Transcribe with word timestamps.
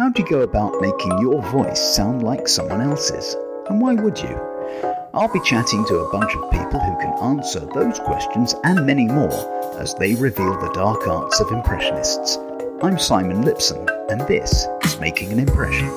How 0.00 0.08
do 0.08 0.22
you 0.22 0.28
go 0.30 0.40
about 0.40 0.80
making 0.80 1.18
your 1.18 1.42
voice 1.42 1.78
sound 1.78 2.22
like 2.22 2.48
someone 2.48 2.80
else's? 2.80 3.36
And 3.68 3.82
why 3.82 3.92
would 3.92 4.18
you? 4.18 4.34
I'll 5.12 5.30
be 5.30 5.40
chatting 5.40 5.84
to 5.84 5.96
a 5.98 6.10
bunch 6.10 6.34
of 6.34 6.50
people 6.50 6.80
who 6.80 6.96
can 6.96 7.12
answer 7.22 7.60
those 7.60 7.98
questions 7.98 8.54
and 8.64 8.86
many 8.86 9.04
more 9.04 9.30
as 9.78 9.94
they 9.96 10.14
reveal 10.14 10.58
the 10.58 10.72
dark 10.72 11.06
arts 11.06 11.38
of 11.40 11.52
impressionists. 11.52 12.38
I'm 12.80 12.98
Simon 12.98 13.42
Lipson, 13.42 13.86
and 14.10 14.22
this 14.22 14.66
is 14.84 14.98
Making 15.00 15.32
an 15.34 15.40
Impression. 15.40 15.90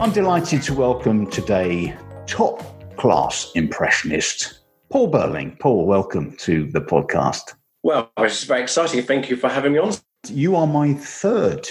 I'm 0.00 0.10
delighted 0.10 0.62
to 0.62 0.74
welcome 0.74 1.30
today 1.30 1.96
top 2.26 2.64
class 2.96 3.52
impressionist 3.54 4.58
Paul 4.88 5.06
Burling. 5.06 5.56
Paul, 5.60 5.86
welcome 5.86 6.36
to 6.38 6.66
the 6.66 6.80
podcast. 6.80 7.54
Well, 7.82 8.10
it's 8.18 8.44
very 8.44 8.62
exciting. 8.62 9.02
Thank 9.02 9.30
you 9.30 9.36
for 9.36 9.48
having 9.48 9.72
me 9.72 9.78
on. 9.78 9.94
You 10.28 10.54
are 10.56 10.66
my 10.66 10.94
third 10.94 11.66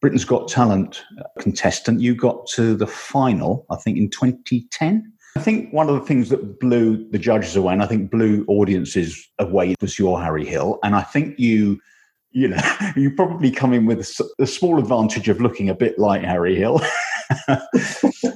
Britain's 0.00 0.24
Got 0.24 0.48
Talent 0.48 1.04
contestant. 1.38 2.00
You 2.00 2.14
got 2.14 2.46
to 2.54 2.74
the 2.74 2.86
final, 2.86 3.66
I 3.70 3.76
think, 3.76 3.98
in 3.98 4.10
2010. 4.10 5.12
I 5.36 5.40
think 5.40 5.72
one 5.72 5.88
of 5.88 5.94
the 5.94 6.06
things 6.06 6.28
that 6.30 6.58
blew 6.58 7.08
the 7.10 7.18
judges 7.18 7.56
away, 7.56 7.72
and 7.72 7.82
I 7.82 7.86
think 7.86 8.10
blew 8.10 8.44
audiences 8.48 9.30
away, 9.38 9.74
was 9.80 9.98
your 9.98 10.20
Harry 10.20 10.44
Hill. 10.44 10.78
And 10.82 10.94
I 10.94 11.02
think 11.02 11.38
you, 11.38 11.80
you 12.32 12.48
know, 12.48 12.60
you 12.96 13.14
probably 13.14 13.50
come 13.50 13.72
in 13.72 13.86
with 13.86 14.00
a, 14.38 14.46
small 14.46 14.78
advantage 14.78 15.28
of 15.28 15.40
looking 15.40 15.70
a 15.70 15.74
bit 15.74 15.98
like 15.98 16.22
Harry 16.22 16.56
Hill. 16.56 16.82
uh, 17.48 17.58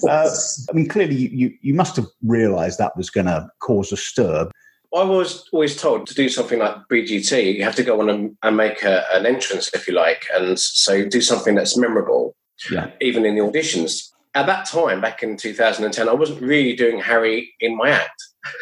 I 0.09 0.73
mean, 0.73 0.89
clearly, 0.89 1.17
you, 1.17 1.53
you 1.63 1.75
must 1.75 1.97
have 1.97 2.07
realised 2.23 2.79
that 2.79 2.97
was 2.97 3.11
going 3.11 3.27
to 3.27 3.49
cause 3.61 3.91
a 3.93 3.97
stir. 3.97 4.49
I 4.95 5.03
was 5.03 5.49
always 5.53 5.81
told 5.81 6.07
to 6.07 6.15
do 6.15 6.29
something 6.29 6.59
like 6.59 6.77
BGT, 6.91 7.57
you 7.57 7.65
have 7.65 7.77
to 7.77 7.83
go 7.83 8.01
on 8.01 8.09
and, 8.09 8.37
and 8.43 8.57
make 8.57 8.83
a, 8.83 9.05
an 9.13 9.27
entrance, 9.27 9.71
if 9.75 9.87
you 9.87 9.95
like, 9.95 10.27
and 10.35 10.59
so 10.59 11.07
do 11.07 11.21
something 11.21 11.55
that's 11.55 11.77
memorable, 11.77 12.35
yeah. 12.71 12.91
even 13.01 13.25
in 13.25 13.35
the 13.35 13.43
auditions. 13.43 14.11
At 14.35 14.47
that 14.47 14.67
time, 14.67 15.01
back 15.01 15.23
in 15.23 15.37
2010, 15.37 16.09
I 16.09 16.13
wasn't 16.13 16.43
really 16.43 16.77
doing 16.77 16.99
Harry 16.99 17.55
in 17.61 17.77
my 17.77 17.91
act. 17.91 18.23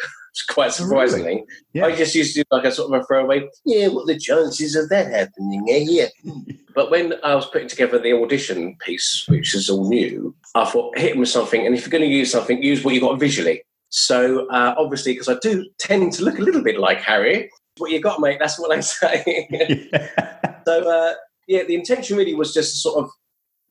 quite 0.49 0.73
surprisingly. 0.73 1.25
Really? 1.25 1.45
Yeah. 1.73 1.85
I 1.85 1.95
just 1.95 2.15
used 2.15 2.35
to 2.35 2.41
do 2.41 2.45
like 2.51 2.65
a 2.65 2.71
sort 2.71 2.93
of 2.93 3.01
a 3.01 3.05
throwaway, 3.05 3.47
yeah, 3.65 3.87
what 3.87 4.07
the 4.07 4.17
chances 4.17 4.75
of 4.75 4.89
that 4.89 5.11
happening? 5.11 5.63
Yeah, 5.67 6.07
yeah. 6.23 6.33
but 6.75 6.91
when 6.91 7.13
I 7.23 7.35
was 7.35 7.45
putting 7.47 7.67
together 7.67 7.99
the 7.99 8.13
audition 8.13 8.75
piece, 8.77 9.25
which 9.27 9.55
is 9.55 9.69
all 9.69 9.87
new, 9.87 10.35
I 10.53 10.65
thought, 10.65 10.97
hit 10.97 11.13
him 11.13 11.19
with 11.19 11.29
something. 11.29 11.65
And 11.65 11.75
if 11.75 11.81
you're 11.81 11.91
going 11.91 12.09
to 12.09 12.15
use 12.15 12.31
something, 12.31 12.61
use 12.61 12.83
what 12.83 12.93
you 12.93 13.01
got 13.01 13.19
visually. 13.19 13.63
So 13.97 14.45
uh, 14.49 14.75
obviously, 14.77 15.13
because 15.13 15.29
I 15.29 15.37
do 15.41 15.65
tend 15.79 16.11
to 16.13 16.25
look 16.25 16.37
a 16.37 16.41
little 16.41 16.61
bit 16.61 16.77
like 16.77 16.99
Harry, 16.99 17.49
what 17.77 17.91
you 17.91 18.01
got, 18.01 18.19
mate? 18.19 18.39
That's 18.41 18.59
what 18.59 18.75
I 18.75 18.81
say. 18.81 19.47
yeah. 19.49 20.59
So 20.65 20.89
uh, 20.89 21.13
yeah, 21.47 21.63
the 21.63 21.75
intention 21.75 22.17
really 22.17 22.33
was 22.33 22.53
just 22.53 22.73
to 22.73 22.77
sort 22.79 23.05
of 23.05 23.09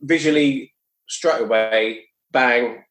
visually 0.00 0.72
straight 1.11 1.42
away, 1.42 2.05
bang, 2.33 2.84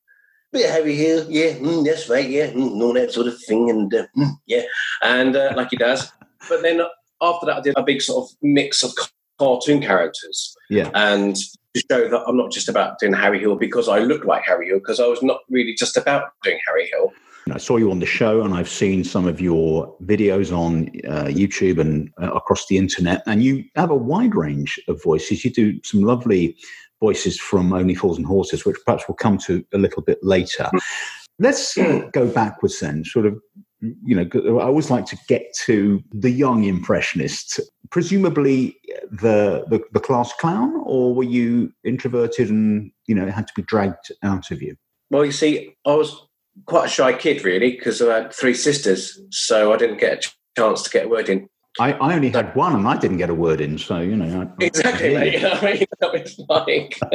bit 0.51 0.65
of 0.65 0.71
Harry 0.73 0.95
here, 0.95 1.25
yeah, 1.27 1.53
mm, 1.53 1.83
that's 1.83 2.07
right, 2.07 2.29
yeah, 2.29 2.51
mm, 2.51 2.79
all 2.79 2.93
that 2.93 3.11
sort 3.11 3.25
of 3.25 3.41
thing, 3.41 3.67
and 3.71 3.91
uh, 3.91 4.05
mm, 4.15 4.29
yeah, 4.45 4.61
and 5.01 5.35
uh, 5.35 5.53
like 5.57 5.69
he 5.71 5.77
does. 5.77 6.11
But 6.47 6.61
then 6.61 6.81
after 7.19 7.47
that, 7.47 7.57
I 7.57 7.61
did 7.61 7.77
a 7.77 7.83
big 7.83 8.03
sort 8.03 8.25
of 8.25 8.37
mix 8.43 8.83
of 8.83 8.91
cartoon 9.39 9.81
characters, 9.81 10.55
yeah, 10.69 10.91
and 10.93 11.35
to 11.35 11.83
show 11.89 12.07
that 12.09 12.23
I'm 12.27 12.37
not 12.37 12.51
just 12.51 12.69
about 12.69 12.99
doing 12.99 13.13
Harry 13.13 13.39
Hill 13.39 13.55
because 13.55 13.89
I 13.89 13.99
look 13.99 14.25
like 14.25 14.43
Harry 14.43 14.67
Hill, 14.67 14.77
because 14.77 14.99
I 14.99 15.07
was 15.07 15.23
not 15.23 15.39
really 15.49 15.73
just 15.73 15.97
about 15.97 16.29
doing 16.43 16.59
Harry 16.67 16.87
Hill. 16.91 17.11
I 17.51 17.57
saw 17.57 17.77
you 17.77 17.91
on 17.91 17.99
the 17.99 18.05
show, 18.05 18.41
and 18.41 18.53
I've 18.53 18.69
seen 18.69 19.03
some 19.03 19.27
of 19.27 19.41
your 19.41 19.95
videos 20.03 20.55
on 20.55 20.87
uh, 21.07 21.25
YouTube 21.25 21.79
and 21.79 22.09
uh, 22.21 22.31
across 22.31 22.67
the 22.67 22.77
internet. 22.77 23.21
And 23.25 23.43
you 23.43 23.65
have 23.75 23.89
a 23.89 23.95
wide 23.95 24.35
range 24.35 24.79
of 24.87 25.03
voices. 25.03 25.43
You 25.43 25.51
do 25.51 25.81
some 25.83 26.01
lovely 26.01 26.55
voices 27.01 27.37
from 27.37 27.73
Only 27.73 27.95
Fools 27.95 28.17
and 28.17 28.25
Horses, 28.25 28.65
which 28.65 28.77
perhaps 28.85 29.03
we'll 29.07 29.15
come 29.15 29.37
to 29.39 29.65
a 29.73 29.77
little 29.77 30.01
bit 30.01 30.19
later. 30.23 30.69
Let's 31.37 31.77
uh, 31.77 32.07
go 32.13 32.27
backwards 32.27 32.79
then, 32.79 33.03
sort 33.03 33.25
of. 33.25 33.39
You 33.81 34.15
know, 34.15 34.59
I 34.59 34.63
always 34.63 34.89
like 34.89 35.05
to 35.07 35.17
get 35.27 35.43
to 35.65 36.01
the 36.13 36.29
young 36.29 36.63
impressionist. 36.63 37.59
Presumably, 37.89 38.77
the, 39.11 39.65
the 39.67 39.81
the 39.91 39.99
class 39.99 40.31
clown, 40.39 40.81
or 40.85 41.13
were 41.13 41.25
you 41.25 41.73
introverted 41.83 42.49
and 42.49 42.91
you 43.07 43.15
know 43.15 43.27
it 43.27 43.33
had 43.33 43.47
to 43.47 43.53
be 43.57 43.63
dragged 43.63 44.13
out 44.23 44.51
of 44.51 44.61
you? 44.61 44.77
Well, 45.09 45.25
you 45.25 45.33
see, 45.33 45.75
I 45.85 45.95
was 45.95 46.15
quite 46.65 46.85
a 46.85 46.89
shy 46.89 47.13
kid, 47.13 47.43
really, 47.43 47.71
because 47.71 48.01
I 48.01 48.21
had 48.21 48.33
three 48.33 48.53
sisters, 48.53 49.19
so 49.29 49.73
I 49.73 49.77
didn't 49.77 49.99
get 49.99 50.25
a 50.25 50.31
chance 50.57 50.83
to 50.83 50.89
get 50.89 51.05
a 51.05 51.09
word 51.09 51.29
in. 51.29 51.49
I, 51.79 51.93
I 51.93 52.15
only 52.15 52.29
had 52.29 52.55
one, 52.55 52.75
and 52.75 52.87
I 52.87 52.97
didn't 52.97 53.17
get 53.17 53.29
a 53.29 53.33
word 53.33 53.59
in. 53.59 53.77
So 53.77 53.99
you 53.99 54.15
know, 54.15 54.41
I, 54.41 54.63
exactly. 54.63 55.17
I, 55.17 55.41
know, 55.41 55.51
I 55.61 55.73
mean, 55.73 55.85
that 55.99 56.13
was 56.13 56.39
like, 56.49 56.97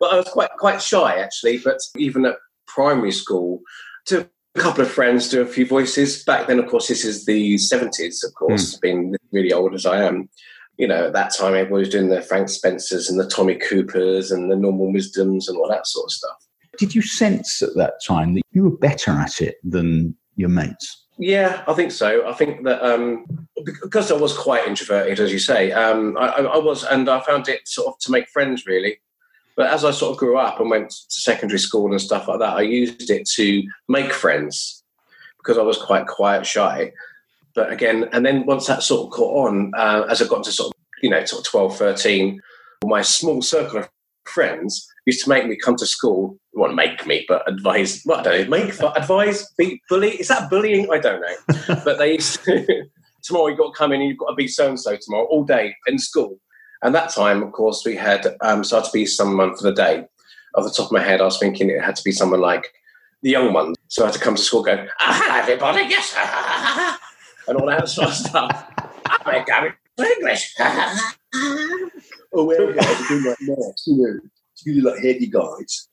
but 0.00 0.12
I 0.12 0.16
was 0.16 0.28
quite 0.32 0.50
quite 0.58 0.82
shy 0.82 1.16
actually. 1.20 1.58
But 1.58 1.78
even 1.96 2.26
at 2.26 2.36
primary 2.66 3.12
school, 3.12 3.60
to 4.06 4.28
a 4.56 4.58
couple 4.58 4.82
of 4.82 4.90
friends, 4.90 5.28
do 5.28 5.42
a 5.42 5.46
few 5.46 5.64
voices. 5.64 6.24
Back 6.24 6.48
then, 6.48 6.58
of 6.58 6.66
course, 6.66 6.88
this 6.88 7.04
is 7.04 7.24
the 7.24 7.56
seventies. 7.58 8.24
Of 8.24 8.34
course, 8.34 8.76
mm. 8.76 8.80
being 8.80 9.14
really 9.32 9.52
old 9.52 9.74
as 9.74 9.86
I 9.86 10.02
am, 10.02 10.28
you 10.78 10.88
know, 10.88 11.06
at 11.06 11.12
that 11.12 11.34
time 11.34 11.54
everyone 11.54 11.80
was 11.80 11.88
doing 11.88 12.08
the 12.08 12.22
Frank 12.22 12.48
Spencers 12.48 13.08
and 13.08 13.18
the 13.18 13.28
Tommy 13.28 13.56
Coopers 13.56 14.30
and 14.30 14.50
the 14.50 14.56
Norman 14.56 14.92
Wisdoms 14.92 15.48
and 15.48 15.58
all 15.58 15.68
that 15.68 15.86
sort 15.86 16.06
of 16.06 16.12
stuff. 16.12 16.47
Did 16.78 16.94
you 16.94 17.02
sense 17.02 17.60
at 17.60 17.74
that 17.76 17.94
time 18.06 18.34
that 18.34 18.42
you 18.52 18.64
were 18.64 18.76
better 18.76 19.10
at 19.12 19.40
it 19.40 19.56
than 19.64 20.16
your 20.36 20.48
mates? 20.48 21.06
Yeah, 21.18 21.64
I 21.66 21.74
think 21.74 21.90
so. 21.90 22.26
I 22.28 22.32
think 22.32 22.64
that 22.64 22.80
um, 22.82 23.26
because 23.64 24.12
I 24.12 24.16
was 24.16 24.36
quite 24.36 24.66
introverted, 24.68 25.18
as 25.18 25.32
you 25.32 25.40
say, 25.40 25.72
um, 25.72 26.16
I, 26.16 26.28
I, 26.28 26.58
was, 26.58 26.84
and 26.84 27.08
I 27.08 27.20
found 27.20 27.48
it 27.48 27.66
sort 27.66 27.88
of 27.88 27.98
to 28.00 28.12
make 28.12 28.28
friends 28.28 28.66
really. 28.66 29.00
But 29.56 29.72
as 29.72 29.84
I 29.84 29.90
sort 29.90 30.12
of 30.12 30.18
grew 30.18 30.38
up 30.38 30.60
and 30.60 30.70
went 30.70 30.90
to 30.90 31.20
secondary 31.20 31.58
school 31.58 31.90
and 31.90 32.00
stuff 32.00 32.28
like 32.28 32.38
that, 32.38 32.56
I 32.56 32.60
used 32.60 33.10
it 33.10 33.28
to 33.30 33.62
make 33.88 34.12
friends 34.12 34.84
because 35.38 35.58
I 35.58 35.62
was 35.62 35.76
quite 35.76 36.06
quiet, 36.06 36.46
shy. 36.46 36.92
But 37.56 37.72
again, 37.72 38.08
and 38.12 38.24
then 38.24 38.46
once 38.46 38.68
that 38.68 38.84
sort 38.84 39.06
of 39.06 39.12
caught 39.12 39.48
on, 39.48 39.72
uh, 39.76 40.06
as 40.08 40.22
I 40.22 40.28
got 40.28 40.44
to 40.44 40.52
sort 40.52 40.68
of, 40.72 40.80
you 41.02 41.10
know, 41.10 41.24
sort 41.24 41.44
of 41.44 41.50
12, 41.50 41.76
13, 41.76 42.40
my 42.84 43.02
small 43.02 43.42
circle 43.42 43.80
of 43.80 43.88
friends 44.28 44.86
used 45.06 45.24
to 45.24 45.28
make 45.30 45.46
me 45.46 45.56
come 45.56 45.76
to 45.76 45.86
school. 45.86 46.38
Well, 46.52 46.72
make 46.72 47.06
me, 47.06 47.24
but 47.28 47.48
advise. 47.48 48.02
Well, 48.04 48.20
I 48.20 48.22
don't 48.22 48.50
know. 48.50 48.58
Make 48.58 48.80
advise, 48.80 49.50
be 49.56 49.80
bully. 49.88 50.10
Is 50.20 50.28
that 50.28 50.50
bullying? 50.50 50.90
I 50.90 50.98
don't 50.98 51.20
know. 51.20 51.80
but 51.84 51.98
they 51.98 52.14
used 52.14 52.44
to. 52.44 52.84
tomorrow 53.22 53.48
you've 53.48 53.58
got 53.58 53.72
to 53.72 53.78
come 53.78 53.92
in 53.92 54.00
and 54.00 54.08
you've 54.08 54.18
got 54.18 54.30
to 54.30 54.34
be 54.34 54.48
so 54.48 54.68
and 54.68 54.80
so 54.80 54.96
tomorrow 54.96 55.26
all 55.26 55.44
day 55.44 55.76
in 55.86 55.98
school. 55.98 56.38
And 56.82 56.94
that 56.94 57.10
time, 57.10 57.42
of 57.42 57.52
course, 57.52 57.82
we 57.84 57.96
had 57.96 58.26
um, 58.40 58.64
so 58.64 58.76
I 58.76 58.80
had 58.80 58.86
to 58.86 58.92
be 58.92 59.06
someone 59.06 59.56
for 59.56 59.64
the 59.64 59.72
day. 59.72 60.04
Off 60.54 60.64
the 60.64 60.70
top 60.70 60.86
of 60.86 60.92
my 60.92 61.02
head, 61.02 61.20
I 61.20 61.24
was 61.24 61.38
thinking 61.38 61.68
it 61.68 61.82
had 61.82 61.96
to 61.96 62.04
be 62.04 62.12
someone 62.12 62.40
like 62.40 62.72
the 63.22 63.30
young 63.30 63.52
ones. 63.52 63.76
So 63.88 64.02
I 64.02 64.06
had 64.06 64.14
to 64.14 64.20
come 64.20 64.36
to 64.36 64.42
school 64.42 64.62
going, 64.62 64.88
ah, 65.00 65.20
hello 65.22 65.40
everybody, 65.40 65.82
yes, 65.88 66.14
and 67.48 67.58
all 67.58 67.66
that 67.66 67.88
sort 67.88 68.08
of 68.08 68.14
stuff. 68.14 68.72
I'm 69.06 69.44
going 69.44 69.72
to 69.98 70.04
English. 70.04 70.54
Oh, 72.34 72.72
guys, 72.72 73.08
doing 73.08 73.24
like 73.24 73.38
next, 73.40 73.86
you 73.86 73.96
know 73.96 74.20
really 74.66 74.80
like 74.80 74.98
heady 75.02 75.26
guys. 75.26 75.88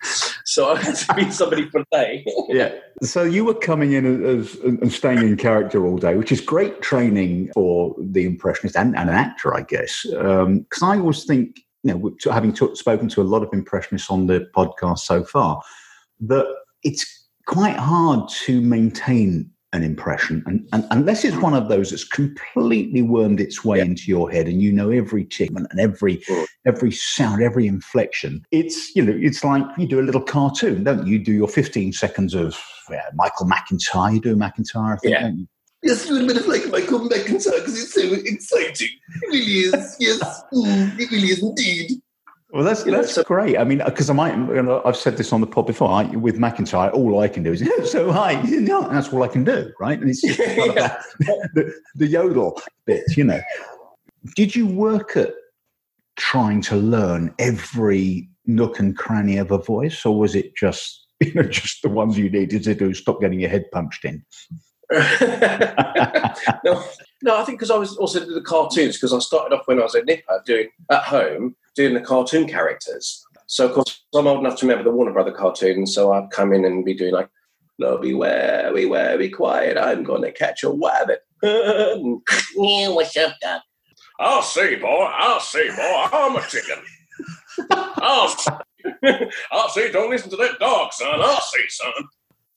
So 0.48 0.72
I 0.72 0.82
had 0.82 0.96
to 0.96 1.14
be 1.16 1.32
somebody 1.32 1.70
for 1.70 1.84
day. 1.92 2.26
yeah. 2.50 2.74
So 3.02 3.24
you 3.24 3.46
were 3.46 3.54
coming 3.54 3.94
in 3.94 4.24
as, 4.24 4.56
and 4.56 4.92
staying 4.92 5.20
in 5.20 5.38
character 5.38 5.86
all 5.86 5.98
day, 5.98 6.16
which 6.16 6.32
is 6.32 6.40
great 6.40 6.82
training 6.82 7.50
for 7.54 7.96
the 8.00 8.26
impressionist 8.26 8.76
and, 8.78 8.96
and 8.96 9.10
an 9.10 9.16
actor, 9.16 9.56
I 9.56 9.62
guess. 9.64 10.04
Because 10.04 10.82
um, 10.82 10.84
I 10.84 10.98
always 10.98 11.26
think, 11.26 11.62
you 11.84 11.94
know, 11.94 12.16
having 12.32 12.54
t- 12.54 12.76
spoken 12.76 13.10
to 13.10 13.22
a 13.22 13.24
lot 13.24 13.44
of 13.44 13.50
impressionists 13.54 14.10
on 14.10 14.28
the 14.28 14.48
podcast 14.56 15.00
so 15.00 15.24
far, 15.24 15.62
that 16.22 16.46
it's 16.84 17.28
quite 17.48 17.78
hard 17.78 18.30
to 18.46 18.62
maintain 18.62 19.50
an 19.76 19.84
impression. 19.84 20.44
And, 20.46 20.68
and, 20.74 20.86
unless 20.92 21.24
it's 21.24 21.38
one 21.38 21.54
of 21.54 21.68
those 21.68 21.92
that's 21.92 22.04
completely 22.04 23.02
wormed 23.02 23.40
its 23.40 23.64
way 23.64 23.78
yeah. 23.78 23.84
into 23.84 24.04
your 24.08 24.32
head 24.32 24.48
and 24.48 24.62
you 24.62 24.72
know 24.72 24.90
every 24.90 25.26
tick 25.26 25.52
and 25.52 25.68
every 25.80 26.24
every 26.66 26.92
sound, 26.92 27.44
every 27.44 27.68
inflection, 27.68 28.46
it's 28.52 28.96
you 28.96 29.04
know, 29.04 29.14
it's 29.16 29.44
like 29.44 29.66
you 29.78 29.88
do 29.88 30.00
a 30.00 30.04
little 30.04 30.22
cartoon, 30.22 30.84
don't 30.84 31.06
you? 31.06 31.18
You 31.18 31.24
do 31.24 31.34
your 31.34 31.48
15 31.48 31.94
seconds 31.94 32.34
of 32.34 32.60
yeah, 32.90 33.10
Michael 33.14 33.48
McIntyre, 33.48 34.14
you 34.14 34.22
do 34.22 34.36
McIntyre, 34.36 34.94
I 34.94 34.98
think, 34.98 35.12
yeah. 35.12 35.32
Yes, 35.84 36.10
a 36.10 36.14
little 36.14 36.28
bit 36.28 36.38
of 36.38 36.48
like 36.48 36.68
Michael 36.70 37.00
McIntyre 37.02 37.60
because 37.60 37.80
it's 37.80 37.94
so 37.94 38.14
exciting. 38.14 38.90
It 39.22 39.28
really 39.28 39.60
is. 39.60 39.96
Yes, 40.00 40.44
mm, 40.54 41.00
it 41.00 41.12
really 41.12 41.28
is 41.28 41.44
indeed. 41.44 42.02
Well, 42.52 42.64
that's 42.64 42.84
that's 42.84 43.14
so, 43.14 43.24
great. 43.24 43.58
I 43.58 43.64
mean, 43.64 43.82
because 43.84 44.10
I 44.10 44.14
might, 44.14 44.36
you 44.36 44.62
know, 44.62 44.82
I've 44.86 44.96
said 44.96 45.18
this 45.18 45.34
on 45.34 45.42
the 45.42 45.48
pod 45.48 45.66
before. 45.66 45.90
I, 45.90 46.04
with 46.06 46.38
McIntyre, 46.38 46.94
all 46.94 47.20
I 47.20 47.28
can 47.28 47.44
do 47.44 47.52
is 47.52 47.68
so 47.92 48.12
hi. 48.12 48.42
No, 48.44 48.88
that's 48.88 49.12
all 49.12 49.24
I 49.24 49.28
can 49.28 49.44
do, 49.44 49.72
right? 49.80 50.00
And 50.00 50.10
it's 50.10 50.22
just 50.22 50.40
yeah. 50.40 51.02
the, 51.54 51.74
the 51.96 52.08
yodel 52.08 52.62
bit, 52.86 53.04
you 53.18 53.24
know. 53.24 53.42
Did 54.36 54.56
you 54.56 54.68
work 54.68 55.18
at 55.18 55.34
trying 56.18 56.62
to 56.62 56.76
learn 56.76 57.34
every 57.40 58.30
nook 58.46 58.80
and 58.80 58.96
cranny 58.96 59.38
of 59.38 59.52
a 59.52 59.58
voice, 59.58 60.06
or 60.06 60.18
was 60.18 60.36
it 60.36 60.56
just 60.56 61.08
you 61.20 61.34
know 61.34 61.44
just 61.44 61.82
the 61.82 61.90
ones 61.90 62.18
you 62.18 62.30
needed 62.30 62.64
to 62.64 62.76
do? 62.76 62.94
Stop 62.94 63.22
getting 63.22 63.40
your 63.40 63.50
head 63.50 63.66
punched 63.74 64.06
in. 64.06 64.24
no, 66.64 66.84
No, 67.24 67.38
I 67.38 67.44
think 67.44 67.58
because 67.58 67.72
I 67.72 67.78
was 67.78 67.98
also 67.98 68.20
doing 68.20 68.36
the 68.36 68.42
cartoons 68.42 68.98
because 68.98 69.14
I 69.14 69.20
started 69.20 69.56
off 69.56 69.68
when 69.68 69.80
I 69.80 69.84
was 69.84 69.96
a 69.96 70.04
nipper 70.04 70.44
doing 70.46 70.70
at 70.92 71.04
home 71.04 71.56
doing 71.76 71.94
the 71.94 72.02
cartoon 72.02 72.48
characters. 72.48 73.26
So 73.48 73.68
of 73.68 73.74
course 73.74 74.04
I'm 74.16 74.28
old 74.28 74.40
enough 74.40 74.60
to 74.60 74.66
remember 74.66 74.90
the 74.90 74.96
Warner 74.96 75.14
Brother 75.14 75.32
cartoons. 75.32 75.94
So 75.94 76.14
I'd 76.14 76.32
come 76.32 76.54
in 76.54 76.66
and 76.66 76.86
be 76.86 76.94
doing 76.94 77.14
like, 77.14 77.30
"No, 77.78 77.98
beware, 77.98 78.72
beware, 78.74 79.18
be 79.18 79.30
quiet. 79.30 79.78
I'm 79.78 80.04
going 80.04 80.24
to 80.24 80.32
catch 80.32 80.64
a 80.64 80.70
rabbit." 80.70 81.20
yeah, 81.44 81.96
what's 82.90 83.16
up, 83.18 83.36
Doc? 83.42 83.62
I'll 84.20 84.42
see, 84.42 84.76
boy. 84.76 85.10
I'll 85.14 85.40
see, 85.40 85.70
boy. 85.76 86.08
I'm 86.12 86.36
a 86.36 86.42
chicken. 86.48 86.82
I'll 87.72 88.30
see. 88.30 88.52
I'll 89.52 89.70
see. 89.70 89.92
Don't 89.92 90.10
listen 90.10 90.30
to 90.30 90.38
that 90.38 90.60
dog, 90.60 90.94
son. 90.94 91.20
I'll 91.22 91.42
see, 91.42 91.64
son. 91.70 91.92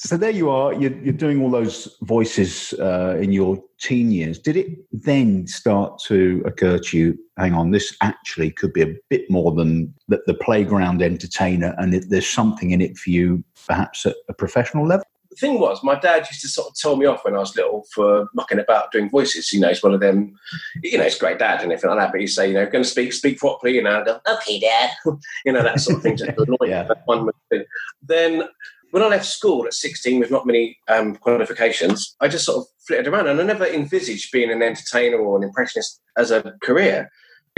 So 0.00 0.16
there 0.16 0.30
you 0.30 0.48
are. 0.48 0.72
You're, 0.72 0.96
you're 0.98 1.12
doing 1.12 1.42
all 1.42 1.50
those 1.50 1.96
voices 2.02 2.72
uh, 2.78 3.18
in 3.20 3.32
your 3.32 3.60
teen 3.80 4.12
years. 4.12 4.38
Did 4.38 4.56
it 4.56 4.78
then 4.92 5.48
start 5.48 6.00
to 6.06 6.40
occur 6.46 6.78
to 6.78 6.96
you? 6.96 7.18
Hang 7.36 7.52
on, 7.54 7.72
this 7.72 7.96
actually 8.00 8.52
could 8.52 8.72
be 8.72 8.82
a 8.82 8.94
bit 9.08 9.28
more 9.28 9.50
than 9.50 9.92
the, 10.06 10.20
the 10.26 10.34
playground 10.34 11.02
entertainer, 11.02 11.74
and 11.78 11.94
it, 11.94 12.04
there's 12.10 12.28
something 12.28 12.70
in 12.70 12.80
it 12.80 12.96
for 12.96 13.10
you, 13.10 13.42
perhaps 13.66 14.06
at 14.06 14.14
a 14.28 14.34
professional 14.34 14.86
level. 14.86 15.04
The 15.30 15.36
thing 15.36 15.58
was, 15.58 15.82
my 15.82 15.98
dad 15.98 16.26
used 16.28 16.42
to 16.42 16.48
sort 16.48 16.68
of 16.68 16.74
tell 16.76 16.96
me 16.96 17.06
off 17.06 17.24
when 17.24 17.34
I 17.34 17.38
was 17.38 17.56
little 17.56 17.84
for 17.92 18.28
mucking 18.34 18.60
about 18.60 18.92
doing 18.92 19.10
voices. 19.10 19.52
You 19.52 19.60
know, 19.60 19.68
he's 19.68 19.82
one 19.82 19.94
of 19.94 20.00
them. 20.00 20.32
You 20.82 20.98
know, 20.98 21.04
he's 21.04 21.16
a 21.16 21.20
great 21.20 21.38
dad 21.38 21.62
and 21.62 21.70
everything 21.70 21.90
like 21.90 21.98
that. 21.98 22.12
But 22.12 22.20
he'd 22.20 22.28
say, 22.28 22.48
you 22.48 22.54
know, 22.54 22.66
going 22.66 22.82
to 22.82 22.90
speak, 22.90 23.12
speak 23.12 23.38
properly. 23.38 23.74
You 23.74 23.82
know, 23.82 24.02
go, 24.04 24.20
okay, 24.26 24.58
dad. 24.58 24.90
you 25.44 25.52
know, 25.52 25.62
that 25.62 25.80
sort 25.80 25.98
of 25.98 26.02
thing. 26.02 26.16
Just 26.16 26.30
annoying. 26.38 26.70
yeah. 26.70 26.88
One 27.04 27.30
thing. 27.50 27.64
Then 28.02 28.48
when 28.90 29.02
I 29.02 29.08
left 29.08 29.26
school 29.26 29.66
at 29.66 29.74
16 29.74 30.20
with 30.20 30.30
not 30.30 30.46
many 30.46 30.78
um, 30.88 31.16
qualifications, 31.16 32.16
I 32.20 32.28
just 32.28 32.44
sort 32.44 32.58
of 32.58 32.66
flitted 32.86 33.06
around 33.06 33.28
and 33.28 33.40
I 33.40 33.44
never 33.44 33.66
envisaged 33.66 34.32
being 34.32 34.50
an 34.50 34.62
entertainer 34.62 35.18
or 35.18 35.36
an 35.36 35.44
impressionist 35.44 36.00
as 36.16 36.30
a 36.30 36.54
career. 36.62 37.10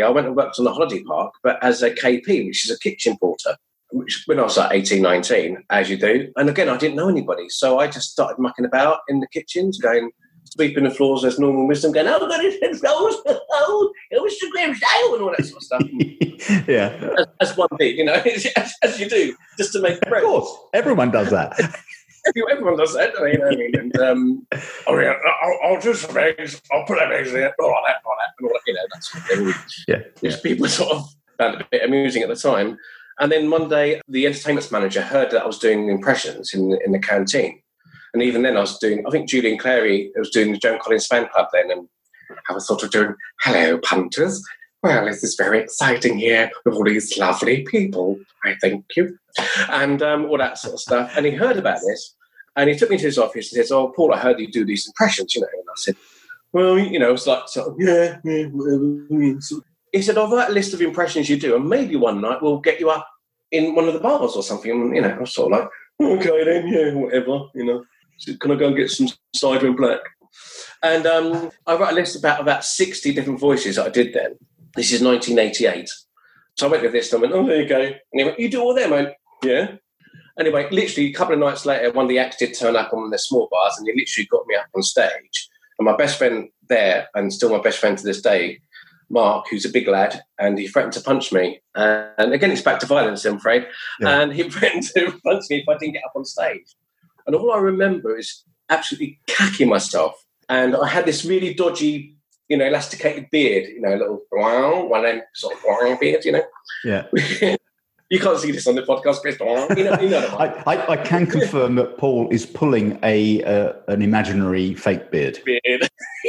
I 0.03 0.09
went 0.09 0.27
and 0.27 0.37
worked 0.37 0.59
on 0.59 0.65
the 0.65 0.73
holiday 0.73 1.03
park, 1.03 1.35
but 1.43 1.62
as 1.62 1.82
a 1.82 1.91
KP, 1.91 2.47
which 2.47 2.65
is 2.65 2.71
a 2.71 2.79
kitchen 2.79 3.19
porter, 3.19 3.56
which 3.93 4.23
when 4.27 4.38
I 4.38 4.44
was 4.44 4.56
like 4.56 4.73
18, 4.73 5.03
19, 5.03 5.65
as 5.71 5.91
you 5.91 5.99
do. 5.99 6.32
And 6.37 6.49
again, 6.49 6.69
I 6.69 6.77
didn't 6.77 6.97
know 6.97 7.09
anybody. 7.09 7.49
So 7.50 7.79
I 7.79 7.87
just 7.87 8.11
started 8.11 8.41
mucking 8.41 8.65
about 8.65 9.00
in 9.09 9.21
the 9.21 9.29
kitchens, 9.29 9.79
going, 9.79 10.11
sweeping 10.50 10.85
the 10.85 10.91
floors 10.91 11.25
as 11.25 11.38
Norman 11.38 11.67
Wisdom, 11.67 11.93
going, 11.93 12.06
oh, 12.08 12.19
God, 12.19 12.41
it's 12.43 12.81
floors, 12.81 13.17
oh, 13.26 13.93
it 14.11 14.23
was 14.23 14.38
the 14.38 14.50
Grimsdale 14.50 15.14
and 15.14 15.23
all 15.23 15.35
that 15.37 15.44
sort 15.44 15.56
of 15.56 15.62
stuff. 15.62 16.67
yeah. 16.69 17.14
As, 17.19 17.50
as, 17.50 17.56
one 17.56 17.69
thing, 17.79 17.97
you 17.97 18.05
know, 18.05 18.12
as, 18.56 18.75
as, 18.82 19.00
you 19.00 19.08
do, 19.08 19.35
just 19.56 19.73
to 19.73 19.81
make. 19.81 20.05
Of 20.05 20.23
course, 20.23 20.50
everyone 20.75 21.11
does 21.11 21.31
that. 21.31 21.58
Everyone 22.50 22.76
does 22.76 22.94
that, 22.94 23.14
you 23.14 23.38
know 23.38 23.47
what 23.47 23.55
I 23.55 23.56
mean? 23.56 23.76
And, 23.76 23.97
um, 23.99 24.47
oh, 24.87 24.99
yeah, 24.99 25.14
I'll, 25.43 25.58
I'll, 25.73 25.81
do 25.81 25.94
some 25.94 26.17
eggs, 26.19 26.61
I'll 26.70 26.85
put 26.85 26.99
them 26.99 27.11
eggs 27.12 27.32
in 27.32 27.43
it, 27.43 27.55
all 27.58 27.82
that, 27.87 27.97
all 28.05 28.14
that, 28.19 28.35
and 28.38 28.47
all 28.47 28.52
that, 28.52 28.61
you 28.67 28.75
know, 28.75 28.81
that 28.93 29.05
sort 29.05 29.23
of 29.23 29.31
thing. 29.31 29.75
Yeah. 29.88 30.02
Which 30.20 30.35
yeah. 30.35 30.41
people 30.43 30.69
sort 30.69 30.93
of 30.93 31.08
found 31.38 31.61
a 31.61 31.67
bit 31.70 31.82
amusing 31.82 32.23
at 32.23 32.29
the 32.29 32.37
time. 32.37 32.76
And 33.19 33.32
then 33.32 33.50
one 33.50 33.69
day, 33.69 34.00
the 34.08 34.26
entertainment 34.26 34.70
manager 34.70 35.02
heard 35.02 35.31
that 35.31 35.43
I 35.43 35.47
was 35.47 35.58
doing 35.58 35.88
impressions 35.88 36.52
in, 36.55 36.79
in 36.85 36.93
the 36.93 36.99
canteen. 36.99 37.62
And 38.12 38.23
even 38.23 38.43
then, 38.43 38.57
I 38.57 38.61
was 38.61 38.79
doing, 38.79 39.05
I 39.07 39.11
think 39.11 39.29
Julian 39.29 39.59
Clary 39.59 40.11
was 40.17 40.31
doing 40.31 40.53
the 40.53 40.59
Joan 40.59 40.79
Collins 40.81 41.07
fan 41.07 41.29
club 41.29 41.49
then. 41.53 41.71
And 41.71 41.89
I 42.49 42.53
was 42.53 42.67
sort 42.67 42.83
of 42.83 42.91
doing, 42.91 43.15
hello, 43.43 43.79
punters. 43.79 44.43
Well, 44.83 45.05
this 45.05 45.23
is 45.23 45.35
very 45.37 45.61
exciting 45.61 46.19
here 46.19 46.51
with 46.65 46.75
all 46.75 46.85
these 46.85 47.17
lovely 47.19 47.62
people. 47.62 48.19
I 48.45 48.57
thank 48.61 48.85
you. 48.97 49.19
And 49.69 50.03
um, 50.03 50.25
all 50.27 50.39
that 50.39 50.59
sort 50.59 50.75
of 50.75 50.81
stuff. 50.81 51.12
And 51.17 51.27
he 51.27 51.33
heard 51.33 51.59
about 51.59 51.81
this 51.87 52.17
and 52.57 52.69
he 52.69 52.77
took 52.77 52.91
me 52.91 52.97
to 52.97 53.05
his 53.05 53.19
office 53.19 53.53
and 53.53 53.62
says, 53.62 53.73
Oh, 53.73 53.89
Paul, 53.89 54.15
I 54.15 54.19
heard 54.19 54.41
you 54.41 54.51
do 54.51 54.65
these 54.65 54.87
impressions, 54.87 55.35
you 55.35 55.41
know. 55.41 55.49
And 55.53 55.69
I 55.69 55.75
said, 55.77 55.97
Well, 56.53 56.79
you 56.79 56.99
know, 56.99 57.12
it's 57.12 57.27
like, 57.27 57.49
sort 57.49 57.69
of, 57.69 57.77
yeah, 57.79 58.19
yeah, 58.25 58.45
whatever. 58.47 59.39
He 59.93 60.03
said, 60.03 60.19
I'll 60.19 60.31
write 60.31 60.51
a 60.51 60.53
list 60.53 60.75
of 60.75 60.81
impressions 60.81 61.29
you 61.29 61.39
do, 61.39 61.57
and 61.57 61.69
maybe 61.69 61.97
one 61.97 62.21
night 62.21 62.43
we'll 62.43 62.61
get 62.61 62.79
you 62.79 62.91
up 62.91 63.09
in 63.51 63.75
one 63.75 63.89
of 63.89 63.95
the 63.95 64.01
bars 64.01 64.37
or 64.37 64.43
something. 64.43 64.95
You 64.95 65.01
know, 65.01 65.09
I 65.09 65.19
was 65.19 65.35
sort 65.35 65.53
of 65.53 65.59
like, 65.59 65.69
okay, 66.01 66.45
then, 66.45 66.69
yeah, 66.69 66.93
whatever, 66.95 67.47
you 67.55 67.65
know. 67.65 67.85
So 68.21 68.37
can 68.37 68.51
I 68.51 68.55
go 68.55 68.67
and 68.67 68.77
get 68.77 68.91
some 68.91 69.09
cider 69.35 69.67
and 69.67 69.77
black? 69.77 70.01
And 70.83 71.07
um, 71.07 71.51
I 71.67 71.75
wrote 71.75 71.93
a 71.93 71.95
list 71.95 72.17
about 72.17 72.41
about 72.41 72.65
60 72.65 73.15
different 73.15 73.41
voices 73.41 73.77
that 73.77 73.87
I 73.87 73.91
did 73.91 74.13
then. 74.13 74.37
This 74.77 74.93
is 74.93 75.03
1988. 75.03 75.89
So 76.57 76.67
I 76.67 76.71
went 76.71 76.83
with 76.83 76.93
this 76.93 77.13
and 77.13 77.19
I 77.19 77.23
went, 77.23 77.35
oh, 77.35 77.47
there 77.47 77.63
you 77.63 77.69
go. 77.69 77.81
And 77.81 77.97
he 78.13 78.25
went, 78.25 78.39
you 78.39 78.51
do 78.51 78.61
all 78.61 78.75
them, 78.75 78.91
mate? 78.91 79.09
Yeah. 79.43 79.73
Anyway, 80.39 80.69
literally 80.71 81.09
a 81.09 81.13
couple 81.15 81.35
of 81.35 81.41
nights 81.41 81.65
later, 81.65 81.91
one 81.93 82.05
of 82.05 82.09
the 82.11 82.19
acts 82.19 82.37
did 82.37 82.55
turn 82.55 82.77
up 82.77 82.93
on 82.93 83.11
the 83.11 83.19
small 83.19 83.49
bars 83.51 83.77
and 83.79 83.87
he 83.87 83.99
literally 83.99 84.29
got 84.31 84.47
me 84.47 84.55
up 84.55 84.67
on 84.75 84.83
stage. 84.83 85.49
And 85.79 85.87
my 85.87 85.97
best 85.97 86.19
friend 86.19 86.51
there, 86.69 87.09
and 87.15 87.33
still 87.33 87.51
my 87.51 87.63
best 87.63 87.79
friend 87.79 87.97
to 87.97 88.05
this 88.05 88.21
day, 88.21 88.61
Mark, 89.09 89.47
who's 89.51 89.65
a 89.65 89.71
big 89.71 89.89
lad, 89.89 90.23
and 90.39 90.59
he 90.59 90.69
threatened 90.69 90.93
to 90.93 91.01
punch 91.01 91.33
me. 91.33 91.61
And 91.75 92.33
again, 92.33 92.53
it's 92.53 92.63
back 92.63 92.79
to 92.81 92.87
violence, 92.87 93.25
I'm 93.25 93.37
afraid. 93.37 93.67
Yeah. 93.99 94.21
And 94.21 94.33
he 94.33 94.43
threatened 94.51 94.85
to 94.95 95.19
punch 95.25 95.45
me 95.51 95.59
if 95.59 95.69
I 95.69 95.77
didn't 95.79 95.95
get 95.95 96.05
up 96.05 96.13
on 96.15 96.25
stage. 96.25 96.77
And 97.27 97.37
all 97.37 97.53
I 97.53 97.59
remember 97.59 98.17
is 98.17 98.45
absolutely 98.69 99.21
cacking 99.27 99.69
myself. 99.69 100.15
And 100.49 100.77
I 100.77 100.89
had 100.89 101.07
this 101.07 101.25
really 101.25 101.55
dodgy, 101.55 102.17
you 102.49 102.57
know, 102.57 102.67
elasticated 102.67 103.29
beard, 103.31 103.69
you 103.69 103.81
know, 103.81 103.95
a 103.95 103.99
little 103.99 104.23
wow, 104.33 104.85
one 104.87 105.07
end 105.07 105.23
sort 105.35 105.55
of 105.55 105.63
wow 105.65 105.97
beard, 106.01 106.25
you 106.25 106.33
know. 106.33 106.43
Yeah. 106.85 107.07
you 108.11 108.19
can't 108.19 108.39
see 108.39 108.51
this 108.51 108.67
on 108.67 108.75
the 108.75 108.83
podcast, 108.83 109.21
Chris. 109.21 109.39
You 109.39 109.85
know, 109.85 110.01
you 110.01 110.09
know 110.09 110.27
I, 110.39 110.47
I, 110.67 110.93
I, 110.93 110.97
can 110.97 111.27
confirm 111.37 111.77
that 111.77 111.99
Paul 111.99 112.29
is 112.31 112.45
pulling 112.45 112.99
a 113.05 113.43
uh, 113.45 113.75
an 113.87 114.03
imaginary 114.03 114.75
fake 114.75 115.13
beard. 115.13 115.39
Beard. 115.45 115.89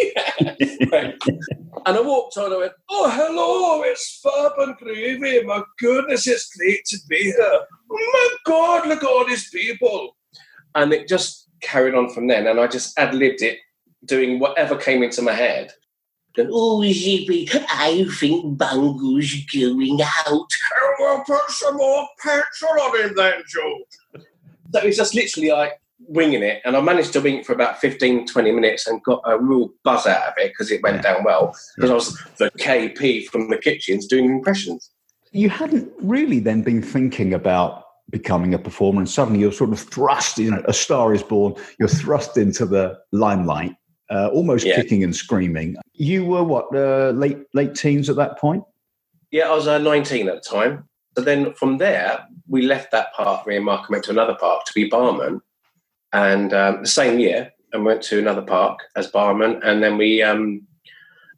and 0.92 1.98
I 1.98 2.02
walked 2.02 2.38
on 2.38 2.46
and 2.46 2.54
I 2.54 2.58
went, 2.58 2.74
Oh, 2.90 3.10
hello, 3.10 3.82
it's 3.84 4.22
Fab 4.22 4.52
and 4.60 4.78
Gravy. 4.78 5.44
My 5.44 5.64
goodness, 5.80 6.28
it's 6.28 6.56
great 6.56 6.86
to 6.86 6.98
be 7.10 7.24
here. 7.24 7.36
Oh, 7.40 7.66
my 7.90 8.30
God, 8.46 8.88
look 8.88 9.04
at 9.04 9.10
all 9.10 9.26
these 9.26 9.50
people 9.50 10.16
and 10.75 10.94
it 10.94 11.07
just 11.07 11.47
carried 11.62 11.95
on 11.95 12.09
from 12.09 12.27
then. 12.27 12.47
And 12.47 12.59
I 12.59 12.68
just 12.68 12.97
ad 12.97 13.13
libbed 13.13 13.41
it, 13.41 13.59
doing 14.06 14.39
whatever 14.39 14.75
came 14.75 15.03
into 15.03 15.21
my 15.21 15.33
head. 15.33 15.71
And, 16.38 16.50
oh, 16.51 16.81
Zippy, 16.83 17.50
I 17.69 18.06
think 18.18 18.57
Bungo's 18.57 19.35
going 19.53 20.00
out. 20.01 20.47
We'll 21.00 21.23
put 21.25 21.50
some 21.50 21.75
more 21.75 22.07
petrol 22.19 22.81
on 22.81 23.01
him 23.01 23.13
then, 23.15 23.41
George. 23.47 24.25
So 24.73 24.85
was 24.85 24.95
just 24.95 25.13
literally 25.13 25.51
like 25.51 25.73
winging 26.07 26.44
it. 26.44 26.62
And 26.63 26.77
I 26.77 26.81
managed 26.81 27.12
to 27.13 27.21
wing 27.21 27.39
it 27.39 27.45
for 27.45 27.53
about 27.53 27.79
15, 27.79 28.27
20 28.27 28.51
minutes 28.51 28.88
and 28.88 29.03
got 29.03 29.21
a 29.25 29.38
real 29.38 29.71
buzz 29.83 30.07
out 30.07 30.29
of 30.29 30.33
it 30.38 30.51
because 30.51 30.71
it 30.71 30.81
went 30.81 31.04
down 31.04 31.25
well. 31.25 31.54
Because 31.75 31.92
I 31.92 31.94
was 31.94 32.18
the 32.37 32.51
KP 32.51 33.25
from 33.25 33.49
the 33.49 33.57
kitchens 33.57 34.07
doing 34.07 34.25
impressions. 34.25 34.90
You 35.31 35.49
hadn't 35.49 35.92
really 35.99 36.40
then 36.40 36.61
been 36.61 36.81
thinking 36.81 37.33
about 37.33 37.83
becoming 38.11 38.53
a 38.53 38.59
performer, 38.59 38.99
and 38.99 39.09
suddenly 39.09 39.39
you're 39.39 39.51
sort 39.51 39.71
of 39.71 39.80
thrust. 39.80 40.37
You 40.37 40.51
know, 40.51 40.63
a 40.65 40.73
star 40.73 41.13
is 41.13 41.23
born. 41.23 41.56
You're 41.80 41.89
thrust 41.89 42.37
into 42.37 42.65
the 42.65 42.99
limelight, 43.11 43.75
uh, 44.09 44.27
almost 44.27 44.65
yeah. 44.65 44.75
kicking 44.75 45.03
and 45.03 45.15
screaming. 45.15 45.75
You 45.94 46.25
were 46.25 46.44
what 46.44 46.75
uh, 46.75 47.11
late 47.11 47.39
late 47.53 47.75
teens 47.75 48.09
at 48.09 48.15
that 48.18 48.37
point? 48.37 48.63
Yeah, 49.31 49.49
I 49.49 49.56
was 49.56 49.68
uh, 49.68 49.77
19 49.77 50.27
at 50.27 50.44
the 50.44 50.49
time. 50.49 50.89
So 51.18 51.23
then 51.23 51.53
from 51.53 51.77
there, 51.77 52.25
we 52.47 52.61
left 52.63 52.91
that 52.91 53.13
park. 53.13 53.47
Me 53.47 53.56
and 53.56 53.65
Mark 53.65 53.89
went 53.89 54.03
to 54.06 54.11
another 54.11 54.35
park 54.35 54.65
to 54.65 54.73
be 54.73 54.89
barman, 54.89 55.41
and 56.13 56.53
um, 56.53 56.81
the 56.81 56.87
same 56.87 57.19
year, 57.19 57.51
and 57.73 57.85
went 57.85 58.01
to 58.03 58.19
another 58.19 58.41
park 58.41 58.80
as 58.95 59.07
barman, 59.07 59.59
and 59.63 59.81
then 59.81 59.97
we. 59.97 60.21
Um, 60.21 60.68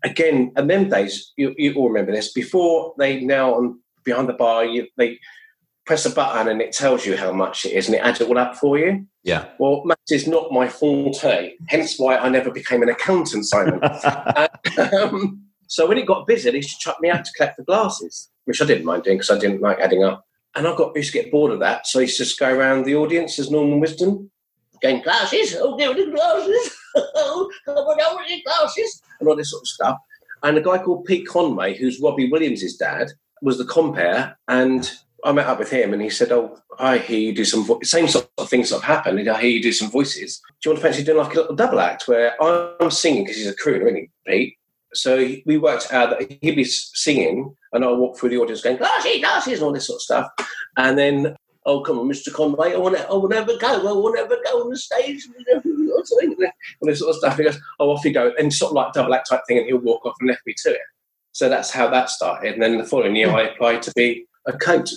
again, 0.04 0.52
and 0.56 0.70
them 0.70 0.90
days, 0.90 1.32
you, 1.38 1.54
you 1.58 1.74
all 1.76 1.88
remember 1.88 2.12
this. 2.12 2.34
Before 2.34 2.94
they 2.98 3.22
now 3.22 3.56
on 3.56 3.80
behind 4.04 4.30
the 4.30 4.34
bar, 4.34 4.66
you, 4.66 4.88
they 4.98 5.20
press 5.86 6.06
a 6.06 6.10
button 6.10 6.48
and 6.48 6.62
it 6.62 6.72
tells 6.72 7.06
you 7.06 7.18
how 7.18 7.32
much 7.32 7.66
it 7.66 7.74
is 7.74 7.88
and 7.88 7.96
it 7.96 8.00
adds 8.00 8.22
it 8.22 8.28
all 8.28 8.38
up 8.38 8.56
for 8.56 8.78
you. 8.78 9.06
Yeah. 9.24 9.50
Well, 9.60 9.84
maths 9.86 10.12
is 10.12 10.28
not 10.28 10.52
my 10.52 10.68
forte, 10.68 11.54
hence 11.68 12.00
why 12.00 12.18
I 12.18 12.30
never 12.30 12.52
became 12.52 12.82
an 12.82 12.90
accountant, 12.90 13.46
Simon. 13.46 13.80
and, 13.84 14.94
um, 14.94 15.44
so 15.68 15.88
when 15.88 15.98
it 15.98 16.06
got 16.06 16.28
busy, 16.28 16.50
they 16.50 16.58
used 16.58 16.70
to 16.70 16.80
chuck 16.80 16.98
me 17.02 17.10
out 17.10 17.26
to 17.26 17.32
collect 17.34 17.58
the 17.58 17.64
glasses, 17.64 18.30
which 18.46 18.62
I 18.62 18.66
didn't 18.66 18.86
mind 18.86 19.04
doing 19.04 19.18
because 19.18 19.32
I 19.32 19.40
didn't 19.40 19.62
like 19.62 19.80
adding 19.80 20.04
up. 20.04 20.26
And 20.56 20.68
I 20.68 20.76
got 20.76 20.96
used 20.96 21.12
to 21.14 21.22
get 21.22 21.32
bored 21.32 21.52
of 21.52 21.60
that, 21.60 21.88
so 21.88 22.00
I 22.00 22.04
used 22.04 22.18
to 22.18 22.26
just 22.26 22.40
go 22.40 22.54
around 22.54 22.84
the 22.84 22.96
audience 22.96 23.40
as 23.40 23.50
Norman 23.50 23.80
Wisdom, 23.80 24.30
going 24.82 25.02
glasses, 25.02 25.56
oh, 25.60 25.76
give 25.78 25.98
me 25.98 26.12
glasses, 26.12 26.76
oh, 26.96 27.52
over 27.68 28.24
the 28.28 28.42
glasses, 28.46 29.02
and 29.20 29.28
all 29.28 29.36
this 29.36 29.50
sort 29.50 29.64
of 29.64 29.68
stuff. 29.68 29.98
And 30.44 30.58
a 30.58 30.62
guy 30.62 30.78
called 30.78 31.06
Pete 31.06 31.28
Conway, 31.28 31.76
who's 31.76 32.00
Robbie 32.00 32.30
Williams' 32.30 32.76
dad, 32.76 33.08
was 33.42 33.58
the 33.58 33.66
compere, 33.66 34.36
and 34.48 34.92
I 35.26 35.32
met 35.32 35.48
up 35.48 35.60
with 35.60 35.70
him 35.70 35.94
and 35.94 36.02
he 36.02 36.10
said, 36.10 36.32
"Oh, 36.32 36.58
I 36.80 36.98
hear 36.98 37.20
you 37.20 37.34
do 37.34 37.46
some 37.46 37.66
vo- 37.66 37.80
same 37.84 38.08
sort 38.08 38.30
of 38.38 38.50
things 38.50 38.70
that 38.70 38.82
have 38.82 38.84
happened. 38.84 39.28
I 39.30 39.40
hear 39.40 39.50
you 39.50 39.62
do 39.62 39.72
some 39.72 39.90
voices. 39.90 40.42
Do 40.62 40.70
you 40.70 40.72
want 40.72 40.82
to 40.82 40.88
fancy 40.88 41.04
doing 41.04 41.18
like 41.18 41.34
a 41.34 41.42
little 41.42 41.56
double 41.56 41.80
act 41.80 42.08
where 42.08 42.36
I'm 42.42 42.92
singing 42.92 43.24
because 43.24 43.38
he's 43.38 43.48
a 43.48 43.56
crooner, 43.56 43.84
isn't 43.84 43.96
he, 43.96 44.10
Pete? 44.28 44.58
So 44.94 45.18
we 45.46 45.58
worked 45.58 45.92
out 45.92 46.12
that 46.12 46.38
he'd 46.42 46.56
be 46.56 46.66
singing 46.66 47.56
and 47.72 47.84
I'll 47.84 47.98
walk 47.98 48.18
through 48.18 48.30
the 48.30 48.38
audience 48.38 48.62
going, 48.62 48.78
glasses, 48.78 49.20
glasses, 49.20 49.54
and 49.54 49.64
all 49.64 49.74
this 49.74 49.88
sort 49.88 49.98
of 49.98 50.02
stuff. 50.02 50.28
And 50.78 50.98
then 50.98 51.36
oh, 51.66 51.82
come 51.82 52.00
on, 52.00 52.10
Mr. 52.10 52.32
Conway, 52.34 52.74
I 52.74 52.78
want 52.78 52.98
to, 52.98 53.08
I 53.08 53.14
will 53.14 53.30
never 53.30 53.58
go, 53.58 53.90
I 53.90 53.92
will 53.92 54.14
never 54.14 54.38
go 54.44 54.62
on 54.62 54.70
the 54.70 54.78
stage, 54.78 55.28
all 55.56 55.62
this 56.82 57.00
sort 57.00 57.12
of 57.12 57.16
stuff. 57.16 57.38
He 57.38 57.44
goes, 57.44 57.60
oh, 57.80 57.92
off 57.92 58.06
you 58.06 58.14
go, 58.14 58.34
and 58.38 58.54
sort 58.54 58.72
of 58.72 58.76
like 58.76 58.94
double 58.94 59.14
act 59.14 59.30
type 59.30 59.42
thing, 59.48 59.58
and 59.58 59.68
he'll 59.68 59.78
walk 59.78 60.06
off 60.06 60.16
and 60.20 60.30
left 60.30 60.46
me 60.46 60.54
to 60.64 60.72
it. 60.72 60.82
So 61.32 61.50
that's 61.50 61.72
how 61.72 61.90
that 61.90 62.10
started. 62.10 62.54
And 62.54 62.62
then 62.62 62.78
the 62.78 62.84
following 62.84 63.16
year, 63.16 63.30
hmm. 63.30 63.36
I 63.36 63.42
applied 63.50 63.82
to 63.84 63.92
be 63.96 64.26
a 64.46 64.54
coach. 64.54 64.92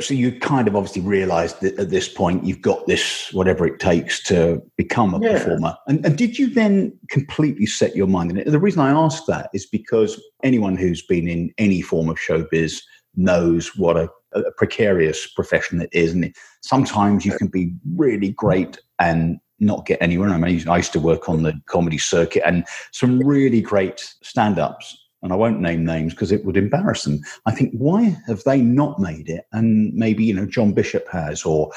So 0.00 0.14
you 0.14 0.38
kind 0.38 0.66
of 0.66 0.74
obviously 0.74 1.02
realised 1.02 1.60
that 1.60 1.78
at 1.78 1.90
this 1.90 2.08
point 2.08 2.44
you've 2.44 2.60
got 2.60 2.86
this 2.86 3.32
whatever 3.32 3.66
it 3.66 3.78
takes 3.78 4.22
to 4.24 4.60
become 4.76 5.14
a 5.14 5.20
yeah. 5.20 5.32
performer. 5.32 5.76
And, 5.86 6.04
and, 6.04 6.18
did 6.18 6.38
you 6.38 6.52
then 6.52 6.92
completely 7.08 7.66
set 7.66 7.94
your 7.94 8.08
mind 8.08 8.32
in 8.32 8.38
it? 8.38 8.50
The 8.50 8.58
reason 8.58 8.80
I 8.80 8.90
ask 8.90 9.26
that 9.26 9.48
is 9.54 9.64
because 9.64 10.20
anyone 10.42 10.76
who's 10.76 11.02
been 11.02 11.28
in 11.28 11.52
any 11.56 11.82
form 11.82 12.08
of 12.08 12.16
showbiz 12.16 12.82
knows 13.14 13.76
what 13.76 13.96
a, 13.96 14.10
a 14.34 14.50
precarious 14.52 15.26
profession 15.26 15.80
it 15.80 15.90
is, 15.92 16.12
and 16.12 16.34
sometimes 16.62 17.24
you 17.24 17.32
can 17.32 17.46
be 17.46 17.72
really 17.94 18.30
great 18.30 18.78
and 18.98 19.38
not 19.60 19.86
get 19.86 20.02
anywhere. 20.02 20.30
I 20.30 20.36
mean, 20.36 20.68
I 20.68 20.76
used 20.78 20.92
to 20.92 21.00
work 21.00 21.28
on 21.28 21.42
the 21.42 21.54
comedy 21.66 21.98
circuit, 21.98 22.42
and 22.44 22.66
some 22.92 23.20
really 23.20 23.62
great 23.62 24.00
stand-ups 24.22 25.05
and 25.22 25.32
I 25.32 25.36
won't 25.36 25.60
name 25.60 25.84
names 25.84 26.14
because 26.14 26.32
it 26.32 26.44
would 26.44 26.56
embarrass 26.56 27.04
them. 27.04 27.20
I 27.46 27.52
think 27.52 27.72
why 27.72 28.16
have 28.26 28.44
they 28.44 28.60
not 28.60 28.98
made 28.98 29.28
it? 29.28 29.44
And 29.52 29.92
maybe 29.94 30.24
you 30.24 30.34
know 30.34 30.46
John 30.46 30.72
Bishop 30.72 31.08
has, 31.08 31.44
or 31.44 31.70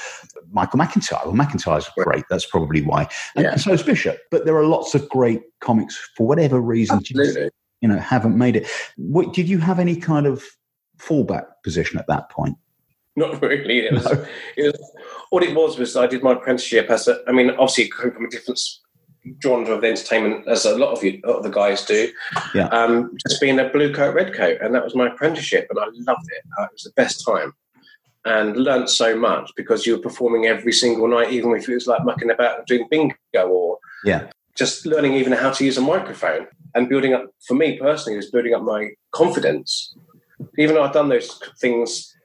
Michael 0.51 0.79
McIntyre. 0.79 1.25
Well, 1.25 1.35
McIntyre's 1.35 1.89
great. 1.97 2.25
That's 2.29 2.45
probably 2.45 2.81
why. 2.81 3.07
And 3.35 3.45
yeah. 3.45 3.55
so 3.55 3.73
is 3.73 3.83
Bishop. 3.83 4.19
But 4.31 4.45
there 4.45 4.57
are 4.57 4.65
lots 4.65 4.95
of 4.95 5.07
great 5.09 5.41
comics 5.61 5.97
for 6.15 6.27
whatever 6.27 6.59
reason. 6.61 7.01
Just, 7.01 7.37
you 7.81 7.87
know, 7.87 7.97
haven't 7.97 8.37
made 8.37 8.55
it. 8.55 8.67
What 8.97 9.33
did 9.33 9.47
you 9.47 9.57
have 9.59 9.79
any 9.79 9.95
kind 9.95 10.25
of 10.25 10.43
fallback 10.97 11.45
position 11.63 11.97
at 11.97 12.07
that 12.07 12.29
point? 12.29 12.57
Not 13.15 13.41
really. 13.41 13.79
It 13.79 13.93
was, 13.93 14.05
no. 14.05 14.25
it 14.57 14.63
was, 14.63 14.91
what 15.29 15.43
it 15.43 15.55
was 15.55 15.77
was 15.77 15.95
I 15.95 16.07
did 16.07 16.23
my 16.23 16.33
apprenticeship 16.33 16.89
as 16.89 17.07
a. 17.07 17.21
I 17.27 17.31
mean, 17.31 17.49
obviously 17.51 17.89
coming 17.89 18.13
from 18.13 18.25
a 18.25 18.29
different 18.29 18.59
genre 19.43 19.73
of 19.73 19.81
the 19.81 19.87
entertainment 19.87 20.47
as 20.47 20.65
a 20.65 20.77
lot 20.77 20.91
of 20.91 21.03
you, 21.03 21.19
lot 21.25 21.37
of 21.37 21.43
the 21.43 21.49
guys 21.49 21.85
do. 21.85 22.11
Yeah. 22.53 22.67
Um, 22.67 23.15
just 23.27 23.41
being 23.41 23.59
a 23.59 23.69
blue 23.69 23.93
coat, 23.93 24.15
red 24.15 24.33
coat, 24.33 24.59
and 24.61 24.73
that 24.73 24.83
was 24.83 24.95
my 24.95 25.07
apprenticeship, 25.07 25.67
and 25.69 25.79
I 25.79 25.85
loved 25.85 26.27
it. 26.31 26.43
Uh, 26.59 26.63
it 26.63 26.71
was 26.73 26.83
the 26.83 26.91
best 26.95 27.25
time, 27.25 27.53
and 28.25 28.57
learned 28.57 28.89
so 28.89 29.15
much 29.15 29.51
because 29.55 29.85
you 29.85 29.95
were 29.95 30.01
performing 30.01 30.45
every 30.45 30.73
single 30.73 31.07
night, 31.07 31.31
even 31.31 31.55
if 31.55 31.67
it 31.67 31.73
was 31.73 31.87
like 31.87 32.03
mucking 32.03 32.31
about 32.31 32.67
doing 32.67 32.87
bingo 32.89 33.15
or 33.47 33.77
yeah, 34.03 34.29
just 34.55 34.85
learning 34.85 35.13
even 35.13 35.33
how 35.33 35.51
to 35.51 35.65
use 35.65 35.77
a 35.77 35.81
microphone 35.81 36.47
and 36.75 36.89
building 36.89 37.13
up. 37.13 37.25
For 37.45 37.55
me 37.55 37.77
personally, 37.77 38.17
was 38.17 38.31
building 38.31 38.53
up 38.53 38.63
my 38.63 38.91
confidence. 39.11 39.95
Even 40.57 40.75
though 40.75 40.83
I'd 40.83 40.93
done 40.93 41.09
those 41.09 41.37
things 41.59 42.15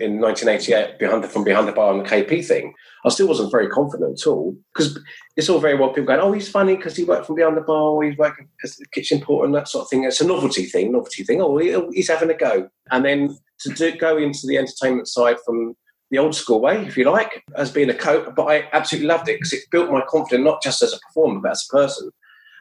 in 0.00 0.20
1988 0.20 0.98
behind 0.98 1.24
from 1.26 1.44
behind 1.44 1.68
the 1.68 1.72
bar 1.72 1.92
on 1.92 1.98
the 1.98 2.08
KP 2.08 2.44
thing, 2.44 2.74
I 3.04 3.08
still 3.08 3.28
wasn't 3.28 3.50
very 3.50 3.68
confident 3.68 4.20
at 4.20 4.26
all 4.26 4.56
because 4.72 4.98
it's 5.36 5.48
all 5.48 5.58
very 5.58 5.76
well 5.76 5.90
people 5.90 6.06
going, 6.06 6.20
oh, 6.20 6.32
he's 6.32 6.48
funny 6.48 6.76
because 6.76 6.96
he 6.96 7.04
worked 7.04 7.26
from 7.26 7.34
behind 7.34 7.56
the 7.56 7.62
bar, 7.62 7.90
or 7.90 8.04
he's 8.04 8.16
working 8.16 8.48
as 8.62 8.78
a 8.80 8.88
kitchen 8.88 9.20
porter 9.20 9.46
and 9.46 9.54
that 9.54 9.68
sort 9.68 9.84
of 9.84 9.90
thing. 9.90 10.04
It's 10.04 10.20
a 10.20 10.26
novelty 10.26 10.64
thing, 10.66 10.92
novelty 10.92 11.24
thing. 11.24 11.40
Oh, 11.40 11.58
he's 11.92 12.08
having 12.08 12.30
a 12.30 12.34
go, 12.34 12.68
and 12.90 13.04
then 13.04 13.36
to 13.60 13.70
do, 13.70 13.96
go 13.96 14.16
into 14.16 14.46
the 14.46 14.58
entertainment 14.58 15.08
side 15.08 15.36
from 15.44 15.76
the 16.10 16.18
old 16.18 16.34
school 16.34 16.60
way, 16.60 16.84
if 16.86 16.96
you 16.96 17.10
like, 17.10 17.42
as 17.56 17.70
being 17.70 17.90
a 17.90 17.94
coach. 17.94 18.28
But 18.34 18.44
I 18.44 18.68
absolutely 18.72 19.08
loved 19.08 19.28
it 19.28 19.36
because 19.36 19.52
it 19.52 19.64
built 19.70 19.90
my 19.90 20.02
confidence 20.08 20.44
not 20.44 20.62
just 20.62 20.82
as 20.82 20.92
a 20.92 20.98
performer 21.00 21.40
but 21.40 21.52
as 21.52 21.66
a 21.68 21.76
person, 21.76 22.10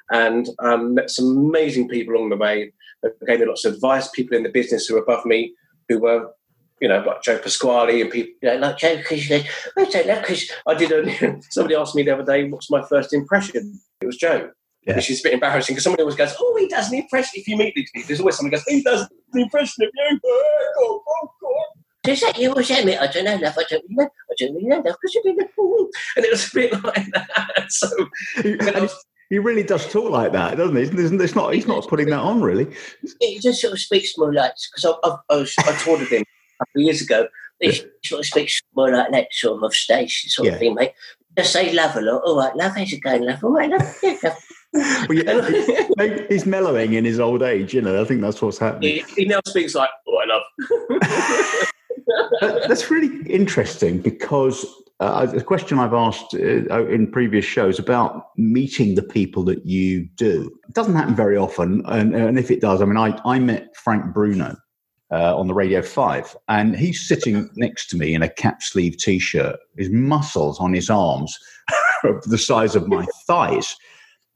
and 0.10 0.50
um, 0.60 0.96
met 0.96 1.10
some 1.10 1.38
amazing 1.38 1.88
people 1.90 2.16
along 2.16 2.30
the 2.30 2.38
way. 2.38 2.74
That 3.02 3.20
gave 3.28 3.42
me 3.42 3.46
lots 3.46 3.66
of 3.66 3.74
advice. 3.74 4.10
People 4.12 4.38
in 4.38 4.44
the 4.44 4.50
business 4.50 4.86
who 4.88 4.96
were 4.96 5.02
above 5.02 5.26
me 5.26 5.54
who 5.90 6.00
were 6.00 6.30
you 6.84 6.90
know, 6.90 7.00
like 7.00 7.22
Joe 7.22 7.38
Pasquale 7.38 8.02
and 8.02 8.12
people, 8.12 8.34
you 8.42 8.50
know, 8.50 8.68
like 8.68 8.78
Joe, 8.78 8.98
because 8.98 9.32
I 9.32 9.86
don't 9.86 10.06
know, 10.06 10.20
because 10.20 10.52
I 10.68 10.74
did 10.74 10.92
a, 10.92 11.42
somebody 11.50 11.76
asked 11.76 11.96
me 11.96 12.04
the 12.04 12.14
other 12.14 12.26
day, 12.26 12.50
what's 12.50 12.70
my 12.70 12.82
first 12.82 13.14
impression? 13.14 13.80
It 14.02 14.06
was 14.06 14.18
Joe. 14.18 14.52
Yeah. 14.86 14.98
Which 14.98 15.10
is 15.10 15.22
a 15.22 15.24
bit 15.24 15.34
embarrassing 15.36 15.76
because 15.76 15.86
somebody 15.86 16.04
always 16.04 16.18
goes, 16.18 16.36
Oh, 16.38 16.58
he 16.60 16.68
does 16.68 16.92
an 16.92 17.00
impression. 17.00 17.32
If 17.36 17.48
you 17.48 17.56
meet 17.56 17.74
these 17.74 17.90
people, 17.96 18.06
there's 18.06 18.20
always 18.20 18.36
somebody 18.36 18.58
goes, 18.58 18.66
He 18.68 18.84
does 18.84 19.08
the 19.32 19.42
impression 19.44 19.86
of 19.86 19.92
you. 19.94 20.20
Oh, 20.26 21.04
oh, 21.08 21.30
oh. 21.42 21.64
Is 22.06 22.20
that 22.20 22.38
you 22.38 22.52
or 22.52 22.60
is 22.60 22.68
that 22.68 22.84
me? 22.84 22.98
I 22.98 23.08
don't 23.08 23.24
know 23.24 23.36
enough. 23.36 23.58
I 23.58 23.64
don't 23.70 23.86
know. 23.88 24.04
I 24.04 24.36
don't 24.38 24.56
really 24.56 24.68
know 24.68 24.82
because 24.82 25.14
you've 25.14 25.24
been 25.24 25.40
And 25.40 26.26
it 26.26 26.32
was 26.32 26.52
a 26.52 26.54
bit 26.54 26.74
like 26.84 27.08
that. 27.14 27.66
So, 27.70 27.88
he 29.30 29.40
really 29.40 29.64
does 29.64 29.90
talk 29.90 30.12
like 30.12 30.34
that, 30.34 30.58
doesn't 30.58 30.76
he? 30.76 30.82
Isn't, 30.82 31.22
it's 31.22 31.34
not, 31.34 31.54
he's 31.54 31.66
not 31.66 31.88
putting 31.88 32.10
that 32.10 32.20
on, 32.20 32.42
really. 32.42 32.68
He 33.22 33.40
just 33.40 33.62
sort 33.62 33.72
of 33.72 33.80
speaks 33.80 34.18
more 34.18 34.34
like, 34.34 34.52
because 34.76 34.98
I, 35.02 35.08
I, 35.08 35.18
I, 35.30 35.46
I 35.72 35.92
with 35.92 36.10
him 36.10 36.26
couple 36.66 36.82
of 36.82 36.86
years 36.86 37.02
ago. 37.02 37.28
They 37.62 37.72
yeah. 37.72 37.82
sort 38.04 38.20
of 38.20 38.26
speak 38.26 38.52
more 38.76 38.92
like 38.92 39.12
that 39.12 39.28
sort 39.32 39.64
of 39.64 39.74
station 39.74 40.30
sort 40.30 40.48
yeah. 40.48 40.54
of 40.54 40.60
thing, 40.60 40.76
mate. 40.76 40.92
Just 41.38 41.54
say 41.54 41.74
love 41.74 41.96
a 41.96 42.02
lot. 42.02 42.22
All 42.24 42.38
right, 42.38 42.56
love, 42.56 42.76
how's 42.76 42.94
it 42.94 43.02
going, 43.02 43.26
love? 43.26 43.44
All 43.44 43.54
right, 43.54 43.70
love. 43.70 43.98
Yeah, 44.04 44.18
love. 44.24 44.38
well, 44.74 45.12
yeah, 45.12 46.18
he's 46.30 46.46
mellowing 46.46 46.94
in 46.94 47.04
his 47.06 47.20
old 47.20 47.44
age, 47.44 47.74
you 47.74 47.82
know. 47.82 48.02
I 48.02 48.06
think 48.06 48.22
that's 48.22 48.42
what's 48.42 48.58
happening. 48.58 48.96
He, 48.96 49.04
he 49.16 49.26
now 49.26 49.40
speaks 49.46 49.76
like, 49.76 49.90
"Oh, 50.08 50.18
I 50.18 50.26
love." 50.26 50.42
that's 52.68 52.90
really 52.90 53.22
interesting 53.30 54.00
because 54.00 54.66
uh, 55.00 55.28
a 55.36 55.42
question 55.42 55.80
I've 55.80 55.94
asked 55.94 56.34
uh, 56.34 56.88
in 56.88 57.12
previous 57.12 57.46
shows 57.46 57.78
about 57.78 58.30
meeting 58.38 58.96
the 58.96 59.04
people 59.04 59.44
that 59.46 59.66
you 59.66 60.08
do. 60.16 60.52
It 60.68 60.74
doesn't 60.74 60.96
happen 60.96 61.16
very 61.16 61.38
often, 61.38 61.84
and, 61.86 62.16
and 62.16 62.40
if 62.40 62.50
it 62.50 62.62
does, 62.62 62.82
I 62.82 62.86
mean, 62.86 62.98
I, 62.98 63.20
I 63.26 63.40
met 63.40 63.76
Frank 63.76 64.14
Bruno 64.14 64.56
uh, 65.14 65.38
on 65.38 65.48
the 65.48 65.54
Radio 65.54 65.82
5. 65.82 66.36
And 66.50 66.76
he's 66.76 67.08
sitting 67.08 67.50
next 67.56 67.88
to 67.92 67.98
me 67.98 68.16
in 68.16 68.24
a 68.24 68.30
cap 68.30 68.64
sleeve 68.64 68.98
t 68.98 69.20
shirt, 69.20 69.60
his 69.78 69.90
muscles 69.90 70.60
on 70.60 70.74
his 70.74 70.90
arms 70.90 71.38
are 72.04 72.20
the 72.26 72.38
size 72.38 72.76
of 72.76 72.88
my 72.88 73.06
thighs. 73.28 73.76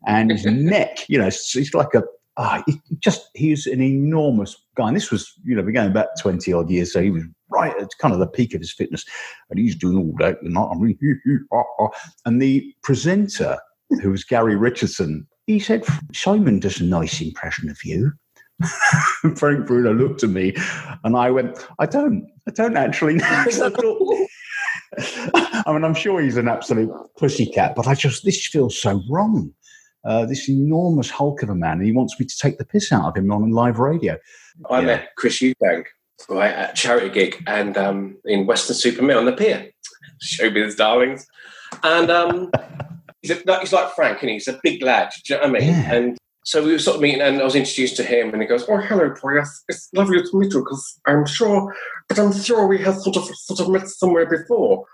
And 0.06 0.32
his 0.32 0.46
neck, 0.46 1.10
you 1.10 1.18
know, 1.18 1.30
he's 1.30 1.74
like 1.74 1.94
a, 1.96 2.04
uh, 2.38 2.62
he 2.68 2.80
just, 3.00 3.30
he's 3.34 3.66
an 3.66 3.82
enormous 3.82 4.56
guy. 4.76 4.88
And 4.88 4.96
this 4.96 5.10
was, 5.10 5.34
you 5.44 5.56
know, 5.56 5.64
began 5.64 5.88
about 5.88 6.10
20 6.20 6.54
odd 6.54 6.70
years. 6.70 6.94
So 6.94 7.02
he 7.02 7.10
was 7.10 7.24
right 7.50 7.76
at 7.82 7.90
kind 8.00 8.14
of 8.14 8.20
the 8.20 8.28
peak 8.28 8.54
of 8.54 8.62
his 8.62 8.72
fitness. 8.72 9.04
And 9.50 9.58
he's 9.58 9.76
doing 9.76 9.98
all 9.98 10.14
that. 10.20 10.40
And, 10.44 10.56
I 10.56 10.74
mean, 10.76 10.98
and 12.26 12.42
the 12.42 12.74
presenter, 12.84 13.58
who 14.02 14.12
was 14.12 14.24
Gary 14.24 14.56
Richardson, 14.56 15.28
he 15.48 15.60
said, 15.60 15.84
Simon 16.14 16.60
does 16.60 16.80
a 16.80 16.84
nice 16.84 17.20
impression 17.20 17.70
of 17.70 17.84
you. 17.84 18.12
Frank 19.36 19.68
Bruno 19.68 19.94
looked 19.94 20.24
at 20.24 20.30
me 20.30 20.54
and 21.04 21.16
I 21.16 21.32
went, 21.32 21.66
I 21.80 21.86
don't, 21.86 22.28
I 22.48 22.52
don't 22.52 22.78
actually 22.78 23.16
know. 23.16 23.26
I, 23.30 24.28
I 25.68 25.74
mean, 25.74 25.84
I'm 25.84 25.94
sure 25.94 26.22
he's 26.22 26.38
an 26.38 26.48
absolute 26.48 26.92
pussycat, 27.18 27.76
but 27.76 27.88
I 27.88 27.94
just, 27.94 28.26
this 28.26 28.48
feels 28.48 28.80
so 28.80 29.02
wrong. 29.10 29.54
Uh, 30.06 30.26
this 30.26 30.48
enormous 30.48 31.10
hulk 31.10 31.44
of 31.44 31.50
a 31.50 31.56
man, 31.56 31.80
and 31.80 31.86
he 31.86 31.92
wants 31.92 32.18
me 32.18 32.26
to 32.26 32.38
take 32.38 32.58
the 32.58 32.64
piss 32.64 32.94
out 32.94 33.10
of 33.10 33.18
him 33.18 33.30
on 33.30 33.52
live 33.52 33.78
radio. 33.78 34.18
I 34.70 34.80
yeah. 34.80 34.86
met 34.86 35.10
Chris 35.18 35.40
Eubank 35.40 35.86
right 36.30 36.54
at 36.54 36.72
a 36.72 36.74
charity 36.74 37.10
gig 37.10 37.44
and 37.46 37.78
um, 37.78 38.18
in 38.24 38.46
Weston-super-Mare 38.46 39.18
on 39.18 39.26
the 39.26 39.34
pier. 39.34 39.70
Showbiz 40.24 40.78
darlings. 40.78 41.28
And 41.84 42.10
um, 42.10 42.52
he's, 43.22 43.32
a, 43.32 43.60
he's 43.60 43.74
like 43.74 43.94
Frank, 43.96 44.22
and 44.22 44.30
he? 44.30 44.36
he's 44.36 44.48
a 44.48 44.58
big 44.64 44.82
lad. 44.82 45.10
Do 45.26 45.34
you 45.34 45.42
know 45.42 45.48
what 45.48 45.58
I 45.58 45.60
mean? 45.60 45.70
Yeah. 45.70 45.94
And 45.94 46.18
so 46.48 46.64
we 46.64 46.72
were 46.72 46.80
sort 46.80 46.96
of 46.96 47.02
meeting, 47.02 47.20
and 47.20 47.42
I 47.42 47.44
was 47.44 47.56
introduced 47.56 47.98
to 47.98 48.04
him, 48.04 48.32
and 48.32 48.42
he 48.42 48.48
goes, 48.48 48.64
"Oh, 48.70 48.78
hello, 48.78 49.10
Troy. 49.14 49.44
It's 49.68 49.90
lovely 49.94 50.24
to 50.24 50.40
meet 50.40 50.54
you, 50.54 50.62
because 50.62 50.98
I'm 51.06 51.26
sure, 51.26 51.76
but 52.08 52.18
I'm 52.18 52.32
sure 52.32 52.68
we 52.68 52.82
have 52.84 52.96
sort 53.00 53.18
of 53.18 53.26
sort 53.36 53.60
of 53.60 53.70
met 53.70 53.90
somewhere 53.90 54.26
before." 54.26 54.86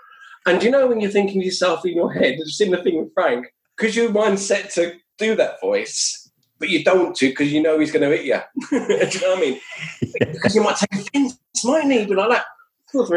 And 0.47 0.63
you 0.63 0.71
know, 0.71 0.87
when 0.87 0.99
you're 0.99 1.11
thinking 1.11 1.41
to 1.41 1.45
yourself 1.45 1.85
in 1.85 1.95
your 1.95 2.11
head, 2.11 2.37
seeing 2.37 2.39
the 2.39 2.49
similar 2.49 2.83
thing 2.83 2.99
with 2.99 3.13
Frank, 3.13 3.53
because 3.77 3.95
your 3.95 4.11
mind's 4.11 4.43
set 4.43 4.71
to 4.71 4.95
do 5.19 5.35
that 5.35 5.61
voice, 5.61 6.27
but 6.57 6.69
you 6.69 6.83
don't 6.83 7.15
to 7.17 7.29
because 7.29 7.53
you 7.53 7.61
know 7.61 7.77
he's 7.79 7.91
going 7.91 8.09
to 8.09 8.17
hit 8.17 8.25
you. 8.25 8.39
do 8.71 8.75
you 8.75 9.21
know 9.21 9.35
what 9.35 9.37
I 9.37 9.41
mean? 9.41 9.59
Because 10.33 10.55
you 10.55 10.63
might 10.63 10.77
take 10.77 11.01
offence, 11.01 11.37
might 11.63 11.83
he? 11.83 12.03
But 12.07 12.17
like 12.17 12.29
that. 12.29 12.45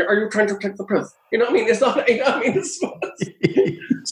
Are 0.08 0.14
you 0.14 0.28
trying 0.28 0.48
to 0.48 0.58
take 0.58 0.76
the 0.76 0.84
piss? 0.84 1.10
You 1.32 1.38
know 1.38 1.46
what 1.46 1.52
I 1.52 1.54
mean? 1.54 1.68
It's 1.68 1.80
not. 1.80 2.06
You 2.08 2.18
know 2.18 2.24
what 2.24 2.34
I 2.34 2.40
mean? 2.40 2.58
It's, 2.58 2.78
so 2.78 2.98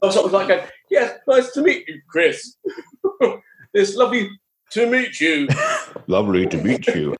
I 0.02 0.06
was 0.06 0.14
sort 0.14 0.26
of 0.26 0.32
like, 0.32 0.48
going, 0.48 0.64
"Yes, 0.90 1.18
nice 1.28 1.52
to 1.52 1.62
meet 1.62 1.86
you, 1.86 2.00
Chris." 2.08 2.56
It's 3.74 3.96
lovely 3.96 4.30
to 4.70 4.86
meet 4.88 5.20
you. 5.20 5.48
lovely 6.06 6.46
to 6.46 6.56
meet 6.58 6.86
you. 6.86 7.16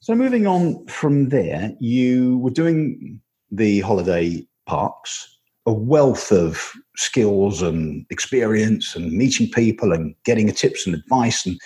So, 0.00 0.14
moving 0.14 0.46
on 0.46 0.86
from 0.86 1.30
there, 1.30 1.72
you 1.80 2.38
were 2.38 2.50
doing 2.50 3.20
the 3.50 3.80
holiday 3.80 4.46
parks, 4.66 5.36
a 5.66 5.72
wealth 5.72 6.30
of 6.30 6.72
skills 6.94 7.60
and 7.60 8.06
experience, 8.10 8.94
and 8.94 9.10
meeting 9.10 9.50
people 9.50 9.92
and 9.92 10.14
getting 10.24 10.52
tips 10.52 10.86
and 10.86 10.94
advice 10.94 11.44
and 11.44 11.58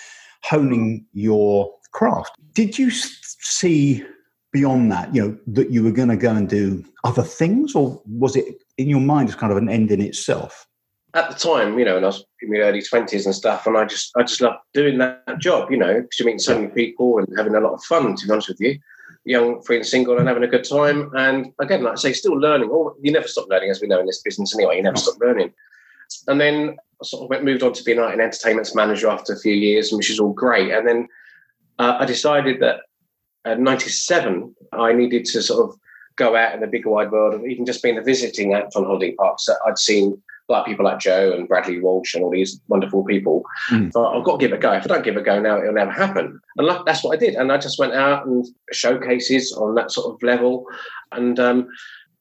honing 0.43 1.05
your 1.13 1.71
craft. 1.91 2.31
Did 2.53 2.79
you 2.79 2.89
see 2.89 4.03
beyond 4.51 4.91
that, 4.91 5.13
you 5.13 5.21
know, 5.21 5.37
that 5.47 5.69
you 5.69 5.83
were 5.83 5.91
going 5.91 6.09
to 6.09 6.17
go 6.17 6.31
and 6.31 6.49
do 6.49 6.83
other 7.03 7.23
things, 7.23 7.75
or 7.75 8.01
was 8.07 8.35
it 8.35 8.45
in 8.79 8.89
your 8.89 9.01
mind 9.01 9.29
as 9.29 9.35
kind 9.35 9.51
of 9.51 9.57
an 9.59 9.69
end 9.69 9.91
in 9.91 10.01
itself? 10.01 10.65
At 11.13 11.29
the 11.29 11.35
time, 11.35 11.77
you 11.77 11.85
know, 11.85 11.97
and 11.97 12.05
I 12.05 12.09
was 12.09 12.23
in 12.41 12.51
my 12.51 12.59
early 12.59 12.81
twenties 12.81 13.25
and 13.25 13.35
stuff, 13.35 13.67
and 13.67 13.77
I 13.77 13.85
just 13.85 14.11
I 14.15 14.23
just 14.23 14.41
loved 14.41 14.59
doing 14.73 14.97
that 14.99 15.39
job, 15.39 15.71
you 15.71 15.77
know, 15.77 16.01
because 16.01 16.19
you 16.19 16.25
meet 16.25 16.41
so 16.41 16.55
many 16.55 16.67
people 16.67 17.17
and 17.17 17.27
having 17.37 17.55
a 17.55 17.59
lot 17.59 17.73
of 17.73 17.83
fun. 17.83 18.15
To 18.15 18.25
be 18.25 18.31
honest 18.31 18.47
with 18.47 18.61
you, 18.61 18.79
young, 19.25 19.61
free 19.61 19.77
and 19.77 19.85
single, 19.85 20.17
and 20.17 20.27
having 20.27 20.43
a 20.43 20.47
good 20.47 20.63
time. 20.63 21.11
And 21.15 21.51
again, 21.59 21.83
like 21.83 21.93
I 21.93 21.95
say, 21.95 22.13
still 22.13 22.39
learning. 22.39 22.69
Oh, 22.71 22.95
you 23.01 23.11
never 23.11 23.27
stop 23.27 23.47
learning, 23.49 23.71
as 23.71 23.81
we 23.81 23.87
know 23.87 23.99
in 23.99 24.05
this 24.05 24.21
business 24.21 24.55
anyway. 24.55 24.77
You 24.77 24.83
never 24.83 24.97
stop 24.97 25.19
learning. 25.19 25.51
And 26.27 26.39
then 26.39 26.77
I 27.01 27.05
sort 27.05 27.23
of 27.23 27.29
went, 27.29 27.43
moved 27.43 27.63
on 27.63 27.73
to 27.73 27.83
being 27.83 27.99
an 27.99 28.21
entertainment 28.21 28.69
manager 28.75 29.09
after 29.09 29.33
a 29.33 29.39
few 29.39 29.53
years, 29.53 29.91
which 29.91 30.09
is 30.09 30.19
all 30.19 30.33
great. 30.33 30.71
And 30.71 30.87
then 30.87 31.07
uh, 31.79 31.97
I 31.99 32.05
decided 32.05 32.59
that 32.61 32.81
at 33.45 33.59
97, 33.59 34.55
I 34.73 34.93
needed 34.93 35.25
to 35.25 35.41
sort 35.41 35.69
of 35.69 35.79
go 36.15 36.35
out 36.35 36.53
in 36.53 36.61
the 36.61 36.67
bigger 36.67 36.89
wide 36.89 37.11
world 37.11 37.33
of 37.33 37.45
even 37.45 37.65
just 37.65 37.81
being 37.81 37.97
a 37.97 38.01
visiting 38.01 38.53
at 38.53 38.75
on 38.75 38.85
holiday 38.85 39.13
parks 39.13 39.45
that 39.45 39.57
I'd 39.65 39.79
seen 39.79 40.21
like 40.49 40.65
people 40.65 40.85
like 40.85 40.99
Joe 40.99 41.33
and 41.33 41.47
Bradley 41.47 41.79
Walsh 41.79 42.13
and 42.13 42.23
all 42.23 42.31
these 42.31 42.59
wonderful 42.67 43.03
people. 43.03 43.43
Mm. 43.69 43.91
So 43.93 44.05
I've 44.05 44.23
got 44.23 44.39
to 44.39 44.45
give 44.45 44.53
it 44.53 44.57
a 44.57 44.59
go. 44.59 44.73
If 44.73 44.83
I 44.83 44.87
don't 44.87 45.03
give 45.03 45.15
it 45.15 45.21
a 45.21 45.23
go 45.23 45.39
now, 45.39 45.59
it'll 45.59 45.73
never 45.73 45.91
happen. 45.91 46.39
And 46.57 46.85
that's 46.85 47.03
what 47.03 47.15
I 47.15 47.19
did. 47.19 47.35
And 47.35 47.51
I 47.51 47.57
just 47.57 47.79
went 47.79 47.93
out 47.93 48.25
and 48.25 48.45
showcases 48.71 49.53
on 49.53 49.75
that 49.75 49.91
sort 49.91 50.13
of 50.13 50.21
level 50.23 50.65
and 51.11 51.39
um, 51.39 51.67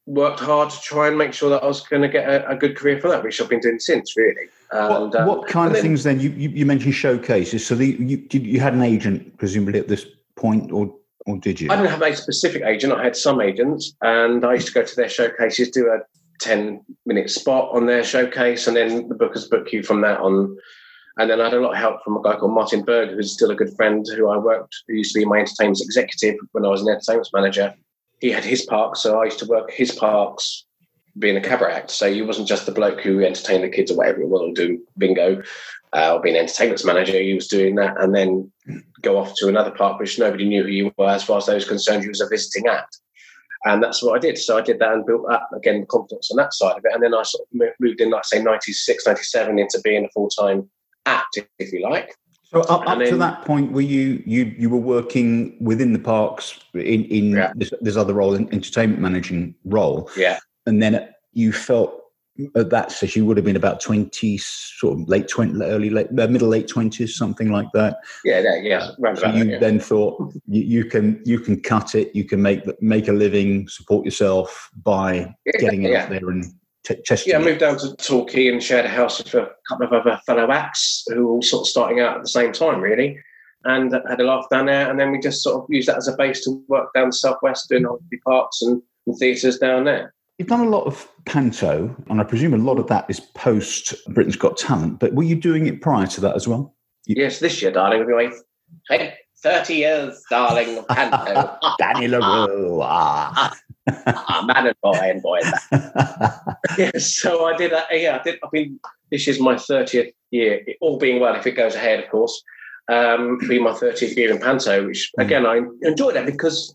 worked 0.07 0.41
hard 0.41 0.71
to 0.71 0.81
try 0.81 1.09
and 1.09 1.19
make 1.19 1.33
sure 1.33 1.51
that 1.51 1.63
I 1.63 1.67
was 1.67 1.81
going 1.81 2.03
to 2.03 2.09
get 2.09 2.29
a, 2.29 2.49
a, 2.51 2.57
good 2.57 2.77
career 2.77 3.01
for 3.01 3.09
that, 3.09 3.23
which 3.23 3.41
I've 3.41 3.49
been 3.49 3.61
doing 3.61 3.79
since, 3.79 4.17
really. 4.17 4.49
And, 4.73 4.89
what, 4.89 5.17
um, 5.17 5.29
what, 5.29 5.49
kind 5.49 5.69
of 5.69 5.75
then, 5.75 5.83
things 5.83 6.05
then? 6.05 6.21
You, 6.21 6.31
you, 6.31 6.49
you, 6.51 6.67
mentioned 6.67 6.95
showcases. 6.95 7.67
So 7.67 7.75
the, 7.75 7.87
you, 7.87 8.27
you 8.33 8.61
had 8.61 8.75
an 8.75 8.83
agent, 8.83 9.39
presumably, 9.39 9.79
at 9.79 9.89
this 9.89 10.07
point, 10.37 10.73
or 10.73 10.95
or 11.27 11.39
did 11.39 11.61
you? 11.61 11.71
I 11.71 11.77
didn't 11.77 11.91
have 11.91 12.03
a 12.03 12.17
specific 12.17 12.63
agent. 12.63 12.93
I 12.93 13.05
had 13.05 13.17
some 13.17 13.41
agents, 13.41 13.95
and 14.03 14.45
I 14.45 14.55
used 14.55 14.69
to 14.69 14.73
go 14.73 14.83
to 14.83 14.97
their 14.97 15.09
showcases, 15.09 15.71
do 15.71 15.89
a 15.89 16.01
10 16.41 16.85
minute 17.07 17.31
spot 17.31 17.71
on 17.73 17.87
their 17.87 18.05
showcase, 18.05 18.67
and 18.67 18.77
then 18.77 19.09
the 19.09 19.15
bookers 19.15 19.49
book 19.49 19.73
you 19.73 19.83
from 19.83 20.01
that 20.03 20.21
on. 20.21 20.57
And 21.19 21.29
then 21.29 21.41
I 21.41 21.45
had 21.45 21.55
a 21.55 21.61
lot 21.61 21.73
of 21.73 21.77
help 21.77 22.03
from 22.03 22.17
a 22.17 22.23
guy 22.23 22.37
called 22.37 22.55
Martin 22.55 22.83
Berg, 22.83 23.11
who's 23.11 23.33
still 23.33 23.51
a 23.51 23.57
good 23.57 23.75
friend 23.77 24.07
who 24.17 24.29
I 24.29 24.39
worked, 24.39 24.75
who 24.89 24.95
used 24.95 25.13
to 25.13 25.19
be 25.19 25.27
my 25.27 25.39
entertainment 25.39 25.81
executive 25.83 26.37
when 26.53 26.65
I 26.65 26.69
was 26.69 26.83
an 26.83 26.89
entertainment 26.89 27.29
manager. 27.35 27.75
He 28.21 28.31
had 28.31 28.45
his 28.45 28.65
parks, 28.65 29.01
so 29.03 29.21
I 29.21 29.25
used 29.25 29.39
to 29.41 29.47
work 29.47 29.71
his 29.71 29.93
parks 29.93 30.65
being 31.19 31.37
a 31.37 31.41
cabaret 31.41 31.75
act. 31.75 31.91
So 31.91 32.07
you 32.07 32.27
wasn't 32.27 32.49
just 32.49 32.67
the 32.67 32.73
bloke 32.73 33.01
who 33.01 33.25
entertained 33.25 33.65
the 33.65 33.69
kids 33.69 33.91
or 33.91 33.97
whatever 33.97 34.23
it 34.23 34.29
was, 34.29 34.41
or 34.41 34.53
do 34.53 34.81
bingo 34.97 35.43
uh, 35.93 36.15
or 36.15 36.21
being 36.21 36.37
an 36.37 36.43
entertainment 36.43 36.85
manager. 36.85 37.21
He 37.21 37.35
was 37.35 37.49
doing 37.49 37.75
that 37.77 38.01
and 38.01 38.15
then 38.15 38.51
go 39.03 39.19
off 39.19 39.35
to 39.37 39.49
another 39.49 39.71
park 39.71 39.99
which 39.99 40.19
nobody 40.19 40.47
knew 40.47 40.63
who 40.63 40.69
you 40.69 40.93
were 40.97 41.09
as 41.09 41.25
far 41.25 41.39
as 41.39 41.47
those 41.47 41.67
concerned. 41.67 42.03
You 42.03 42.11
was 42.11 42.21
a 42.21 42.29
visiting 42.29 42.69
act. 42.69 42.99
And 43.65 43.83
that's 43.83 44.03
what 44.03 44.17
I 44.17 44.19
did. 44.19 44.39
So 44.39 44.57
I 44.57 44.63
did 44.63 44.79
that 44.79 44.93
and 44.93 45.05
built 45.05 45.31
up 45.31 45.51
again 45.55 45.85
confidence 45.89 46.31
on 46.31 46.39
that 46.39 46.55
side 46.55 46.79
of 46.79 46.85
it. 46.85 46.93
And 46.95 47.03
then 47.03 47.15
I 47.15 47.23
sort 47.23 47.47
of 47.47 47.71
moved 47.79 48.01
in, 48.01 48.11
like 48.11 48.25
say, 48.25 48.43
96, 48.43 49.07
97 49.07 49.59
into 49.59 49.81
being 49.83 50.05
a 50.05 50.09
full 50.11 50.29
time 50.31 50.69
act, 51.07 51.39
if 51.59 51.73
you 51.73 51.83
like. 51.83 52.15
So 52.45 52.63
up, 52.63 52.89
up 52.89 52.99
then, 52.99 53.11
to 53.11 53.17
that 53.19 53.45
point, 53.45 53.71
were 53.71 53.81
you 53.81 54.23
you 54.27 54.53
you 54.59 54.69
were 54.71 54.77
working 54.77 55.57
within 55.61 55.93
the 55.93 56.01
parks 56.01 56.59
in 56.75 57.05
in 57.05 57.31
yeah. 57.31 57.53
this, 57.55 57.73
this, 57.81 57.97
other 57.97 58.15
role, 58.15 58.35
in 58.35 58.53
entertainment 58.53 59.01
managing 59.01 59.55
role, 59.65 60.11
yeah, 60.17 60.41
and 60.67 60.83
then 60.83 61.11
you 61.33 61.53
felt 61.53 62.00
at 62.55 62.71
that 62.71 62.93
stage 62.93 63.17
you 63.17 63.25
would 63.25 63.37
have 63.37 63.45
been 63.45 63.57
about 63.57 63.81
20 63.81 64.39
sort 64.39 64.99
of 64.99 65.09
late 65.09 65.29
20 65.29 65.63
early 65.63 65.91
late 65.91 66.09
uh, 66.19 66.27
middle 66.29 66.49
late 66.49 66.67
20s 66.67 67.11
something 67.11 67.51
like 67.51 67.69
that 67.73 67.99
yeah 68.25 68.41
yeah, 68.41 68.57
yeah. 68.57 69.15
so 69.15 69.29
you 69.29 69.45
yeah. 69.45 69.59
then 69.59 69.81
thought 69.81 70.33
you, 70.47 70.63
you, 70.63 70.85
can 70.85 71.21
you 71.25 71.39
can 71.39 71.61
cut 71.61 71.95
it 71.95 72.15
you 72.15 72.25
can 72.25 72.41
make 72.41 72.63
make 72.83 73.09
a 73.09 73.13
living 73.13 73.69
support 73.69 74.05
yourself 74.05 74.71
by 74.83 75.35
yeah, 75.47 75.53
getting 75.59 75.95
out 75.95 76.09
there 76.09 76.29
and 76.31 76.45
t- 76.85 76.97
testing 77.05 77.33
yeah 77.33 77.39
I 77.39 77.43
moved 77.43 77.61
down 77.61 77.79
to 77.79 77.95
Torquay 77.97 78.49
and 78.49 78.63
shared 78.63 78.87
a 78.87 78.89
house 78.89 79.19
with 79.19 79.35
a 79.35 79.51
couple 79.69 79.87
of 79.87 79.93
other 79.93 80.21
fellow 80.27 80.51
acts 80.51 81.05
who 81.09 81.27
were 81.27 81.33
all 81.33 81.43
sort 81.43 81.63
of 81.63 81.69
starting 81.69 82.01
out 82.01 82.17
at 82.17 82.23
the 82.23 82.29
same 82.29 82.53
time 82.53 82.81
really 82.81 83.19
and 83.65 83.93
had 84.09 84.21
a 84.21 84.25
laugh 84.25 84.47
down 84.51 84.67
there 84.67 84.91
and 84.91 84.99
then 84.99 85.11
we 85.11 85.19
just 85.19 85.43
sort 85.43 85.57
of 85.57 85.67
used 85.69 85.89
that 85.89 85.97
as 85.97 86.09
a 86.09 86.17
base 86.17 86.45
to 86.45 86.63
work 86.69 86.89
down 86.95 87.09
the 87.09 87.13
southwest 87.13 87.69
doing 87.69 87.85
holiday 87.85 88.21
parks 88.27 88.63
and, 88.63 88.81
and 89.07 89.17
theatres 89.19 89.59
down 89.59 89.85
there 89.85 90.15
You've 90.41 90.49
done 90.49 90.67
a 90.67 90.71
lot 90.71 90.87
of 90.87 91.07
panto, 91.27 91.95
and 92.09 92.19
I 92.19 92.25
presume 92.25 92.55
a 92.55 92.57
lot 92.57 92.79
of 92.79 92.87
that 92.87 93.05
is 93.11 93.21
post 93.21 93.95
Britain's 94.09 94.37
Got 94.37 94.57
Talent. 94.57 94.99
But 94.99 95.13
were 95.13 95.23
you 95.23 95.37
doing 95.37 95.67
it 95.67 95.83
prior 95.83 96.07
to 96.07 96.21
that 96.23 96.35
as 96.35 96.49
well? 96.49 96.75
You- 97.05 97.17
yes, 97.19 97.41
this 97.41 97.61
year, 97.61 97.71
darling. 97.71 98.07
We'll 98.07 98.31
be 98.89 99.11
30 99.43 99.75
years, 99.75 100.23
darling, 100.31 100.79
of 100.79 100.89
panto. 100.89 101.59
Danny 101.79 102.09
La 102.09 102.47
Rue. 102.47 102.81
Ah. 102.83 103.55
man 103.87 104.69
and 104.69 104.75
boy 104.83 104.93
and 104.95 105.21
boy. 105.21 105.41
yes, 106.79 107.19
so 107.19 107.45
I 107.45 107.55
did. 107.59 107.75
Uh, 107.75 107.85
yeah, 107.91 108.17
I 108.19 108.23
did. 108.23 108.39
I 108.43 108.49
mean, 108.51 108.81
this 109.11 109.29
is 109.29 109.41
my 109.41 109.57
30th 109.57 110.11
year, 110.31 110.65
all 110.81 110.99
being 110.99 111.21
well, 111.21 111.35
if 111.35 111.47
it 111.47 111.53
goes 111.53 111.75
ahead, 111.75 112.03
of 112.03 112.09
course. 112.09 112.43
Um, 112.89 113.37
be 113.47 113.59
my 113.59 113.73
30th 113.73 114.17
year 114.17 114.31
in 114.31 114.39
panto, 114.39 114.87
which 114.87 115.13
hmm. 115.17 115.21
again, 115.21 115.45
I 115.45 115.61
enjoy 115.83 116.13
that 116.13 116.25
because 116.25 116.75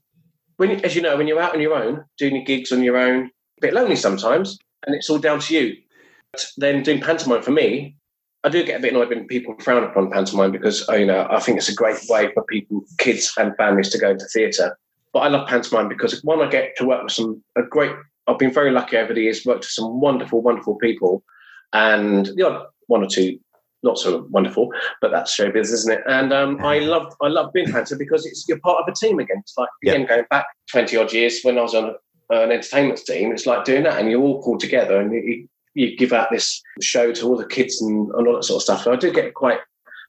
when, 0.57 0.85
as 0.85 0.95
you 0.95 1.01
know, 1.01 1.17
when 1.17 1.25
you're 1.25 1.41
out 1.41 1.55
on 1.55 1.61
your 1.61 1.73
own, 1.73 2.05
doing 2.19 2.35
your 2.35 2.45
gigs 2.45 2.71
on 2.71 2.83
your 2.83 2.97
own, 2.97 3.31
a 3.57 3.61
bit 3.61 3.73
lonely 3.73 3.95
sometimes, 3.95 4.57
and 4.85 4.95
it's 4.95 5.09
all 5.09 5.17
down 5.17 5.39
to 5.39 5.53
you. 5.53 5.75
But 6.31 6.45
then 6.57 6.83
doing 6.83 7.01
pantomime 7.01 7.41
for 7.41 7.51
me, 7.51 7.95
I 8.43 8.49
do 8.49 8.63
get 8.63 8.79
a 8.79 8.81
bit 8.81 8.93
annoyed 8.93 9.09
when 9.09 9.27
people 9.27 9.55
frown 9.59 9.83
upon 9.83 10.11
pantomime 10.11 10.51
because 10.51 10.87
you 10.89 11.05
know 11.05 11.27
I 11.29 11.39
think 11.39 11.57
it's 11.57 11.69
a 11.69 11.75
great 11.75 11.99
way 12.09 12.31
for 12.33 12.43
people, 12.43 12.83
kids 12.99 13.31
and 13.37 13.55
families 13.57 13.89
to 13.89 13.97
go 13.97 14.11
into 14.11 14.25
theatre. 14.25 14.77
But 15.13 15.19
I 15.19 15.27
love 15.29 15.47
pantomime 15.47 15.89
because 15.89 16.23
one, 16.23 16.41
I 16.41 16.49
get 16.49 16.75
to 16.77 16.85
work 16.85 17.03
with 17.03 17.13
some 17.13 17.43
a 17.55 17.63
great. 17.63 17.91
I've 18.27 18.39
been 18.39 18.53
very 18.53 18.71
lucky 18.71 18.97
over 18.97 19.13
the 19.13 19.21
years, 19.21 19.45
worked 19.45 19.61
with 19.61 19.69
some 19.69 19.99
wonderful, 19.99 20.41
wonderful 20.41 20.75
people, 20.75 21.23
and 21.73 22.27
the 22.35 22.43
odd 22.43 22.65
one 22.87 23.03
or 23.03 23.07
two 23.07 23.39
not 23.85 23.99
so 23.99 24.27
wonderful, 24.31 24.71
but 24.99 25.11
that's 25.11 25.37
showbiz, 25.37 25.71
isn't 25.71 25.93
it? 25.93 26.03
And 26.07 26.33
um, 26.33 26.59
I 26.65 26.79
love 26.79 27.13
I 27.21 27.29
love 27.29 27.53
being 27.53 27.71
pantomime 27.71 27.99
because 27.99 28.25
it's 28.25 28.45
you're 28.49 28.59
part 28.59 28.81
of 28.81 28.87
a 28.89 28.93
team 28.93 29.19
again. 29.19 29.37
It's 29.39 29.57
like 29.57 29.69
again 29.83 30.01
yeah. 30.01 30.07
going 30.07 30.25
back 30.29 30.47
twenty 30.69 30.97
odd 30.97 31.13
years 31.13 31.39
when 31.43 31.57
I 31.57 31.61
was 31.61 31.73
on 31.73 31.95
Uh, 32.31 32.41
an 32.41 32.51
entertainment 32.51 32.99
team, 33.05 33.31
it's 33.31 33.45
like 33.45 33.65
doing 33.65 33.83
that, 33.83 33.99
and 33.99 34.09
you 34.09 34.21
all 34.21 34.41
pull 34.41 34.57
together 34.57 34.99
and 34.99 35.13
you, 35.13 35.47
you 35.75 35.95
give 35.95 36.11
out 36.11 36.29
this 36.31 36.61
show 36.81 37.11
to 37.11 37.27
all 37.27 37.37
the 37.37 37.45
kids 37.45 37.81
and, 37.81 38.09
and, 38.11 38.27
all 38.27 38.35
that 38.35 38.43
sort 38.43 38.57
of 38.57 38.63
stuff. 38.63 38.83
So 38.83 38.93
I 38.93 38.95
do 38.95 39.11
get 39.11 39.35
quite 39.35 39.59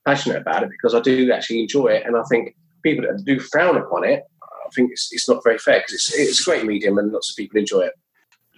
passionate 0.06 0.40
about 0.40 0.62
it 0.62 0.70
because 0.70 0.94
I 0.94 1.00
do 1.00 1.30
actually 1.30 1.60
enjoy 1.60 1.88
it, 1.88 2.06
and 2.06 2.16
I 2.16 2.22
think 2.30 2.56
people 2.82 3.04
that 3.06 3.22
do 3.24 3.38
frown 3.38 3.76
upon 3.76 4.04
it, 4.04 4.22
I 4.66 4.70
think 4.74 4.92
it's, 4.92 5.10
it's 5.12 5.28
not 5.28 5.42
very 5.44 5.58
fair 5.58 5.80
because 5.80 5.94
it's, 5.94 6.14
it's 6.14 6.40
a 6.40 6.44
great 6.44 6.64
medium 6.64 6.98
and 6.98 7.12
lots 7.12 7.30
of 7.30 7.36
people 7.36 7.58
enjoy 7.58 7.82
it. 7.82 7.92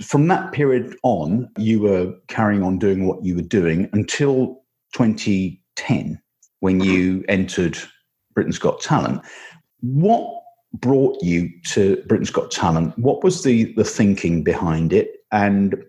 From 0.02 0.28
that 0.28 0.52
period 0.52 0.96
on, 1.02 1.48
you 1.58 1.80
were 1.80 2.14
carrying 2.28 2.62
on 2.62 2.78
doing 2.78 3.06
what 3.06 3.24
you 3.24 3.34
were 3.34 3.42
doing 3.42 3.88
until 3.92 4.62
2010 4.94 6.20
when 6.60 6.80
you 6.80 7.24
entered 7.28 7.76
Britain's 8.34 8.58
Got 8.58 8.80
Talent. 8.80 9.22
What 9.80 10.42
brought 10.74 11.22
you 11.22 11.50
to 11.68 12.02
Britain's 12.06 12.30
Got 12.30 12.50
Talent? 12.50 12.98
What 12.98 13.24
was 13.24 13.42
the 13.42 13.72
the 13.74 13.84
thinking 13.84 14.42
behind 14.42 14.92
it? 14.92 15.24
And 15.32 15.84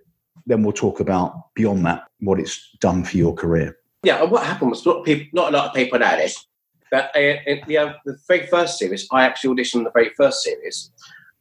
then 0.46 0.64
we'll 0.64 0.74
talk 0.74 1.00
about 1.00 1.54
beyond 1.54 1.86
that 1.86 2.08
what 2.20 2.40
it's 2.40 2.70
done 2.80 3.04
for 3.04 3.18
your 3.18 3.34
career. 3.34 3.78
Yeah, 4.04 4.24
what 4.24 4.46
happened 4.46 4.72
was 4.72 4.86
not, 4.86 5.04
people, 5.04 5.28
not 5.34 5.54
a 5.54 5.58
lot 5.58 5.68
of 5.68 5.76
people 5.76 6.00
know 6.00 6.16
this, 6.16 6.46
but 6.90 7.06
uh, 7.16 7.36
the, 7.68 7.78
uh, 7.78 7.94
the 8.06 8.18
very 8.28 8.48
first 8.48 8.80
series, 8.80 9.08
I 9.12 9.24
actually 9.24 9.56
auditioned 9.56 9.84
the 9.84 9.92
very 9.92 10.12
first 10.16 10.42
series, 10.42 10.92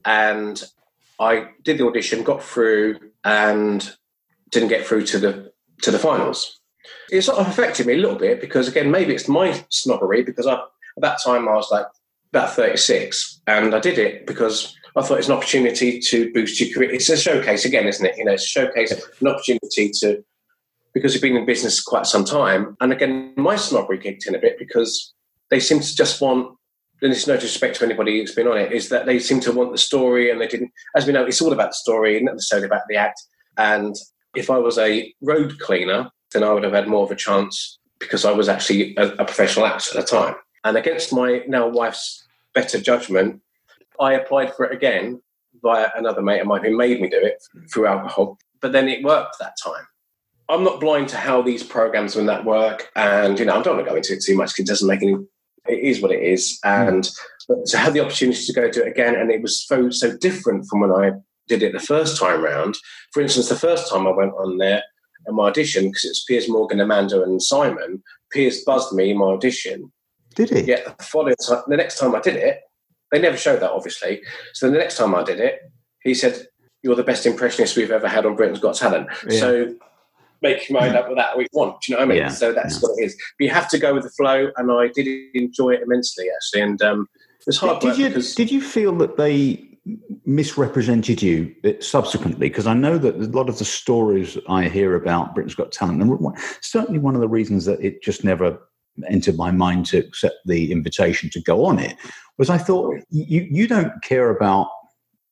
and 0.05 0.63
I 1.21 1.49
did 1.63 1.79
the 1.79 1.87
audition, 1.87 2.23
got 2.23 2.43
through, 2.43 2.99
and 3.25 3.97
didn't 4.51 4.69
get 4.69 4.87
through 4.87 5.05
to 5.07 5.19
the 5.19 5.53
to 5.83 5.91
the 5.91 5.99
finals. 5.99 6.61
It 7.11 7.23
sort 7.23 7.39
of 7.39 7.49
affected 7.49 7.87
me 7.87 7.95
a 7.95 7.99
little 7.99 8.19
bit 8.19 8.41
because 8.41 8.69
again, 8.69 8.91
maybe 8.91 9.15
it's 9.15 9.29
my 9.29 9.65
snobbery 9.69 10.23
because 10.23 10.47
I, 10.47 10.55
at 10.55 11.03
that 11.03 11.21
time 11.25 11.49
I 11.49 11.55
was 11.55 11.71
like 11.71 11.87
about 12.33 12.53
36 12.55 13.41
and 13.47 13.75
I 13.75 13.81
did 13.81 13.99
it 13.99 14.27
because 14.27 14.77
I 14.97 15.03
thought 15.03 15.19
it's 15.19 15.29
an 15.29 15.35
opportunity 15.35 16.01
to 16.01 16.33
boost 16.33 16.61
your 16.61 16.75
career. 16.75 16.91
It's 16.91 17.09
a 17.09 17.17
showcase 17.17 17.65
again, 17.65 17.87
isn't 17.87 18.05
it? 18.05 18.17
You 18.17 18.25
know, 18.25 18.33
it's 18.33 18.45
a 18.45 18.49
showcase, 18.49 18.93
an 18.93 19.29
opportunity 19.29 19.91
to, 20.01 20.25
because 20.93 21.15
you've 21.15 21.23
been 21.23 21.37
in 21.37 21.47
business 21.47 21.81
quite 21.81 22.07
some 22.07 22.25
time. 22.25 22.77
And 22.81 22.93
again, 22.93 23.33
my 23.37 23.57
snobbery 23.57 23.99
kicked 23.99 24.27
in 24.27 24.35
a 24.35 24.41
bit 24.41 24.59
because 24.59 25.15
they 25.51 25.61
seem 25.61 25.81
to 25.81 25.95
just 25.95 26.21
want, 26.21 26.57
and 27.01 27.13
it's 27.13 27.27
no 27.27 27.35
disrespect 27.35 27.77
to 27.77 27.85
anybody 27.85 28.19
who's 28.19 28.35
been 28.35 28.49
on 28.49 28.59
it, 28.59 28.73
is 28.73 28.89
that 28.89 29.07
they 29.07 29.19
seem 29.19 29.41
to 29.41 29.53
want 29.53 29.73
the 29.73 29.79
story 29.79 30.31
and 30.31 30.41
they 30.41 30.49
didn't, 30.49 30.73
as 30.97 31.07
we 31.07 31.13
know, 31.13 31.25
it's 31.25 31.41
all 31.41 31.53
about 31.53 31.71
the 31.71 31.75
story, 31.75 32.21
not 32.21 32.35
necessarily 32.35 32.67
about 32.67 32.83
the 32.89 32.97
act. 32.97 33.23
And 33.57 33.95
if 34.35 34.51
I 34.51 34.59
was 34.59 34.79
a 34.79 35.15
road 35.23 35.59
cleaner, 35.61 36.11
then 36.33 36.43
I 36.43 36.53
would 36.53 36.65
have 36.65 36.73
had 36.73 36.89
more 36.89 37.05
of 37.05 37.11
a 37.11 37.17
chance 37.17 37.79
because 38.01 38.25
I 38.25 38.33
was 38.33 38.49
actually 38.49 38.97
a, 38.97 39.09
a 39.13 39.25
professional 39.25 39.67
actor 39.67 39.99
at 39.99 40.07
the 40.07 40.11
time. 40.11 40.35
And 40.65 40.77
against 40.77 41.13
my 41.13 41.43
now 41.47 41.69
wife's 41.69 42.27
better 42.55 42.81
judgment, 42.81 43.41
I 44.01 44.15
applied 44.15 44.55
for 44.55 44.67
it 44.67 44.75
again 44.75 45.21
via 45.63 45.89
another 45.97 46.23
mate 46.23 46.41
of 46.41 46.47
mine 46.47 46.65
who 46.65 46.77
made 46.77 47.01
me 47.01 47.09
do 47.09 47.21
it 47.21 47.43
through 47.73 47.87
alcohol. 47.87 48.39
But 48.61 48.73
then 48.73 48.89
it 48.89 49.05
worked 49.05 49.37
that 49.41 49.57
time. 49.63 49.87
I'm 50.49 50.65
not 50.65 50.81
blind 50.81 51.09
to 51.11 51.17
how 51.17 51.43
these 51.43 51.63
programs 51.63 52.17
and 52.17 52.29
that 52.29 52.45
work, 52.45 52.91
and 52.97 53.39
you 53.39 53.45
know 53.45 53.59
I 53.59 53.63
don't 53.63 53.77
want 53.77 53.87
to 53.87 53.91
go 53.91 53.97
into 53.97 54.15
it 54.15 54.23
too 54.23 54.37
much 54.37 54.51
because 54.51 54.65
it 54.65 54.73
doesn't 54.73 54.89
make 54.89 55.03
any. 55.03 55.17
It 55.67 55.81
is 55.81 56.01
what 56.01 56.13
it 56.13 56.23
is, 56.23 56.59
and 56.65 57.09
to 57.67 57.77
have 57.77 57.93
the 57.93 58.01
opportunity 58.01 58.43
to 58.47 58.53
go 58.55 58.71
to 58.71 58.85
it 58.85 58.89
again, 58.89 59.15
and 59.15 59.31
it 59.31 59.43
was 59.43 59.67
so 59.67 59.91
so 59.91 60.17
different 60.17 60.67
from 60.67 60.81
when 60.81 60.91
I 60.91 61.13
did 61.49 61.63
it 61.63 61.73
the 61.73 61.81
first 61.81 62.19
time 62.19 62.43
round. 62.43 62.77
For 63.13 63.21
instance, 63.21 63.49
the 63.49 63.57
first 63.57 63.91
time 63.91 64.07
I 64.07 64.11
went 64.11 64.33
on 64.35 64.57
there 64.57 64.83
and 65.27 65.37
my 65.37 65.45
audition 65.45 65.89
because 65.89 66.05
it's 66.05 66.25
Piers 66.25 66.49
Morgan, 66.49 66.81
Amanda, 66.81 67.23
and 67.23 67.43
Simon. 67.43 68.03
Piers 68.31 68.65
buzzed 68.65 68.95
me 68.95 69.11
in 69.11 69.19
my 69.19 69.27
audition, 69.27 69.93
did 70.39 70.51
he? 70.51 70.71
Yeah. 70.71 70.81
The 70.97 71.05
following 71.05 71.35
time, 71.37 71.63
the 71.67 71.77
next 71.77 71.99
time 71.99 72.15
I 72.15 72.21
did 72.21 72.37
it, 72.37 72.61
they 73.11 73.21
never 73.21 73.37
showed 73.37 73.61
that, 73.61 73.73
obviously. 73.73 74.23
So 74.55 74.71
the 74.71 74.79
next 74.79 74.97
time 74.97 75.15
I 75.15 75.25
did 75.25 75.41
it, 75.41 75.61
he 76.03 76.15
said, 76.15 76.47
"You're 76.83 76.95
the 76.95 77.03
best 77.03 77.27
impressionist 77.27 77.77
we've 77.77 77.91
ever 77.91 78.09
had 78.09 78.25
on 78.25 78.37
Britain's 78.37 78.61
Got 78.61 78.77
Talent." 78.77 79.09
Yeah. 79.29 79.41
So 79.41 79.75
make 80.41 80.69
your 80.69 80.81
mind 80.81 80.95
up 80.95 81.09
with 81.09 81.19
that 81.19 81.37
we 81.37 81.49
want. 81.53 81.81
Do 81.81 81.93
you 81.93 81.99
know 81.99 82.07
what 82.07 82.13
I 82.13 82.15
mean? 82.15 82.23
Yeah. 82.23 82.29
So 82.29 82.53
that's 82.53 82.75
yeah. 82.75 82.81
what 82.89 82.99
it 82.99 83.05
is. 83.07 83.17
But 83.39 83.45
you 83.45 83.51
have 83.51 83.69
to 83.71 83.79
go 83.79 83.95
with 83.95 84.05
the 84.05 84.11
flow, 84.11 84.51
and 84.57 84.71
I 84.71 84.89
did 84.95 85.09
enjoy 85.35 85.71
it 85.71 85.83
immensely, 85.83 86.27
actually. 86.35 86.63
And 86.63 86.83
um, 86.83 87.09
it 87.41 87.47
was 87.47 87.59
hard. 87.59 87.81
Did, 87.81 87.97
did 87.97 88.15
you 88.15 88.23
did 88.35 88.53
you 88.53 88.61
feel 88.61 88.95
that 88.99 89.17
they 89.17 89.65
misrepresented 90.25 91.21
you 91.23 91.53
subsequently? 91.81 92.49
Because 92.49 92.67
I 92.67 92.75
know 92.75 92.99
that 92.99 93.17
a 93.17 93.29
lot 93.29 93.49
of 93.49 93.59
the 93.59 93.65
stories 93.65 94.39
I 94.49 94.69
hear 94.69 94.95
about 94.95 95.35
Britain's 95.35 95.57
Got 95.57 95.73
Talent, 95.73 96.01
and 96.03 96.39
certainly 96.61 97.01
one 97.01 97.15
of 97.15 97.21
the 97.21 97.29
reasons 97.29 97.65
that 97.65 97.81
it 97.81 98.03
just 98.03 98.23
never 98.23 98.61
entered 99.09 99.37
my 99.37 99.51
mind 99.51 99.87
to 99.87 99.99
accept 99.99 100.37
the 100.45 100.73
invitation 100.73 101.31
to 101.31 101.41
go 101.41 101.65
on 101.65 101.79
it 101.79 101.97
was 102.39 102.51
I 102.51 102.59
thought 102.59 102.97
you 103.11 103.47
you 103.51 103.67
don't 103.67 103.93
care 104.03 104.31
about 104.31 104.69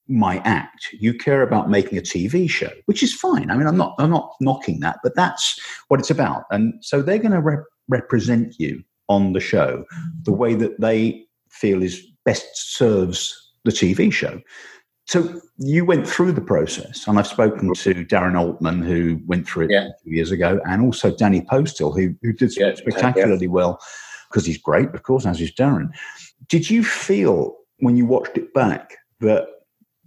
my 0.09 0.38
act. 0.38 0.88
You 0.92 1.14
care 1.14 1.42
about 1.42 1.68
making 1.70 1.98
a 1.98 2.02
TV 2.02 2.48
show, 2.48 2.70
which 2.87 3.02
is 3.02 3.14
fine. 3.14 3.50
I 3.50 3.57
mean, 3.57 3.66
I'm 3.66 3.76
not 3.76 3.94
I'm 3.98 4.11
not 4.11 4.35
knocking 4.40 4.81
that, 4.81 4.98
but 5.02 5.16
that's 5.16 5.59
what 5.88 6.00
it's 6.00 6.11
about. 6.11 6.44
And 6.50 6.74
so 6.81 7.02
they're 7.02 7.18
going 7.18 7.33
to 7.33 7.40
rep- 7.40 7.64
represent 7.88 8.55
you 8.59 8.83
on 9.09 9.33
the 9.33 9.40
show 9.40 9.85
the 10.24 10.33
way 10.33 10.55
that 10.55 10.81
they 10.81 11.24
feel 11.50 11.83
is 11.83 12.05
best 12.24 12.76
serves 12.76 13.35
the 13.64 13.70
TV 13.70 14.12
show. 14.12 14.40
So 15.07 15.40
you 15.59 15.85
went 15.85 16.07
through 16.07 16.33
the 16.33 16.40
process, 16.40 17.07
and 17.07 17.16
I've 17.19 17.29
spoken 17.29 17.73
to 17.73 17.95
Darren 18.05 18.38
Altman, 18.38 18.83
who 18.83 19.21
went 19.27 19.47
through 19.47 19.66
it 19.66 19.71
yeah. 19.71 19.88
two 20.03 20.11
years 20.11 20.33
ago, 20.33 20.61
and 20.66 20.83
also 20.83 21.14
Danny 21.14 21.42
Posthill, 21.42 21.97
who, 21.97 22.14
who 22.23 22.33
did 22.33 22.57
yeah, 22.57 22.75
spectacularly 22.75 23.47
yeah. 23.47 23.53
well 23.53 23.81
because 24.29 24.45
he's 24.45 24.59
great, 24.59 24.92
of 24.95 25.05
course, 25.05 25.25
as 25.25 25.40
is 25.40 25.53
Darren. 25.53 25.90
Did 26.49 26.69
you 26.69 26.83
feel 26.83 27.57
when 27.79 27.97
you 27.97 28.05
watched 28.05 28.37
it 28.37 28.53
back 28.53 28.97
that 29.21 29.47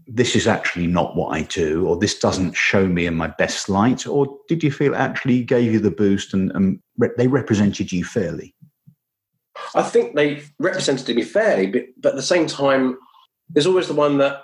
this 0.05 0.35
is 0.35 0.47
actually 0.47 0.88
not 0.88 1.15
what 1.15 1.29
I 1.29 1.43
do, 1.43 1.88
or 1.88 1.95
this 1.95 2.19
doesn't 2.19 2.53
show 2.53 2.85
me 2.85 3.05
in 3.05 3.15
my 3.15 3.27
best 3.27 3.69
light, 3.69 4.05
or 4.05 4.38
did 4.49 4.63
you 4.63 4.71
feel 4.71 4.95
actually 4.95 5.43
gave 5.43 5.71
you 5.71 5.79
the 5.79 5.91
boost 5.91 6.33
and, 6.33 6.51
and 6.51 6.79
re- 6.97 7.12
they 7.17 7.27
represented 7.27 7.91
you 7.91 8.03
fairly? 8.03 8.53
I 9.75 9.83
think 9.83 10.15
they 10.15 10.41
represented 10.57 11.15
me 11.15 11.21
fairly, 11.21 11.67
but, 11.67 11.83
but 11.97 12.09
at 12.09 12.15
the 12.15 12.21
same 12.21 12.47
time, 12.47 12.97
there's 13.49 13.67
always 13.67 13.88
the 13.88 13.93
one 13.93 14.17
that 14.17 14.43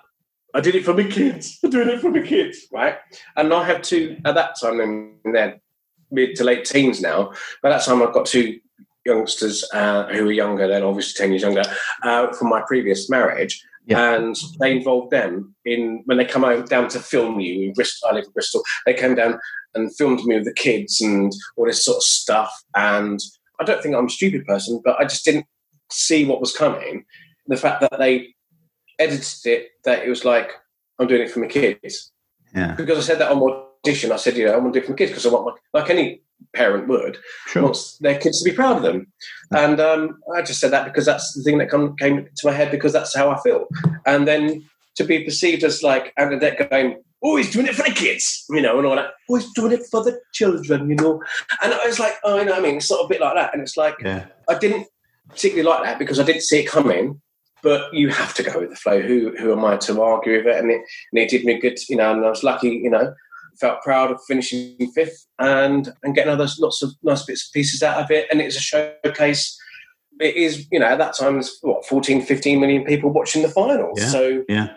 I 0.56 0.62
did 0.62 0.76
it 0.76 0.86
for 0.86 0.94
my 0.94 1.04
kids. 1.04 1.60
I'm 1.63 1.70
doing 1.72 1.89
it 1.89 2.00
for 2.00 2.10
my 2.10 2.22
kids, 2.22 2.65
right? 2.72 2.98
And 3.36 3.54
I 3.54 3.63
have 3.65 3.82
two 3.82 4.18
at 4.26 4.36
that 4.36 4.56
time, 4.60 4.80
and 4.80 5.36
they're 5.36 5.60
mid 6.12 6.36
to 6.38 6.44
late 6.44 6.65
teens 6.65 7.02
now. 7.02 7.34
But 7.62 7.72
at 7.72 7.80
that 7.80 7.86
time, 7.86 8.02
I've 8.02 8.13
got 8.13 8.26
two 8.26 8.60
youngsters 9.06 9.68
uh, 9.74 10.08
who 10.08 10.28
are 10.28 10.32
younger 10.32 10.68
than 10.68 10.82
obviously 10.82 11.22
10 11.24 11.32
years 11.32 11.44
younger 11.44 11.63
uh, 12.02 12.34
from 12.34 12.50
my 12.50 12.62
previous 12.68 13.08
marriage 13.08 13.63
yeah. 13.86 14.15
and 14.15 14.36
they 14.60 14.72
involved 14.72 15.12
them 15.12 15.56
in 15.65 16.02
when 16.06 16.18
they 16.18 16.26
come 16.26 16.44
out 16.44 16.70
down 16.70 16.88
to 16.89 17.00
film 17.00 17.39
you 17.39 17.68
in 17.68 17.74
Bristol. 17.74 18.10
I 18.10 18.15
live 18.15 18.26
in 18.26 18.32
Bristol. 18.32 18.63
They 18.86 18.94
came 18.94 19.15
down 19.15 19.39
and 19.74 19.96
filmed 19.96 20.24
me 20.26 20.36
with 20.36 20.46
the 20.46 20.54
kids 20.54 21.02
and 21.02 21.32
all 21.56 21.65
this 21.65 21.86
sort 21.86 21.98
of 21.98 22.04
stuff. 22.04 22.52
And 22.76 23.20
I 23.60 23.63
don't 23.63 23.82
think 23.82 23.96
I'm 23.96 24.08
a 24.08 24.10
stupid 24.10 24.46
person, 24.46 24.82
but 24.84 25.00
I 25.00 25.04
just 25.04 25.26
didn't 25.26 25.46
see 25.91 26.26
what 26.26 26.41
was 26.41 26.56
coming. 26.56 27.06
The 27.48 27.58
fact 27.58 27.82
that 27.82 28.00
they 28.00 28.35
edited 29.00 29.46
it, 29.46 29.70
that 29.84 30.04
it 30.04 30.10
was 30.10 30.26
like 30.26 30.52
I'm 31.00 31.08
doing 31.08 31.22
it 31.22 31.32
for 31.32 31.40
my 31.40 31.48
kids. 31.48 32.12
Yeah. 32.54 32.74
Because 32.76 32.98
I 32.98 33.02
said 33.02 33.20
that 33.20 33.32
on 33.32 33.66
audition. 33.84 34.12
I 34.12 34.16
said, 34.18 34.38
you 34.38 34.46
know, 34.46 34.54
I 34.54 34.58
want 34.58 34.74
to 34.74 34.80
do 34.80 34.84
it 34.84 34.86
for 34.86 34.92
my 34.94 34.98
kids 34.98 35.12
because 35.12 35.26
I 35.26 35.30
want 35.30 35.46
my 35.74 35.80
like 35.80 35.90
any 35.90 36.22
parent 36.54 36.88
would 36.88 37.18
sure. 37.48 37.64
wants 37.64 37.98
their 38.00 38.18
kids 38.18 38.42
to 38.42 38.50
be 38.50 38.56
proud 38.56 38.78
of 38.78 38.84
them. 38.84 39.08
And 39.52 39.80
um, 39.80 40.20
I 40.36 40.42
just 40.42 40.60
said 40.60 40.72
that 40.72 40.86
because 40.86 41.06
that's 41.06 41.34
the 41.34 41.44
thing 41.44 41.58
that 41.60 41.70
come, 41.70 41.96
came 41.98 42.26
to 42.26 42.48
my 42.48 42.54
head 42.54 42.72
because 42.72 42.94
that's 42.94 43.16
how 43.16 43.30
I 43.30 43.40
feel. 43.42 43.68
And 44.06 44.28
then 44.28 44.64
to 44.96 45.04
be 45.04 45.24
perceived 45.24 45.64
as 45.64 45.84
like 45.84 46.14
Bernadette 46.16 46.70
going, 46.70 47.02
oh, 47.24 47.38
he's 47.38 47.52
doing 47.52 47.68
it 47.68 47.76
for 47.76 47.84
the 47.84 47.94
kids, 47.94 48.46
you 48.50 48.62
know, 48.62 48.78
and 48.78 48.88
all 48.88 48.96
that. 48.96 49.12
Oh, 49.30 49.36
he's 49.36 49.52
doing 49.54 49.74
it 49.74 49.86
for 49.90 50.04
the 50.04 50.20
children, 50.34 50.90
you 50.90 50.96
know. 50.96 51.22
And 51.62 51.74
I 51.74 51.86
was 51.86 52.00
like, 52.00 52.14
oh, 52.24 52.40
you 52.40 52.46
know, 52.46 52.54
I 52.54 52.62
mean, 52.62 52.78
it's 52.78 52.88
sort 52.88 53.02
of 53.02 53.08
a 53.08 53.10
bit 53.10 53.22
like 53.22 53.36
that. 53.36 53.54
And 53.54 53.62
it's 53.62 53.78
like, 53.78 53.96
yeah. 54.02 54.28
I 54.48 54.58
didn't 54.58 54.88
particularly 55.30 55.68
like 55.68 55.84
that 55.84 56.00
because 56.00 56.20
I 56.20 56.24
didn't 56.24 56.44
see 56.44 56.60
it 56.60 56.68
coming. 56.68 57.22
But 57.65 57.93
you 57.93 58.10
have 58.10 58.34
to 58.36 58.43
go 58.43 58.60
with 58.60 58.69
the 58.69 58.75
flow. 58.75 59.01
Who 59.01 59.36
who 59.38 59.51
am 59.51 59.65
I 59.65 59.78
to 59.78 60.01
argue 60.01 60.38
with 60.38 60.45
it? 60.45 60.58
And 60.58 60.69
it, 60.69 60.82
and 61.12 61.19
it 61.19 61.30
did 61.30 61.43
me 61.43 61.60
good, 61.60 61.80
you 61.89 61.97
know. 61.97 62.13
And 62.13 62.23
I 62.23 62.30
was 62.30 62.43
lucky, 62.43 62.69
you 62.69 62.89
know 62.89 63.13
felt 63.60 63.82
proud 63.82 64.12
of 64.12 64.19
finishing 64.28 64.91
fifth 64.93 65.25
and 65.39 65.93
and 66.04 66.15
getting 66.15 66.32
other 66.32 66.47
lots 66.60 66.82
of 66.82 66.91
nice 67.04 67.23
bits 67.23 67.47
and 67.47 67.60
pieces 67.60 67.84
out 67.84 68.01
of 68.04 68.12
it. 68.12 68.28
And 68.32 68.41
it's 68.41 68.58
a 68.58 68.62
showcase. 68.62 69.58
It 70.19 70.36
is, 70.36 70.67
you 70.71 70.80
know, 70.80 70.86
at 70.86 70.97
that 70.99 71.15
time, 71.15 71.34
there's 71.34 71.58
what 71.62 71.86
14, 71.86 72.21
15 72.21 72.60
million 72.60 72.86
people 72.86 73.10
watching 73.10 73.41
the 73.41 73.49
finals. 73.49 73.99
Yeah, 73.99 74.08
so 74.08 74.45
yeah. 74.47 74.73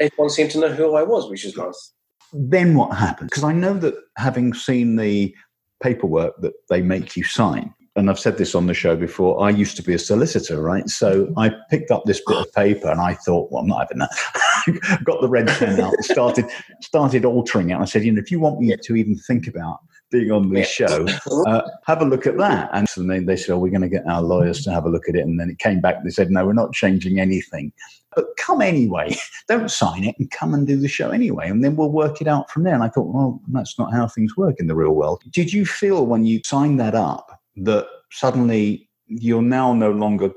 everyone 0.00 0.30
seemed 0.30 0.50
to 0.52 0.60
know 0.60 0.72
who 0.72 0.94
I 0.94 1.02
was, 1.02 1.30
which 1.30 1.46
is 1.46 1.56
nice. 1.56 1.92
Then 2.32 2.74
what 2.74 2.96
happened? 2.96 3.30
Because 3.30 3.44
I 3.44 3.52
know 3.52 3.74
that 3.74 3.94
having 4.18 4.52
seen 4.52 4.96
the 4.96 5.34
paperwork 5.82 6.34
that 6.42 6.52
they 6.68 6.82
make 6.82 7.16
you 7.16 7.24
sign, 7.24 7.74
and 7.94 8.08
I've 8.08 8.18
said 8.18 8.38
this 8.38 8.54
on 8.54 8.66
the 8.66 8.74
show 8.74 8.96
before, 8.96 9.42
I 9.42 9.50
used 9.50 9.76
to 9.76 9.82
be 9.82 9.92
a 9.92 9.98
solicitor, 9.98 10.62
right? 10.62 10.88
So 10.88 11.32
I 11.36 11.50
picked 11.68 11.90
up 11.90 12.04
this 12.04 12.22
bit 12.26 12.38
of 12.38 12.52
paper 12.52 12.90
and 12.90 13.00
I 13.00 13.14
thought, 13.14 13.50
well, 13.50 13.62
I'm 13.62 13.68
not 13.68 13.80
having 13.80 13.98
that. 13.98 15.00
Got 15.04 15.20
the 15.20 15.28
red 15.28 15.48
pen 15.48 15.78
out 15.78 15.92
and 15.92 16.04
started 16.04 16.46
started 16.80 17.26
altering 17.26 17.68
it. 17.68 17.74
And 17.74 17.82
I 17.82 17.86
said, 17.86 18.04
you 18.04 18.12
know, 18.12 18.20
if 18.20 18.30
you 18.30 18.40
want 18.40 18.60
me 18.60 18.74
to 18.74 18.96
even 18.96 19.16
think 19.16 19.46
about 19.46 19.80
being 20.10 20.30
on 20.30 20.50
this 20.50 20.68
show, 20.68 21.06
uh, 21.46 21.62
have 21.84 22.00
a 22.00 22.06
look 22.06 22.26
at 22.26 22.38
that. 22.38 22.70
And 22.72 22.88
so 22.88 23.02
they, 23.02 23.20
they 23.20 23.36
said, 23.36 23.52
oh, 23.52 23.58
we're 23.58 23.70
going 23.70 23.82
to 23.82 23.88
get 23.88 24.06
our 24.06 24.22
lawyers 24.22 24.62
to 24.64 24.70
have 24.70 24.86
a 24.86 24.90
look 24.90 25.06
at 25.08 25.14
it. 25.14 25.20
And 25.20 25.38
then 25.38 25.50
it 25.50 25.58
came 25.58 25.80
back. 25.82 26.02
They 26.02 26.10
said, 26.10 26.30
no, 26.30 26.46
we're 26.46 26.54
not 26.54 26.72
changing 26.72 27.20
anything. 27.20 27.72
But 28.16 28.26
come 28.38 28.62
anyway. 28.62 29.16
Don't 29.48 29.70
sign 29.70 30.04
it 30.04 30.14
and 30.18 30.30
come 30.30 30.54
and 30.54 30.66
do 30.66 30.76
the 30.76 30.88
show 30.88 31.10
anyway. 31.10 31.48
And 31.50 31.62
then 31.62 31.76
we'll 31.76 31.92
work 31.92 32.22
it 32.22 32.28
out 32.28 32.50
from 32.50 32.62
there. 32.62 32.74
And 32.74 32.82
I 32.82 32.88
thought, 32.88 33.12
well, 33.12 33.40
that's 33.48 33.78
not 33.78 33.92
how 33.92 34.06
things 34.06 34.34
work 34.36 34.56
in 34.58 34.66
the 34.66 34.74
real 34.74 34.92
world. 34.92 35.22
Did 35.30 35.52
you 35.52 35.66
feel 35.66 36.06
when 36.06 36.24
you 36.24 36.40
signed 36.44 36.80
that 36.80 36.94
up 36.94 37.41
that 37.56 37.86
suddenly 38.10 38.88
you're 39.06 39.42
now 39.42 39.72
no 39.72 39.90
longer 39.90 40.30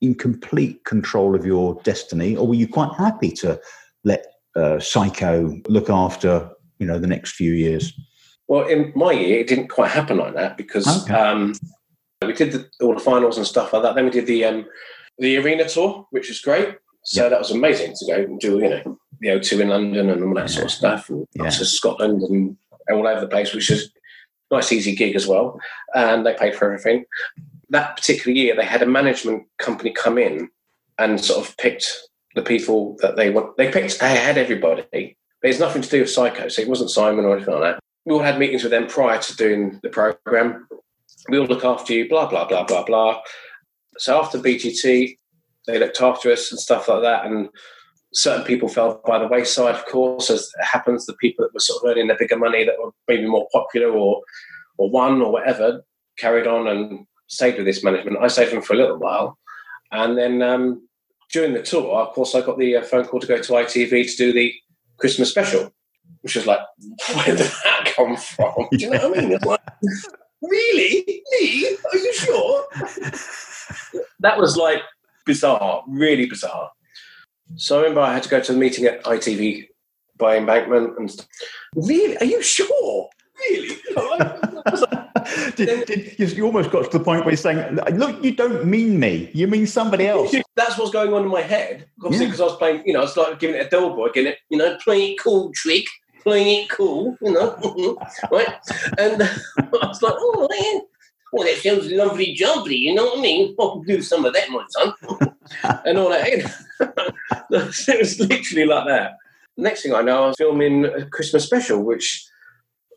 in 0.00 0.14
complete 0.14 0.84
control 0.84 1.34
of 1.34 1.46
your 1.46 1.80
destiny, 1.84 2.36
or 2.36 2.46
were 2.46 2.54
you 2.54 2.68
quite 2.68 2.92
happy 2.98 3.30
to 3.30 3.60
let 4.04 4.26
uh, 4.56 4.76
Syco 4.78 5.64
look 5.68 5.88
after 5.88 6.50
you 6.78 6.86
know 6.86 6.98
the 6.98 7.06
next 7.06 7.32
few 7.32 7.52
years? 7.52 7.92
Well, 8.48 8.66
in 8.66 8.92
my 8.94 9.12
year, 9.12 9.38
it 9.38 9.46
didn't 9.46 9.68
quite 9.68 9.90
happen 9.90 10.18
like 10.18 10.34
that 10.34 10.56
because 10.56 11.04
okay. 11.04 11.14
um, 11.14 11.54
we 12.20 12.32
did 12.32 12.52
the, 12.52 12.68
all 12.80 12.94
the 12.94 13.00
finals 13.00 13.38
and 13.38 13.46
stuff 13.46 13.72
like 13.72 13.82
that. 13.82 13.94
Then 13.94 14.04
we 14.04 14.10
did 14.10 14.26
the 14.26 14.44
um, 14.44 14.66
the 15.18 15.36
arena 15.38 15.68
tour, 15.68 16.06
which 16.10 16.28
was 16.28 16.40
great. 16.40 16.76
So 17.04 17.22
yep. 17.22 17.30
that 17.30 17.38
was 17.38 17.50
amazing 17.50 17.94
to 17.96 18.06
go 18.06 18.14
and 18.14 18.38
do, 18.38 18.58
you 18.58 18.68
know, 18.68 18.98
the 19.20 19.28
O2 19.28 19.60
in 19.60 19.68
London 19.70 20.08
and 20.10 20.22
all 20.22 20.34
that 20.34 20.50
sort 20.50 20.66
of 20.66 20.70
stuff, 20.70 21.10
and 21.10 21.26
yeah. 21.34 21.48
Scotland 21.50 22.22
and 22.22 22.56
all 22.90 23.06
over 23.06 23.20
the 23.20 23.28
place, 23.28 23.52
which 23.54 23.70
is 23.70 23.90
nice 24.52 24.70
easy 24.70 24.94
gig 24.94 25.16
as 25.16 25.26
well, 25.26 25.58
and 25.94 26.24
they 26.24 26.34
paid 26.34 26.54
for 26.54 26.66
everything. 26.66 27.04
That 27.70 27.96
particular 27.96 28.36
year, 28.36 28.54
they 28.54 28.64
had 28.64 28.82
a 28.82 28.86
management 28.86 29.44
company 29.58 29.90
come 29.90 30.18
in 30.18 30.48
and 30.98 31.24
sort 31.24 31.44
of 31.46 31.56
picked 31.56 31.90
the 32.34 32.42
people 32.42 32.96
that 33.00 33.16
they 33.16 33.30
want. 33.30 33.56
They 33.56 33.72
picked, 33.72 33.98
they 33.98 34.14
had 34.14 34.38
everybody. 34.38 35.16
There's 35.42 35.58
nothing 35.58 35.82
to 35.82 35.88
do 35.88 36.00
with 36.00 36.10
Syco, 36.10 36.52
so 36.52 36.62
it 36.62 36.68
wasn't 36.68 36.90
Simon 36.90 37.24
or 37.24 37.36
anything 37.36 37.54
like 37.54 37.74
that. 37.74 37.80
We 38.04 38.12
all 38.12 38.22
had 38.22 38.38
meetings 38.38 38.62
with 38.62 38.72
them 38.72 38.86
prior 38.86 39.18
to 39.18 39.36
doing 39.36 39.80
the 39.82 39.88
program. 39.88 40.68
We 41.28 41.38
all 41.38 41.46
look 41.46 41.64
after 41.64 41.92
you, 41.92 42.08
blah 42.08 42.28
blah 42.28 42.46
blah 42.46 42.64
blah 42.64 42.84
blah. 42.84 43.20
So 43.98 44.20
after 44.20 44.38
BGT, 44.38 45.18
they 45.66 45.78
looked 45.78 46.00
after 46.00 46.30
us 46.30 46.50
and 46.50 46.60
stuff 46.60 46.88
like 46.88 47.02
that, 47.02 47.26
and 47.26 47.48
certain 48.12 48.44
people 48.44 48.68
fell 48.68 49.00
by 49.06 49.18
the 49.18 49.28
wayside, 49.28 49.74
of 49.74 49.86
course, 49.86 50.30
as 50.30 50.50
it 50.58 50.64
happens. 50.64 51.06
The 51.06 51.14
people 51.14 51.44
that 51.44 51.54
were 51.54 51.60
sort 51.60 51.82
of 51.82 51.90
earning 51.90 52.08
the 52.08 52.16
bigger 52.18 52.36
money, 52.38 52.64
that 52.64 52.76
were 52.78 52.92
maybe 53.08 53.26
more 53.26 53.48
popular 53.52 53.90
or 53.90 54.22
or 54.78 54.90
won 54.90 55.20
or 55.20 55.32
whatever, 55.32 55.84
carried 56.18 56.46
on 56.46 56.66
and 56.66 57.06
stayed 57.26 57.56
with 57.56 57.66
this 57.66 57.84
management. 57.84 58.18
I 58.20 58.28
stayed 58.28 58.44
with 58.44 58.54
them 58.54 58.62
for 58.62 58.74
a 58.74 58.76
little 58.76 58.98
while, 58.98 59.38
and 59.90 60.16
then 60.16 60.42
um, 60.42 60.86
during 61.32 61.54
the 61.54 61.62
tour, 61.62 61.94
of 61.94 62.14
course, 62.14 62.34
I 62.34 62.42
got 62.42 62.58
the 62.58 62.76
uh, 62.76 62.82
phone 62.82 63.06
call 63.06 63.20
to 63.20 63.26
go 63.26 63.40
to 63.40 63.52
ITV 63.52 64.10
to 64.10 64.16
do 64.16 64.32
the 64.32 64.52
Christmas 64.98 65.30
special, 65.30 65.72
which 66.20 66.36
was 66.36 66.46
like, 66.46 66.60
where 67.14 67.36
did 67.36 67.38
that 67.38 67.92
come 67.96 68.16
from? 68.16 68.68
Do 68.72 68.78
you 68.78 68.90
know 68.90 69.08
what 69.08 69.18
I 69.18 69.26
mean? 69.26 69.38
Like, 69.44 69.60
really, 70.42 71.22
me? 71.32 71.76
Are 71.92 71.98
you 71.98 72.14
sure? 72.14 72.66
that 74.20 74.38
was 74.38 74.56
like 74.56 74.82
bizarre, 75.24 75.82
really 75.88 76.26
bizarre. 76.26 76.70
So 77.56 77.78
I 77.78 77.82
remember 77.82 78.00
I 78.00 78.14
had 78.14 78.22
to 78.24 78.28
go 78.28 78.40
to 78.40 78.52
a 78.52 78.56
meeting 78.56 78.84
at 78.86 79.02
ITV 79.04 79.68
by 80.18 80.36
embankment 80.36 80.98
and 80.98 81.10
stuff. 81.10 81.26
Really? 81.74 82.16
Are 82.18 82.24
you 82.24 82.42
sure? 82.42 83.08
Really? 83.38 83.76
did, 85.56 85.86
did, 85.86 86.36
you 86.36 86.44
almost 86.44 86.70
got 86.70 86.90
to 86.90 86.98
the 86.98 87.04
point 87.04 87.24
where 87.24 87.30
you're 87.30 87.36
saying, 87.36 87.76
"Look, 87.94 88.22
you 88.22 88.34
don't 88.34 88.64
mean 88.64 88.98
me. 88.98 89.30
You 89.34 89.46
mean 89.46 89.66
somebody 89.66 90.06
else." 90.06 90.34
That's 90.54 90.78
what's 90.78 90.90
going 90.90 91.12
on 91.12 91.22
in 91.22 91.28
my 91.28 91.42
head. 91.42 91.86
Obviously, 92.02 92.26
because 92.26 92.40
yeah. 92.40 92.46
I 92.46 92.48
was 92.48 92.58
playing, 92.58 92.82
you 92.86 92.92
know, 92.92 93.00
I 93.00 93.02
was 93.02 93.16
like 93.16 93.38
giving 93.38 93.56
it 93.56 93.66
a 93.66 93.70
double 93.70 93.94
boy, 93.94 94.08
getting 94.10 94.32
it, 94.32 94.38
you 94.50 94.58
know, 94.58 94.76
playing 94.82 95.12
it 95.12 95.20
cool 95.20 95.50
trick, 95.54 95.86
playing 96.22 96.64
it 96.64 96.70
cool, 96.70 97.16
you 97.22 97.32
know, 97.32 97.56
right? 98.30 98.54
And 98.98 99.22
I 99.22 99.86
was 99.86 100.02
like, 100.02 100.14
"Oh 100.16 100.48
man, 100.50 100.82
well, 101.32 101.46
that 101.46 101.56
sounds 101.58 101.90
lovely 101.90 102.36
jubbly, 102.38 102.78
you 102.78 102.94
know 102.94 103.06
what 103.06 103.18
I 103.18 103.22
mean? 103.22 103.56
I'll 103.60 103.80
do 103.80 104.02
some 104.02 104.24
of 104.24 104.34
that, 104.34 104.50
my 104.50 104.64
son." 104.68 104.92
and 105.84 105.98
all 105.98 106.10
that. 106.10 106.28
it 107.50 107.98
was 107.98 108.20
literally 108.20 108.66
like 108.66 108.86
that. 108.86 109.16
Next 109.56 109.82
thing 109.82 109.94
I 109.94 110.02
know, 110.02 110.24
I 110.24 110.26
was 110.28 110.36
filming 110.36 110.84
a 110.84 111.06
Christmas 111.06 111.44
special, 111.44 111.82
which 111.82 112.24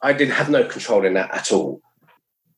I 0.02 0.14
didn't 0.14 0.36
have 0.36 0.50
no 0.50 0.64
control 0.66 1.06
in 1.06 1.14
that 1.16 1.34
at 1.34 1.52
all. 1.52 1.82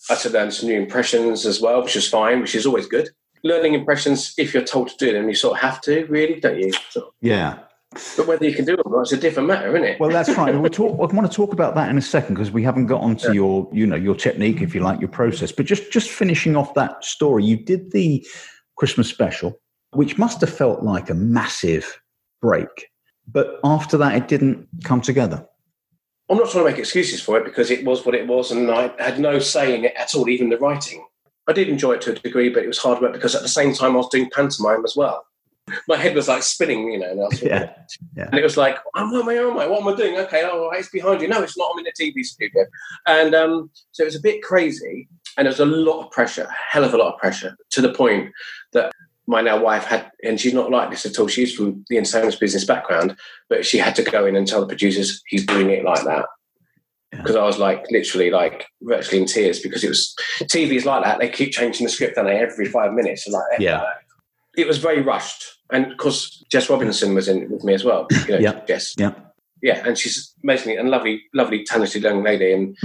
I 0.10 0.14
had 0.14 0.22
to 0.24 0.30
learn 0.30 0.52
some 0.52 0.70
new 0.70 0.80
impressions 0.80 1.46
as 1.46 1.62
well, 1.62 1.84
which 1.84 1.96
is 1.96 2.10
fine, 2.10 2.42
which 2.42 2.56
is 2.56 2.66
always 2.66 2.88
good. 2.88 3.10
Learning 3.44 3.74
impressions, 3.74 4.34
if 4.38 4.54
you're 4.54 4.64
told 4.64 4.90
to 4.90 4.98
do 4.98 5.14
them, 5.14 5.30
you 5.30 5.36
sort 5.36 5.58
of 5.58 5.62
have 5.62 5.82
to, 5.82 6.06
really, 6.06 6.40
don't 6.40 6.60
you? 6.60 6.72
Yeah. 7.22 7.60
But 7.92 8.28
whether 8.28 8.46
you 8.46 8.54
can 8.54 8.66
do 8.66 8.74
it 8.74 8.82
or 8.86 8.92
not, 8.92 9.02
it's 9.02 9.14
a 9.14 9.18
different 9.18 9.48
matter, 9.48 9.70
isn't 9.76 9.88
it? 9.88 10.00
Well, 10.00 10.10
that's 10.10 10.30
right. 10.32 10.54
We'll 10.54 10.70
talk, 10.70 10.94
I 10.94 11.16
want 11.16 11.30
to 11.30 11.36
talk 11.36 11.54
about 11.54 11.74
that 11.76 11.90
in 11.90 11.98
a 11.98 12.02
second 12.02 12.36
because 12.36 12.52
we 12.52 12.62
haven't 12.62 12.88
got 12.88 13.02
onto 13.02 13.28
yeah. 13.28 13.34
your, 13.34 13.70
you 13.72 13.88
know, 13.88 13.96
your 13.96 14.14
technique, 14.14 14.62
if 14.62 14.76
you 14.76 14.82
like, 14.82 15.00
your 15.00 15.10
process. 15.10 15.52
But 15.54 15.66
just 15.66 15.92
just 15.92 16.10
finishing 16.10 16.58
off 16.58 16.74
that 16.74 17.04
story, 17.06 17.46
you 17.46 17.56
did 17.56 17.92
the 17.92 18.26
Christmas 18.76 19.08
special, 19.08 19.60
which 19.92 20.18
must 20.18 20.42
have 20.42 20.50
felt 20.50 20.84
like 20.84 21.10
a 21.10 21.14
massive 21.14 22.02
break. 22.42 22.90
But 23.26 23.60
after 23.64 23.98
that, 23.98 24.16
it 24.16 24.28
didn't 24.28 24.68
come 24.84 25.00
together. 25.00 25.46
I'm 26.30 26.38
not 26.38 26.50
trying 26.50 26.66
to 26.66 26.70
make 26.70 26.80
excuses 26.80 27.22
for 27.22 27.38
it 27.38 27.46
because 27.46 27.72
it 27.72 27.86
was 27.86 28.06
what 28.06 28.16
it 28.16 28.28
was, 28.28 28.52
and 28.52 28.70
I 28.70 28.92
had 29.00 29.18
no 29.18 29.40
say 29.40 29.74
in 29.76 29.86
it 29.86 29.94
at 29.96 30.14
all, 30.14 30.28
even 30.28 30.50
the 30.50 30.58
writing. 30.58 31.06
I 31.48 31.54
did 31.54 31.70
enjoy 31.70 31.94
it 31.94 32.02
to 32.02 32.12
a 32.12 32.16
degree, 32.16 32.50
but 32.50 32.64
it 32.64 32.68
was 32.68 32.80
hard 32.80 33.02
work 33.02 33.14
because 33.14 33.34
at 33.34 33.44
the 33.44 33.48
same 33.48 33.74
time 33.74 33.94
I 33.94 34.00
was 34.00 34.10
doing 34.10 34.30
pantomime 34.34 34.84
as 34.84 34.98
well 34.98 35.24
my 35.88 35.98
head 35.98 36.16
was 36.16 36.28
like 36.28 36.44
spinning, 36.44 36.92
you 36.92 37.00
know, 37.00 37.10
and, 37.10 37.20
was, 37.20 37.42
yeah. 37.42 37.74
Yeah. 38.16 38.28
and 38.28 38.36
it 38.36 38.44
was 38.44 38.58
like, 38.58 38.78
oh, 38.96 39.12
what 39.12 39.22
am 39.24 39.30
I, 39.30 39.34
am 39.34 39.58
I? 39.58 39.68
What 39.68 39.82
am 39.82 39.88
I 39.88 39.96
doing? 39.96 40.18
Okay, 40.18 40.42
oh, 40.44 40.70
it's 40.74 40.90
behind 40.90 41.22
you. 41.22 41.28
No, 41.28 41.42
it's 41.42 41.58
not. 41.58 41.72
I'm 41.74 41.80
in 41.80 41.88
a 41.88 41.92
TV 41.92 42.24
studio. 42.24 42.66
And 43.06 43.36
um, 43.36 43.70
so 43.92 44.04
it 44.04 44.08
was 44.08 44.16
a 44.16 44.22
bit 44.22 44.42
crazy, 44.42 45.08
and 45.38 45.46
there 45.46 45.52
was 45.52 45.60
a 45.60 45.66
lot 45.66 46.06
of 46.06 46.12
pressure, 46.12 46.44
a 46.44 46.54
hell 46.72 46.84
of 46.84 46.94
a 46.94 46.98
lot 46.98 47.14
of 47.14 47.20
pressure, 47.20 47.58
to 47.72 47.82
the 47.82 47.94
point 47.94 48.32
that 48.74 48.92
my 49.28 49.42
now 49.42 49.62
wife 49.62 49.84
had, 49.84 50.10
and 50.24 50.40
she's 50.40 50.54
not 50.54 50.72
like 50.72 50.90
this 50.90 51.06
at 51.06 51.20
all. 51.20 51.28
She's 51.28 51.54
from 51.54 51.84
the 51.90 51.98
insurance 51.98 52.36
business 52.36 52.64
background, 52.64 53.18
but 53.50 53.66
she 53.66 53.78
had 53.78 53.96
to 53.96 54.04
go 54.04 54.26
in 54.26 54.36
and 54.36 54.48
tell 54.48 54.62
the 54.62 54.68
producers 54.68 55.22
he's 55.28 55.46
doing 55.46 55.70
it 55.70 55.84
like 55.84 56.04
that. 56.06 56.26
Because 57.12 57.36
yeah. 57.36 57.42
I 57.42 57.46
was 57.46 57.58
like 57.58 57.86
literally 57.90 58.32
like 58.32 58.68
virtually 58.82 59.22
in 59.22 59.28
tears 59.28 59.62
because 59.62 59.84
it 59.84 59.90
was 59.90 60.14
TV's 60.44 60.86
like 60.86 61.04
that. 61.04 61.20
They 61.20 61.30
keep 61.30 61.52
changing 61.52 61.86
the 61.86 61.92
script 61.92 62.18
and 62.18 62.28
they 62.28 62.38
every 62.38 62.66
five 62.66 62.94
minutes. 62.94 63.26
And 63.26 63.34
like 63.34 63.60
yeah, 63.60 63.82
it 64.58 64.68
was 64.68 64.78
very 64.78 65.02
rushed 65.02 65.57
and 65.72 65.92
of 65.92 65.98
course 65.98 66.44
Jess 66.50 66.70
Robinson 66.70 67.14
was 67.14 67.28
in 67.28 67.50
with 67.50 67.64
me 67.64 67.74
as 67.74 67.84
well. 67.84 68.08
You 68.28 68.34
know, 68.34 68.40
yeah, 68.40 68.66
Jess. 68.68 68.96
Yeah, 68.98 69.14
yeah, 69.62 69.84
and 69.86 69.98
she's 69.98 70.34
amazingly 70.44 70.78
and 70.78 70.90
lovely, 70.90 71.24
lovely, 71.34 71.64
talented 71.64 72.04
young 72.04 72.24
lady, 72.24 72.54
and 72.54 72.78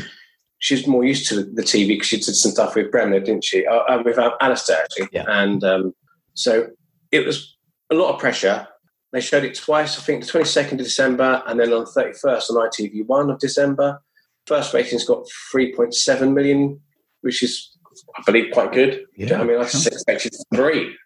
she's 0.59 0.87
more 0.87 1.05
used 1.05 1.29
to 1.29 1.43
the 1.43 1.63
TV 1.63 1.89
because 1.89 2.09
she 2.09 2.17
did 2.17 2.35
some 2.35 2.53
stuff 2.53 2.75
with 2.75 2.91
Bremner, 2.91 3.21
didn't 3.21 3.45
she? 3.45 3.67
Uh, 3.67 3.81
uh 3.81 4.03
with 4.05 4.19
Alistair 4.19 4.83
actually, 4.83 5.09
yeah. 5.13 5.25
and 5.29 5.63
um, 5.65 5.95
so 6.35 6.69
it 7.11 7.27
was 7.27 7.57
a 7.91 7.95
lot 7.95 8.13
of 8.13 8.21
pressure. 8.21 8.67
They 9.13 9.21
showed 9.21 9.45
it 9.45 9.55
twice, 9.55 9.99
I 9.99 10.03
think 10.03 10.25
the 10.25 10.33
22nd 10.33 10.73
of 10.73 10.79
December 10.79 11.43
and 11.47 11.61
then 11.61 11.73
on 11.73 11.85
the 11.85 11.91
31st 11.91 12.51
on 12.51 12.71
ITV1 12.71 13.33
of 13.33 13.39
December. 13.39 14.01
First 14.47 14.73
ratings 14.73 15.05
got 15.05 15.27
3.7 15.55 16.33
million, 16.33 16.81
which 17.21 17.43
is, 17.43 17.77
I 18.17 18.23
believe, 18.25 18.53
quite 18.53 18.73
good. 18.73 19.05
Yeah, 19.15 19.41
I 19.41 19.45
mean, 19.45 19.59
I 19.59 19.65
just 19.65 19.87
expected 19.87 20.35
three. 20.55 20.97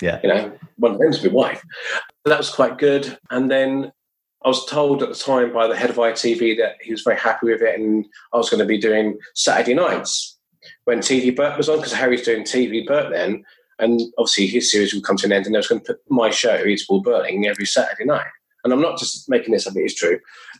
Yeah. 0.00 0.20
You 0.22 0.28
know, 0.28 0.52
one 0.76 0.92
of 0.92 0.98
them's 0.98 1.22
my 1.22 1.30
wife. 1.30 1.62
that 2.24 2.38
was 2.38 2.50
quite 2.50 2.78
good. 2.78 3.18
And 3.30 3.50
then 3.50 3.92
I 4.44 4.48
was 4.48 4.64
told 4.66 5.02
at 5.02 5.10
the 5.10 5.14
time 5.14 5.52
by 5.52 5.66
the 5.66 5.76
head 5.76 5.90
of 5.90 5.96
ITV 5.96 6.56
that 6.58 6.76
he 6.80 6.92
was 6.92 7.02
very 7.02 7.18
happy 7.18 7.46
with 7.46 7.60
it 7.60 7.78
and 7.78 8.06
I 8.32 8.38
was 8.38 8.48
going 8.48 8.60
to 8.60 8.66
be 8.66 8.78
doing 8.78 9.18
Saturday 9.34 9.74
nights 9.74 10.38
when 10.84 11.00
TV 11.00 11.34
Burp 11.34 11.56
was 11.56 11.68
on 11.68 11.76
because 11.76 11.92
Harry's 11.92 12.22
doing 12.22 12.44
TV 12.44 12.86
Burp 12.86 13.12
then. 13.12 13.44
And 13.78 14.00
obviously 14.18 14.46
his 14.46 14.70
series 14.70 14.94
would 14.94 15.04
come 15.04 15.16
to 15.18 15.26
an 15.26 15.32
end 15.32 15.46
and 15.46 15.56
I 15.56 15.58
was 15.58 15.68
going 15.68 15.80
to 15.82 15.86
put 15.86 16.00
my 16.08 16.30
show, 16.30 16.54
It's 16.54 16.84
Paul 16.84 17.00
Burling, 17.00 17.46
every 17.46 17.66
Saturday 17.66 18.04
night. 18.04 18.26
And 18.64 18.72
I'm 18.72 18.82
not 18.82 18.98
just 18.98 19.28
making 19.28 19.52
this 19.52 19.66
up, 19.66 19.76
it 19.76 19.80
is 19.80 19.94
true. 19.94 20.18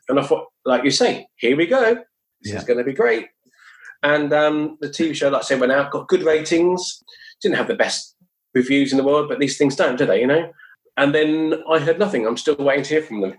And 0.09 0.19
I 0.19 0.23
thought, 0.23 0.47
like 0.65 0.85
you 0.85 0.91
say, 0.91 1.27
here 1.37 1.57
we 1.57 1.67
go. 1.67 1.97
This 2.43 2.53
yeah. 2.53 2.59
is 2.59 2.65
going 2.65 2.79
to 2.79 2.85
be 2.85 2.95
great. 2.95 3.29
And 4.03 4.33
um, 4.33 4.79
the 4.81 4.89
TV 4.89 5.15
show, 5.15 5.29
like 5.29 5.43
I 5.43 5.45
said, 5.45 5.61
went 5.61 5.73
out, 5.73 5.91
got 5.91 6.09
good 6.09 6.23
ratings. 6.23 7.03
Didn't 7.43 7.59
have 7.59 7.69
the 7.69 7.75
best 7.75 8.17
reviews 8.55 8.93
in 8.93 8.99
the 8.99 9.05
world, 9.05 9.29
but 9.29 9.39
these 9.39 9.59
things 9.59 9.77
don't, 9.77 9.97
do 9.97 10.07
they? 10.07 10.21
You 10.21 10.27
know. 10.27 10.53
And 10.97 11.15
then 11.15 11.63
I 11.69 11.79
heard 11.79 11.99
nothing. 11.99 12.27
I'm 12.27 12.37
still 12.37 12.57
waiting 12.57 12.85
to 12.85 12.91
hear 12.91 13.03
from 13.03 13.21
them. 13.21 13.35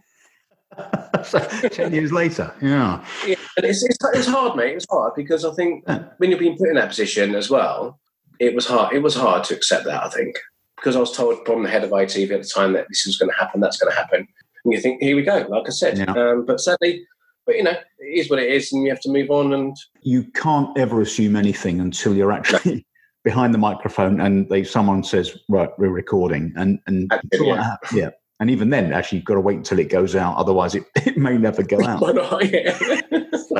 so, 1.23 1.39
Ten 1.69 1.93
years 1.93 2.11
later, 2.11 2.53
yeah. 2.61 3.03
Yeah, 3.27 3.35
and 3.57 3.65
it's, 3.65 3.83
it's, 3.83 3.97
it's 4.13 4.27
hard, 4.27 4.55
mate. 4.55 4.75
It's 4.75 4.87
hard 4.89 5.13
because 5.15 5.43
I 5.43 5.53
think 5.53 5.83
yeah. 5.87 6.05
when 6.17 6.29
you're 6.29 6.39
being 6.39 6.57
put 6.57 6.69
in 6.69 6.75
that 6.75 6.89
position 6.89 7.35
as 7.35 7.49
well, 7.49 7.99
it 8.39 8.55
was 8.55 8.65
hard. 8.65 8.95
It 8.95 9.03
was 9.03 9.15
hard 9.15 9.43
to 9.45 9.55
accept 9.55 9.85
that. 9.85 10.03
I 10.03 10.09
think 10.09 10.37
because 10.77 10.95
I 10.95 10.99
was 10.99 11.15
told 11.15 11.45
from 11.45 11.63
the 11.63 11.69
head 11.69 11.83
of 11.83 11.91
ITV 11.91 12.31
at 12.31 12.41
the 12.41 12.51
time 12.53 12.73
that 12.73 12.87
this 12.89 13.05
is 13.05 13.17
going 13.17 13.29
to 13.29 13.37
happen, 13.37 13.59
that's 13.59 13.77
going 13.77 13.91
to 13.91 13.97
happen, 13.97 14.27
and 14.63 14.73
you 14.73 14.79
think, 14.79 15.01
here 15.01 15.15
we 15.15 15.23
go. 15.23 15.45
Like 15.49 15.67
I 15.67 15.71
said, 15.71 15.97
yeah. 15.97 16.11
um, 16.13 16.45
but 16.45 16.59
sadly, 16.59 17.05
but 17.45 17.55
you 17.55 17.63
know, 17.63 17.75
it 17.99 18.19
is 18.19 18.29
what 18.29 18.39
it 18.39 18.51
is, 18.51 18.71
and 18.71 18.83
you 18.83 18.89
have 18.89 19.01
to 19.01 19.11
move 19.11 19.29
on. 19.29 19.53
And 19.53 19.75
you 20.01 20.23
can't 20.31 20.75
ever 20.77 21.01
assume 21.01 21.35
anything 21.35 21.79
until 21.79 22.15
you're 22.15 22.31
actually 22.31 22.85
behind 23.23 23.53
the 23.53 23.57
microphone 23.57 24.19
and 24.19 24.49
they 24.49 24.63
someone 24.63 25.03
says 25.03 25.37
right 25.49 25.69
we're 25.77 25.89
recording. 25.89 26.53
And 26.55 26.79
and 26.87 27.11
yeah. 27.33 27.75
yeah. 27.93 28.09
and 28.39 28.49
even 28.49 28.69
then 28.69 28.93
actually 28.93 29.19
you've 29.19 29.25
got 29.25 29.35
to 29.35 29.41
wait 29.41 29.57
until 29.57 29.79
it 29.79 29.89
goes 29.89 30.15
out 30.15 30.37
otherwise 30.37 30.75
it, 30.75 30.83
it 30.95 31.17
may 31.17 31.37
never 31.37 31.63
go 31.63 31.83
out. 31.85 31.99
So, 31.99 32.13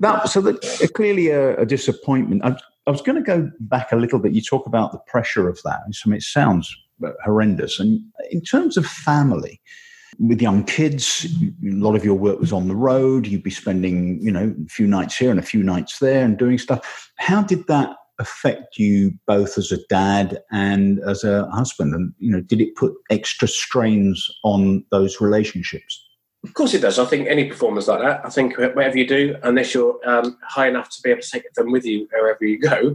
that, 0.00 0.28
so 0.28 0.40
that, 0.40 0.82
uh, 0.82 0.88
clearly 0.94 1.28
a, 1.28 1.56
a 1.56 1.66
disappointment. 1.66 2.44
I, 2.44 2.56
I 2.86 2.90
was 2.90 3.02
going 3.02 3.16
to 3.16 3.22
go 3.22 3.50
back 3.60 3.92
a 3.92 3.96
little 3.96 4.18
bit. 4.18 4.32
You 4.32 4.40
talk 4.40 4.66
about 4.66 4.92
the 4.92 4.98
pressure 4.98 5.48
of 5.48 5.60
that. 5.64 5.80
I 5.86 6.08
mean, 6.08 6.16
it 6.16 6.22
sounds 6.22 6.74
uh, 7.04 7.10
horrendous. 7.24 7.78
And 7.78 8.00
in 8.30 8.40
terms 8.40 8.76
of 8.76 8.86
family 8.86 9.60
with 10.18 10.42
young 10.42 10.62
kids 10.64 11.26
a 11.42 11.70
lot 11.70 11.96
of 11.96 12.04
your 12.04 12.14
work 12.14 12.38
was 12.38 12.52
on 12.52 12.68
the 12.68 12.76
road. 12.76 13.26
You'd 13.26 13.42
be 13.42 13.50
spending 13.50 14.20
you 14.22 14.30
know 14.30 14.54
a 14.64 14.68
few 14.68 14.86
nights 14.86 15.16
here 15.16 15.30
and 15.30 15.40
a 15.40 15.42
few 15.42 15.62
nights 15.62 15.98
there 15.98 16.24
and 16.24 16.38
doing 16.38 16.58
stuff. 16.58 17.10
How 17.16 17.42
did 17.42 17.66
that 17.68 17.96
affect 18.18 18.78
you 18.78 19.12
both 19.26 19.58
as 19.58 19.72
a 19.72 19.84
dad 19.88 20.42
and 20.50 21.00
as 21.00 21.24
a 21.24 21.46
husband? 21.50 21.94
And 21.94 22.12
you 22.18 22.30
know, 22.30 22.40
did 22.40 22.60
it 22.60 22.76
put 22.76 22.94
extra 23.10 23.48
strains 23.48 24.28
on 24.44 24.84
those 24.90 25.20
relationships? 25.20 26.08
Of 26.44 26.54
course, 26.54 26.74
it 26.74 26.80
does. 26.80 26.98
I 26.98 27.04
think 27.04 27.28
any 27.28 27.44
performance 27.44 27.86
like 27.86 28.00
that. 28.00 28.24
I 28.24 28.28
think 28.28 28.58
whatever 28.58 28.98
you 28.98 29.06
do, 29.06 29.36
unless 29.44 29.74
you're 29.74 29.98
um, 30.04 30.36
high 30.42 30.68
enough 30.68 30.90
to 30.90 31.02
be 31.02 31.10
able 31.10 31.22
to 31.22 31.30
take 31.30 31.52
them 31.54 31.70
with 31.70 31.84
you 31.84 32.08
wherever 32.10 32.44
you 32.44 32.58
go. 32.58 32.94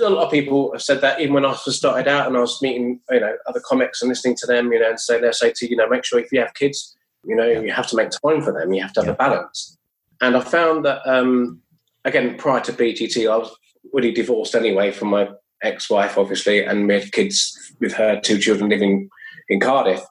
A 0.00 0.08
lot 0.08 0.24
of 0.24 0.32
people 0.32 0.72
have 0.72 0.82
said 0.82 1.00
that 1.02 1.20
even 1.20 1.34
when 1.34 1.44
I 1.44 1.52
first 1.52 1.76
started 1.76 2.08
out 2.08 2.26
and 2.26 2.36
I 2.36 2.40
was 2.40 2.60
meeting, 2.62 2.98
you 3.10 3.20
know, 3.20 3.36
other 3.46 3.60
comics 3.60 4.00
and 4.02 4.08
listening 4.08 4.36
to 4.36 4.46
them, 4.46 4.72
you 4.72 4.80
know, 4.80 4.88
and 4.88 4.98
say 4.98 5.20
they'll 5.20 5.32
say 5.32 5.52
to 5.54 5.66
you, 5.66 5.72
you 5.72 5.76
know, 5.76 5.88
make 5.88 6.04
sure 6.04 6.18
if 6.18 6.32
you 6.32 6.40
have 6.40 6.54
kids, 6.54 6.96
you 7.24 7.36
know, 7.36 7.46
yeah. 7.46 7.60
you 7.60 7.70
have 7.70 7.86
to 7.88 7.96
make 7.96 8.10
time 8.10 8.42
for 8.42 8.52
them. 8.52 8.72
You 8.72 8.82
have 8.82 8.92
to 8.94 9.00
have 9.00 9.06
yeah. 9.06 9.12
a 9.12 9.16
balance. 9.16 9.78
And 10.20 10.36
I 10.36 10.40
found 10.40 10.84
that 10.86 11.06
um, 11.06 11.60
again 12.04 12.36
prior 12.36 12.60
to 12.62 12.72
BGT, 12.72 13.30
I 13.30 13.36
was 13.36 13.54
already 13.92 14.12
divorced 14.12 14.54
anyway 14.54 14.90
from 14.90 15.08
my 15.08 15.28
ex-wife, 15.62 16.18
obviously, 16.18 16.64
and 16.64 16.86
we 16.86 16.94
had 16.94 17.12
kids 17.12 17.74
with 17.80 17.92
her, 17.94 18.20
two 18.20 18.38
children 18.38 18.68
living 18.68 19.08
in 19.48 19.60
Cardiff. 19.60 20.02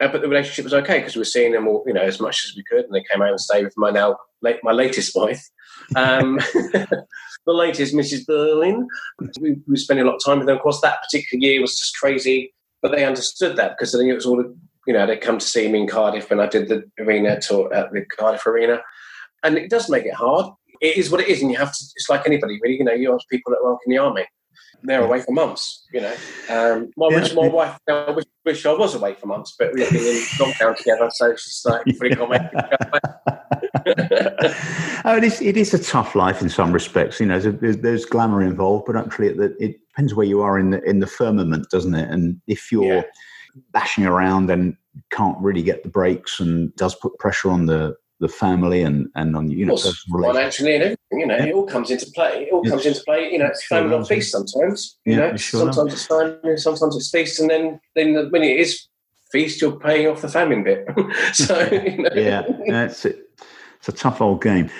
Uh, 0.00 0.08
but 0.08 0.20
the 0.20 0.28
relationship 0.28 0.64
was 0.64 0.74
okay 0.74 0.98
because 0.98 1.14
we 1.14 1.20
were 1.20 1.24
seeing 1.24 1.52
them 1.52 1.68
all, 1.68 1.84
you 1.86 1.92
know, 1.92 2.02
as 2.02 2.20
much 2.20 2.44
as 2.44 2.56
we 2.56 2.64
could, 2.64 2.84
and 2.84 2.94
they 2.94 3.04
came 3.10 3.22
out 3.22 3.30
and 3.30 3.40
stayed 3.40 3.64
with 3.64 3.76
my 3.76 3.90
now 3.90 4.16
late, 4.40 4.58
my 4.62 4.72
latest 4.72 5.14
wife, 5.14 5.48
um, 5.94 6.36
the 6.52 7.06
latest 7.46 7.94
Mrs. 7.94 8.26
Burling. 8.26 8.88
We, 9.40 9.52
we 9.52 9.56
were 9.68 9.76
spending 9.76 10.04
a 10.04 10.08
lot 10.08 10.16
of 10.16 10.24
time 10.24 10.38
with 10.38 10.48
them. 10.48 10.56
Of 10.56 10.62
course, 10.62 10.80
that 10.80 11.02
particular 11.02 11.40
year 11.40 11.60
was 11.60 11.78
just 11.78 11.96
crazy, 11.96 12.52
but 12.80 12.90
they 12.90 13.04
understood 13.04 13.56
that 13.56 13.76
because 13.78 13.94
knew 13.94 14.12
it 14.12 14.16
was 14.16 14.26
all, 14.26 14.42
you 14.86 14.92
know, 14.92 15.06
they'd 15.06 15.20
come 15.20 15.38
to 15.38 15.46
see 15.46 15.70
me 15.70 15.80
in 15.80 15.86
Cardiff 15.86 16.30
when 16.30 16.40
I 16.40 16.48
did 16.48 16.68
the 16.68 16.82
arena 16.98 17.40
tour 17.40 17.72
at 17.72 17.92
the 17.92 18.04
Cardiff 18.04 18.46
Arena, 18.46 18.80
and 19.44 19.56
it 19.56 19.70
does 19.70 19.88
make 19.88 20.04
it 20.04 20.14
hard 20.14 20.52
it 20.82 20.96
is 20.96 21.10
what 21.10 21.20
it 21.20 21.28
is, 21.28 21.40
and 21.40 21.50
you 21.50 21.56
have 21.56 21.72
to. 21.72 21.84
It's 21.96 22.10
like 22.10 22.26
anybody, 22.26 22.58
really. 22.60 22.76
You 22.76 22.84
know, 22.84 22.92
you 22.92 23.14
ask 23.14 23.26
people 23.28 23.52
that 23.52 23.62
work 23.62 23.78
in 23.86 23.90
the 23.90 23.98
army; 23.98 24.26
they're 24.82 25.04
away 25.04 25.20
for 25.20 25.32
months. 25.32 25.86
You 25.92 26.00
know, 26.00 26.14
um, 26.50 26.90
my, 26.96 27.08
yeah. 27.08 27.32
my 27.34 27.48
wife, 27.48 27.78
I 27.88 28.10
wish, 28.10 28.24
wish, 28.44 28.66
I 28.66 28.72
was 28.72 28.94
away 28.94 29.14
for 29.14 29.26
months, 29.28 29.54
but 29.58 29.72
we've 29.72 29.88
been 29.90 30.00
in 30.00 30.22
lockdown 30.38 30.76
together, 30.76 31.08
so 31.14 31.34
she's 31.36 31.62
like 31.64 31.84
pretty 31.98 32.16
common. 32.16 32.50
oh, 35.04 35.16
it 35.16 35.24
is. 35.24 35.40
It 35.40 35.56
is 35.56 35.72
a 35.72 35.82
tough 35.82 36.16
life 36.16 36.42
in 36.42 36.48
some 36.48 36.72
respects. 36.72 37.20
You 37.20 37.26
know, 37.26 37.38
there's, 37.38 37.78
there's 37.78 38.04
glamour 38.04 38.42
involved, 38.42 38.86
but 38.86 38.96
actually, 38.96 39.28
it, 39.28 39.52
it, 39.60 39.76
depends 39.88 40.14
where 40.14 40.26
you 40.26 40.42
are 40.42 40.58
in 40.58 40.70
the 40.70 40.82
in 40.82 40.98
the 40.98 41.06
firmament, 41.06 41.70
doesn't 41.70 41.94
it? 41.94 42.10
And 42.10 42.40
if 42.48 42.72
you're 42.72 42.96
yeah. 42.96 43.02
bashing 43.72 44.04
around 44.04 44.50
and 44.50 44.76
can't 45.10 45.38
really 45.38 45.62
get 45.62 45.84
the 45.84 45.88
breaks, 45.88 46.40
and 46.40 46.74
does 46.74 46.96
put 46.96 47.16
pressure 47.18 47.50
on 47.50 47.66
the 47.66 47.94
the 48.22 48.28
family 48.28 48.82
and 48.82 49.08
and 49.16 49.36
on 49.36 49.50
you 49.50 49.66
know 49.66 49.76
financially 49.76 50.76
and 50.76 50.82
everything. 50.84 51.20
You 51.20 51.26
know, 51.26 51.36
yeah. 51.36 51.46
it 51.46 51.54
all 51.54 51.66
comes 51.66 51.90
into 51.90 52.06
play. 52.12 52.44
It 52.44 52.52
all 52.52 52.64
comes 52.64 52.86
into 52.86 53.02
play. 53.04 53.32
You 53.32 53.38
know, 53.38 53.46
it's 53.46 53.64
sure 53.64 53.78
family 53.78 53.96
on 53.96 54.04
feast 54.04 54.30
sometimes. 54.30 54.96
You 55.04 55.14
yeah, 55.14 55.18
know, 55.18 55.36
sure 55.36 55.60
sometimes 55.60 55.92
it's 55.92 56.06
family, 56.06 56.56
sometimes 56.56 56.96
it's 56.96 57.10
feast, 57.10 57.40
and 57.40 57.50
then 57.50 57.80
then 57.96 58.30
when 58.30 58.44
it 58.44 58.60
is 58.60 58.86
feast, 59.32 59.60
you're 59.60 59.78
paying 59.78 60.06
off 60.06 60.22
the 60.22 60.28
famine 60.28 60.62
bit. 60.62 60.86
so 61.34 61.58
you 61.70 62.02
know. 62.02 62.10
yeah, 62.14 62.42
that's 62.68 63.04
it. 63.04 63.28
It's 63.78 63.88
a 63.88 63.92
tough 63.92 64.20
old 64.20 64.40
game. 64.40 64.70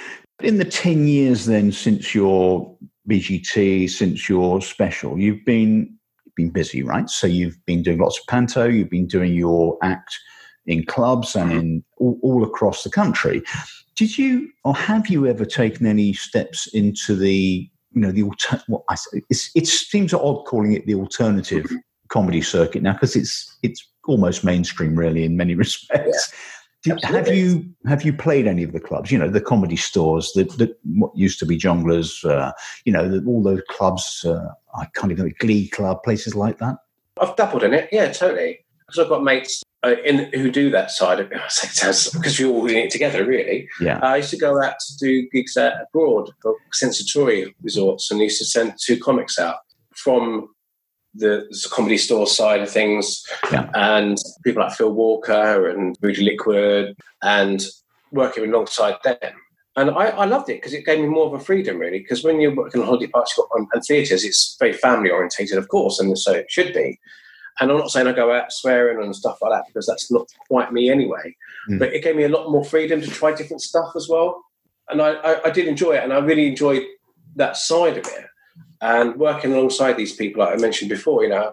In 0.41 0.59
the 0.59 0.65
ten 0.65 1.09
years 1.09 1.47
then 1.47 1.73
since 1.73 2.15
your 2.15 2.77
BGT, 3.11 3.91
since 3.91 4.29
your 4.29 4.63
special, 4.63 5.19
you've 5.19 5.45
been 5.45 5.99
been 6.37 6.51
busy, 6.51 6.85
right? 6.85 7.11
So 7.11 7.27
you've 7.27 7.59
been 7.67 7.83
doing 7.83 7.99
lots 7.99 8.21
of 8.21 8.27
panto, 8.29 8.67
you've 8.67 8.89
been 8.89 9.09
doing 9.09 9.35
your 9.35 9.77
act 9.83 10.17
in 10.67 10.85
clubs 10.85 11.35
and 11.35 11.53
in 11.53 11.85
all, 11.97 12.19
all 12.23 12.45
across 12.45 12.83
the 12.83 12.91
country. 12.91 13.43
Did 13.97 14.17
you 14.17 14.51
or 14.65 14.75
have 14.75 15.09
you 15.09 15.27
ever 15.27 15.45
taken 15.45 15.87
any 15.87 16.13
steps 16.13 16.67
into 16.69 17.15
the 17.15 17.69
you 17.93 18.01
know 18.01 18.13
the 18.13 18.23
alter- 18.23 18.63
well, 18.69 18.85
I, 18.89 18.97
it 19.31 19.67
seems 19.67 20.15
odd 20.15 20.45
calling 20.47 20.73
it 20.73 20.87
the 20.87 20.95
alternative 20.95 21.67
comedy 22.09 22.43
circuit 22.43 22.83
now 22.83 22.93
because 22.93 23.17
it's 23.17 23.59
it's 23.63 23.87
almost 24.07 24.45
mainstream 24.45 24.97
really 24.97 25.25
in 25.25 25.37
many 25.37 25.55
respects. 25.65 26.33
Yeah, 26.85 26.95
Did, 26.97 27.05
have 27.05 27.29
you 27.29 27.65
have 27.87 28.03
you 28.03 28.13
played 28.13 28.47
any 28.47 28.63
of 28.63 28.73
the 28.73 28.81
clubs? 28.81 29.13
You 29.13 29.19
know 29.19 29.29
the 29.29 29.41
comedy 29.41 29.77
stores 29.77 30.33
that 30.35 30.57
that 30.59 30.79
what 30.85 31.17
used 31.17 31.39
to 31.41 31.47
be 31.47 31.59
Jongleurs. 31.59 32.25
Uh, 32.25 32.53
you 32.85 32.93
know 32.93 33.09
the, 33.09 33.25
all 33.27 33.43
those 33.43 33.63
clubs. 33.69 34.25
Uh, 34.25 34.49
I 34.75 34.87
can't 34.95 35.13
even 35.13 35.35
Glee 35.39 35.69
Club 35.69 36.03
places 36.03 36.35
like 36.35 36.59
that. 36.59 36.77
I've 37.21 37.37
dabbled 37.37 37.63
in 37.63 37.75
it. 37.75 37.89
Yeah, 37.93 38.11
totally. 38.11 38.65
Because 38.93 39.05
I've 39.05 39.09
got 39.09 39.25
mates 39.25 39.63
uh, 39.85 39.97
in, 40.05 40.31
who 40.33 40.51
do 40.51 40.71
that 40.71 40.91
side 40.91 41.19
of 41.19 41.33
it. 41.33 41.41
Because 42.13 42.39
we 42.39 42.45
all 42.45 42.67
in 42.67 42.77
it 42.77 42.91
together, 42.91 43.25
really. 43.25 43.69
Yeah. 43.81 43.99
I 44.03 44.19
used 44.19 44.31
to 44.31 44.37
go 44.37 44.63
out 44.63 44.75
to 44.79 44.97
do 44.99 45.29
gigs 45.31 45.57
out 45.57 45.73
abroad 45.83 46.31
for 46.43 46.57
sensory 46.73 47.55
resorts 47.63 48.11
and 48.11 48.21
used 48.21 48.39
to 48.39 48.45
send 48.45 48.75
two 48.79 48.99
comics 48.99 49.39
out 49.39 49.57
from 49.97 50.49
the, 51.15 51.47
the 51.51 51.69
comedy 51.71 51.99
store 51.99 52.27
side 52.27 52.61
of 52.61 52.71
things 52.71 53.25
yeah. 53.51 53.71
and 53.75 54.19
people 54.45 54.63
like 54.63 54.73
Phil 54.73 54.93
Walker 54.93 55.69
and 55.69 55.97
Rudy 56.01 56.23
Liquid 56.23 56.97
and 57.23 57.65
working 58.13 58.45
alongside 58.45 58.97
them. 59.05 59.33
And 59.75 59.91
I, 59.91 60.09
I 60.09 60.25
loved 60.27 60.51
it 60.51 60.61
because 60.61 60.75
it 60.75 60.85
gave 60.85 61.01
me 61.01 61.07
more 61.07 61.27
of 61.27 61.33
a 61.33 61.43
freedom, 61.43 61.79
really. 61.79 62.01
Because 62.01 62.23
when 62.23 62.41
you're 62.41 62.55
working 62.55 62.83
on 62.83 62.87
holiday 62.87 63.07
parks 63.07 63.39
and 63.55 63.85
theatres, 63.85 64.23
it's 64.23 64.57
very 64.59 64.75
family 64.75 65.11
orientated, 65.11 65.57
of 65.57 65.69
course, 65.69 65.99
and 65.99 66.17
so 66.19 66.33
it 66.33 66.51
should 66.51 66.75
be. 66.75 67.01
And 67.61 67.71
I'm 67.71 67.79
not 67.79 67.91
saying 67.91 68.07
I 68.07 68.13
go 68.13 68.33
out 68.33 68.53
swearing 68.53 69.05
and 69.05 69.15
stuff 69.15 69.39
like 69.43 69.53
that 69.53 69.67
because 69.67 69.87
that's 69.87 70.11
not 70.11 70.29
quite 70.49 70.73
me 70.73 70.91
anyway. 70.91 71.37
Mm. 71.69 71.79
But 71.79 71.93
it 71.93 72.03
gave 72.03 72.17
me 72.17 72.25
a 72.25 72.29
lot 72.29 72.51
more 72.51 72.65
freedom 72.65 73.01
to 73.01 73.11
try 73.11 73.35
different 73.35 73.63
stuff 73.63 73.93
as 73.95 74.09
well. 74.09 74.43
And 74.89 75.01
I, 75.01 75.13
I, 75.13 75.49
I, 75.49 75.51
did 75.51 75.69
enjoy 75.69 75.93
it, 75.93 76.03
and 76.03 76.13
I 76.13 76.19
really 76.19 76.49
enjoyed 76.49 76.83
that 77.37 77.57
side 77.57 77.99
of 77.99 78.07
it. 78.07 78.27
And 78.81 79.17
working 79.17 79.53
alongside 79.53 79.97
these 79.97 80.15
people, 80.15 80.45
like 80.45 80.55
I 80.55 80.61
mentioned 80.61 80.91
before, 80.91 81.23
you 81.23 81.31
know, 81.31 81.53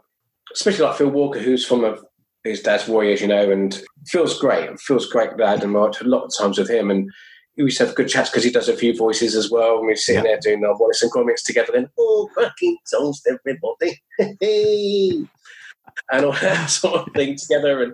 especially 0.53 0.85
like 0.85 0.97
Phil 0.97 1.09
Walker, 1.09 1.39
who's 1.39 1.65
from 1.65 1.85
a, 1.85 1.97
his 2.43 2.61
dad's 2.61 2.87
Warriors, 2.87 3.21
you 3.21 3.27
know, 3.27 3.51
and 3.51 3.81
feels 4.07 4.39
great. 4.39 4.79
Feels 4.79 5.07
great 5.07 5.37
dad, 5.37 5.63
and 5.63 5.73
worked 5.73 6.01
a 6.01 6.05
lot 6.05 6.23
of 6.23 6.31
times 6.37 6.57
with 6.57 6.69
him. 6.69 6.89
And 6.89 7.11
we 7.55 7.65
used 7.65 7.77
to 7.77 7.85
have 7.85 7.95
good 7.95 8.07
chats 8.07 8.29
because 8.29 8.43
he 8.43 8.51
does 8.51 8.69
a 8.69 8.75
few 8.75 8.95
voices 8.95 9.35
as 9.35 9.51
well. 9.51 9.77
And 9.77 9.85
we're 9.85 9.95
sitting 9.95 10.23
yeah. 10.23 10.31
there 10.31 10.55
doing 10.55 10.65
our 10.65 10.77
Wallace 10.77 11.03
and 11.03 11.11
Gromits 11.11 11.43
together, 11.45 11.75
and 11.75 11.89
oh, 11.99 12.29
fucking 12.35 12.77
songs, 12.85 13.21
everybody. 13.29 14.01
and 16.11 16.25
all 16.25 16.31
that 16.41 16.67
sort 16.67 17.07
of 17.07 17.13
thing 17.13 17.35
together. 17.35 17.83
And 17.83 17.93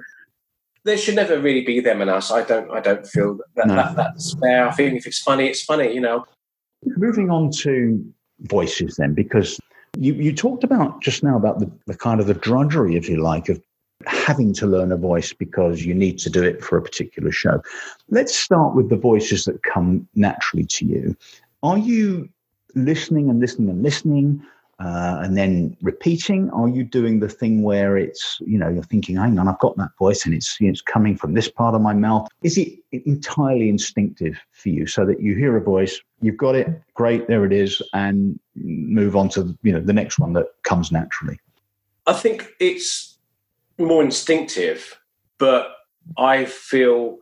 there 0.84 0.97
should 0.97 1.15
never 1.15 1.39
really 1.39 1.63
be 1.63 1.79
them 1.79 2.01
and 2.01 2.10
us. 2.10 2.31
I 2.31 2.43
don't. 2.43 2.69
I 2.71 2.79
don't 2.79 3.05
feel 3.05 3.39
that, 3.55 3.67
no. 3.67 3.75
that 3.75 3.95
that's 3.95 4.36
fair. 4.36 4.67
I 4.67 4.71
think 4.71 4.95
if 4.95 5.08
it's 5.08 5.19
funny, 5.19 5.47
it's 5.47 5.63
funny. 5.63 5.93
You 5.93 6.01
know. 6.01 6.25
Moving 6.97 7.31
on 7.31 7.51
to 7.62 8.13
voices 8.41 8.97
then, 8.97 9.13
because 9.13 9.60
you 9.97 10.13
you 10.13 10.34
talked 10.34 10.63
about 10.63 11.01
just 11.01 11.23
now 11.23 11.36
about 11.36 11.60
the, 11.60 11.71
the 11.88 11.97
kind 11.97 12.19
of 12.19 12.27
the 12.27 12.34
drudgery, 12.34 12.95
if 12.95 13.10
you 13.10 13.21
like, 13.21 13.49
of 13.49 13.62
having 14.05 14.53
to 14.53 14.67
learn 14.67 14.91
a 14.91 14.97
voice 14.97 15.34
because 15.34 15.86
you 15.86 15.93
need 15.93 16.19
to 16.19 16.29
do 16.29 16.43
it 16.43 16.63
for 16.63 16.77
a 16.77 16.81
particular 16.81 17.31
show. 17.31 17.62
Let's 18.10 18.38
start 18.38 18.75
with 18.75 18.89
the 18.89 18.97
voices 18.97 19.45
that 19.45 19.63
come 19.63 20.08
naturally 20.15 20.65
to 20.65 20.86
you. 20.86 21.17
Are 21.63 21.77
you 21.77 22.29
listening 22.75 23.29
and 23.29 23.39
listening 23.39 23.69
and 23.69 23.81
listening? 23.81 24.45
Uh, 24.79 25.19
and 25.23 25.38
then 25.38 25.75
repeating? 25.81 26.49
Are 26.51 26.67
you 26.67 26.83
doing 26.83 27.19
the 27.19 27.29
thing 27.29 27.63
where 27.63 27.97
it's, 27.97 28.38
you 28.41 28.57
know, 28.57 28.67
you're 28.67 28.83
thinking, 28.83 29.15
hang 29.15 29.39
on, 29.39 29.47
I've 29.47 29.59
got 29.59 29.77
that 29.77 29.91
voice 29.97 30.25
and 30.25 30.33
it's, 30.33 30.59
you 30.59 30.67
know, 30.67 30.71
it's 30.71 30.81
coming 30.81 31.15
from 31.15 31.33
this 31.33 31.49
part 31.49 31.75
of 31.75 31.81
my 31.81 31.93
mouth? 31.93 32.27
Is 32.43 32.57
it 32.57 32.79
entirely 32.91 33.69
instinctive 33.69 34.38
for 34.51 34.69
you 34.69 34.85
so 34.85 35.05
that 35.05 35.21
you 35.21 35.35
hear 35.35 35.55
a 35.55 35.61
voice, 35.61 35.99
you've 36.21 36.38
got 36.38 36.55
it, 36.55 36.67
great, 36.93 37.27
there 37.27 37.45
it 37.45 37.53
is, 37.53 37.81
and 37.93 38.39
move 38.55 39.15
on 39.15 39.29
to, 39.29 39.57
you 39.63 39.71
know, 39.71 39.79
the 39.79 39.93
next 39.93 40.19
one 40.19 40.33
that 40.33 40.47
comes 40.63 40.91
naturally? 40.91 41.39
I 42.05 42.13
think 42.13 42.49
it's 42.59 43.17
more 43.77 44.03
instinctive, 44.03 44.99
but 45.38 45.71
I 46.17 46.45
feel 46.45 47.17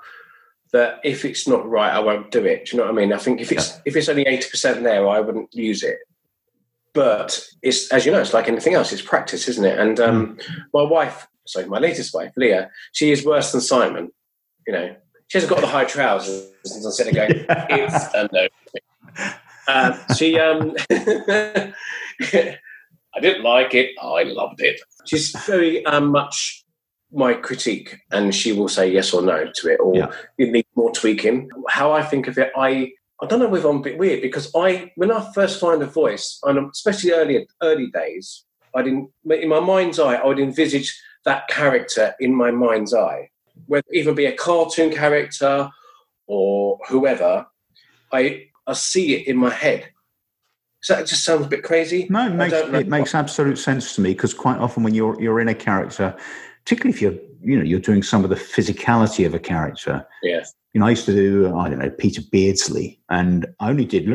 that 0.71 0.99
if 1.03 1.23
it's 1.23 1.47
not 1.47 1.69
right, 1.69 1.93
I 1.93 1.99
won't 1.99 2.31
do 2.31 2.43
it. 2.45 2.65
Do 2.65 2.71
you 2.71 2.77
know 2.81 2.91
what 2.91 2.97
I 2.97 3.01
mean? 3.01 3.13
I 3.13 3.17
think 3.17 3.39
if 3.39 3.51
it's 3.51 3.69
yeah. 3.69 3.81
if 3.85 3.95
it's 3.95 4.09
only 4.09 4.23
eighty 4.23 4.49
percent 4.49 4.83
there, 4.83 5.07
I 5.07 5.19
wouldn't 5.19 5.53
use 5.53 5.83
it 5.83 5.99
but 6.93 7.45
it's 7.62 7.91
as 7.91 8.06
you 8.06 8.12
know, 8.12 8.21
it's 8.21 8.34
like 8.34 8.47
anything 8.47 8.73
else. 8.73 8.91
It's 8.91 9.01
practice, 9.01 9.47
isn't 9.47 9.65
it? 9.65 9.79
And 9.79 9.99
um, 9.99 10.38
mm. 10.38 10.63
my 10.73 10.84
wife, 10.84 11.27
sorry, 11.45 11.65
my 11.65 11.79
latest 11.79 12.13
wife, 12.13 12.32
Leah, 12.36 12.69
she 12.91 13.12
is 13.12 13.25
worse 13.25 13.51
than 13.51 13.62
Simon. 13.62 14.12
You 14.67 14.73
know, 14.73 14.95
she 15.27 15.38
hasn't 15.38 15.51
got 15.51 15.62
the 15.62 15.67
high 15.67 15.86
trousers 15.86 16.47
instead 16.63 17.08
of 17.08 17.15
going, 17.15 17.45
it's 17.49 18.13
a 18.13 18.29
no. 18.32 18.47
Um, 19.67 19.99
she, 20.15 20.39
um, 20.39 20.75
I 23.15 23.19
didn't 23.19 23.43
like 23.43 23.73
it. 23.73 23.91
I 24.01 24.23
loved 24.23 24.62
it. 24.62 24.79
She's 25.06 25.32
very 25.45 25.86
um, 25.86 26.12
much 26.12 26.63
my 27.12 27.34
critique, 27.34 27.99
and 28.12 28.34
she 28.34 28.51
will 28.51 28.67
say 28.67 28.91
yes 28.91 29.13
or 29.13 29.21
no 29.21 29.49
to 29.56 29.67
it, 29.69 29.79
or 29.79 29.95
yeah. 29.95 30.12
you 30.38 30.51
need 30.51 30.65
more 30.75 30.91
tweaking. 30.91 31.49
How 31.69 31.91
I 31.91 32.03
think 32.03 32.27
of 32.27 32.38
it, 32.38 32.51
I 32.56 32.91
I 33.21 33.26
don't 33.26 33.39
know 33.39 33.47
whether 33.47 33.69
I'm 33.69 33.78
a 33.78 33.82
bit 33.82 33.97
weird 33.97 34.21
because 34.21 34.52
I, 34.56 34.91
when 34.95 35.12
I 35.12 35.32
first 35.34 35.60
find 35.60 35.82
a 35.82 35.86
voice, 35.86 36.39
and 36.43 36.69
especially 36.69 37.12
early 37.12 37.47
early 37.62 37.88
days, 37.88 38.45
I 38.76 38.82
didn't 38.82 39.12
in 39.30 39.49
my 39.49 39.60
mind's 39.60 39.99
eye, 39.99 40.15
I 40.15 40.26
would 40.26 40.39
envisage 40.39 40.99
that 41.26 41.47
character 41.47 42.15
in 42.19 42.34
my 42.36 42.52
mind's 42.52 42.93
eye, 42.93 43.30
whether 43.67 43.86
even 43.91 44.15
be 44.15 44.26
a 44.26 44.36
cartoon 44.36 44.91
character 44.91 45.69
or 46.28 46.80
whoever. 46.89 47.45
I 48.12 48.47
I 48.67 48.73
see 48.73 49.15
it 49.15 49.28
in 49.28 49.38
my 49.38 49.52
head. 49.52 49.89
So 50.82 50.95
that 50.95 51.08
just 51.08 51.23
sounds 51.23 51.45
a 51.45 51.49
bit 51.49 51.63
crazy. 51.63 52.08
No, 52.10 52.28
it 52.28 52.34
makes, 52.34 52.54
it 52.54 52.88
makes 52.89 53.15
absolute 53.15 53.58
sense 53.58 53.95
to 53.95 54.02
me 54.02 54.10
because 54.10 54.34
quite 54.34 54.58
often 54.58 54.84
when 54.84 54.93
you're 54.93 55.21
you're 55.21 55.39
in 55.39 55.47
a 55.47 55.56
character, 55.56 56.15
particularly 56.65 56.93
if 56.93 57.02
you're 57.02 57.15
you 57.41 57.58
know 57.58 57.63
you're 57.63 57.80
doing 57.80 58.04
some 58.04 58.23
of 58.23 58.30
the 58.30 58.36
physicality 58.36 59.26
of 59.26 59.34
a 59.34 59.39
character. 59.39 60.06
Yes 60.23 60.54
you 60.73 60.79
know, 60.79 60.88
I 60.88 60.91
used 60.91 61.05
to 61.05 61.13
do, 61.13 61.55
I 61.55 61.69
don't 61.69 61.79
know, 61.79 61.91
Peter 61.91 62.21
Beardsley, 62.31 62.99
and 63.09 63.45
I 63.59 63.69
only 63.69 63.86
did, 63.86 64.07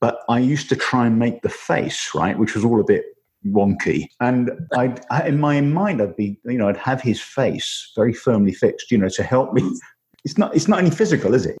but 0.00 0.20
I 0.28 0.38
used 0.38 0.70
to 0.70 0.76
try 0.76 1.06
and 1.06 1.18
make 1.18 1.42
the 1.42 1.50
face, 1.50 2.14
right, 2.14 2.38
which 2.38 2.54
was 2.54 2.64
all 2.64 2.80
a 2.80 2.84
bit 2.84 3.04
wonky. 3.46 4.06
And 4.20 4.50
I'd, 4.74 5.04
I, 5.10 5.28
in 5.28 5.38
my 5.38 5.60
mind, 5.60 6.00
I'd 6.00 6.16
be, 6.16 6.38
you 6.44 6.56
know, 6.56 6.68
I'd 6.68 6.78
have 6.78 7.02
his 7.02 7.20
face 7.20 7.92
very 7.94 8.14
firmly 8.14 8.54
fixed, 8.54 8.90
you 8.90 8.96
know, 8.96 9.10
to 9.10 9.22
help 9.22 9.52
me. 9.52 9.62
It's 10.24 10.38
not, 10.38 10.54
it's 10.56 10.68
not 10.68 10.78
any 10.78 10.90
physical, 10.90 11.34
is 11.34 11.44
it? 11.44 11.58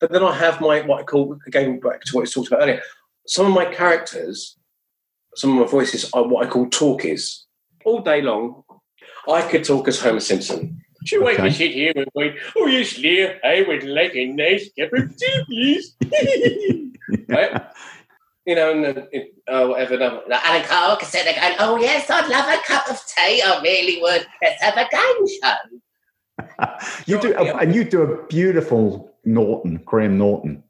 But 0.00 0.10
then 0.10 0.24
I 0.24 0.34
have 0.34 0.60
my, 0.60 0.80
what 0.80 1.00
I 1.00 1.04
call, 1.04 1.38
again, 1.46 1.78
back 1.78 2.00
to 2.02 2.16
what 2.16 2.22
we 2.22 2.30
talked 2.30 2.48
about 2.48 2.62
earlier, 2.62 2.82
some 3.28 3.46
of 3.46 3.52
my 3.52 3.66
characters, 3.66 4.56
some 5.36 5.56
of 5.56 5.64
my 5.64 5.70
voices 5.70 6.10
are 6.12 6.26
what 6.26 6.44
I 6.44 6.50
call 6.50 6.68
talkies. 6.68 7.46
All 7.84 8.00
day 8.00 8.22
long, 8.22 8.64
I 9.28 9.42
could 9.42 9.64
talk 9.64 9.86
as 9.86 10.00
Homer 10.00 10.18
Simpson. 10.18 10.82
She 11.04 11.16
okay. 11.16 11.24
went 11.24 11.38
to 11.38 11.50
sit 11.52 11.72
here 11.72 11.92
and 11.94 12.06
went, 12.14 12.36
Oh, 12.56 12.66
yes, 12.66 12.98
Leah, 12.98 13.38
I 13.44 13.64
would 13.66 13.84
like 13.84 14.14
a 14.14 14.26
nice 14.26 14.70
cup 14.78 14.92
of 14.92 15.16
tea, 15.16 15.44
please. 15.46 15.96
right? 17.28 17.62
You 18.46 18.54
know, 18.56 18.72
and 18.72 18.98
uh, 18.98 19.52
uh, 19.52 19.68
whatever. 19.68 19.98
No, 19.98 20.22
and 20.30 20.64
a 20.64 20.66
Coke 20.66 21.02
said 21.02 21.30
again, 21.30 21.56
Oh, 21.58 21.76
yes, 21.76 22.10
I'd 22.10 22.28
love 22.28 22.48
a 22.48 22.62
cup 22.66 22.88
of 22.88 23.00
tea. 23.06 23.42
I 23.42 23.60
really 23.62 24.00
would. 24.00 24.26
Let's 24.42 24.62
have 24.62 24.76
a 24.76 24.88
game 24.90 25.26
show. 25.42 25.56
you 27.06 27.20
do, 27.20 27.34
and 27.34 27.74
you 27.74 27.84
do 27.84 28.02
a 28.02 28.26
beautiful 28.26 29.14
Norton, 29.24 29.80
Graham 29.84 30.18
Norton. 30.18 30.62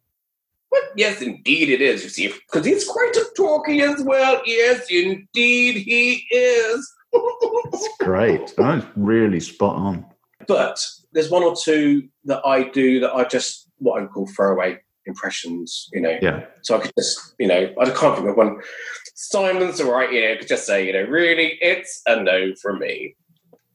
Well, 0.70 0.82
yes, 0.96 1.20
indeed 1.20 1.68
it 1.68 1.82
is, 1.82 2.02
you 2.02 2.08
see, 2.08 2.28
because 2.28 2.64
he's 2.64 2.86
quite 2.88 3.14
a 3.14 3.26
talky 3.36 3.82
as 3.82 4.02
well. 4.02 4.40
Yes, 4.46 4.86
indeed 4.90 5.76
he 5.76 6.26
is. 6.30 6.92
That's 7.70 7.88
great. 8.00 8.54
That's 8.56 8.86
really 8.96 9.40
spot 9.40 9.76
on. 9.76 10.06
But 10.46 10.78
there's 11.12 11.30
one 11.30 11.42
or 11.42 11.54
two 11.54 12.08
that 12.24 12.40
I 12.44 12.68
do 12.68 13.00
that 13.00 13.12
are 13.12 13.24
just 13.24 13.68
what 13.78 14.02
I 14.02 14.06
call 14.06 14.26
throwaway 14.26 14.78
impressions, 15.06 15.88
you 15.92 16.00
know. 16.00 16.18
Yeah. 16.22 16.44
So 16.62 16.76
I 16.76 16.80
could 16.80 16.92
just, 16.98 17.34
you 17.38 17.46
know, 17.46 17.72
I 17.80 17.84
can't 17.90 18.16
think 18.16 18.28
of 18.28 18.36
one. 18.36 18.60
Simon's 19.14 19.80
all 19.80 19.92
right, 19.92 20.12
you 20.12 20.20
know, 20.22 20.36
could 20.38 20.48
just 20.48 20.66
say, 20.66 20.86
you 20.86 20.92
know, 20.92 21.02
really, 21.02 21.58
it's 21.60 22.02
a 22.06 22.22
no 22.22 22.54
from 22.60 22.78
me. 22.78 23.16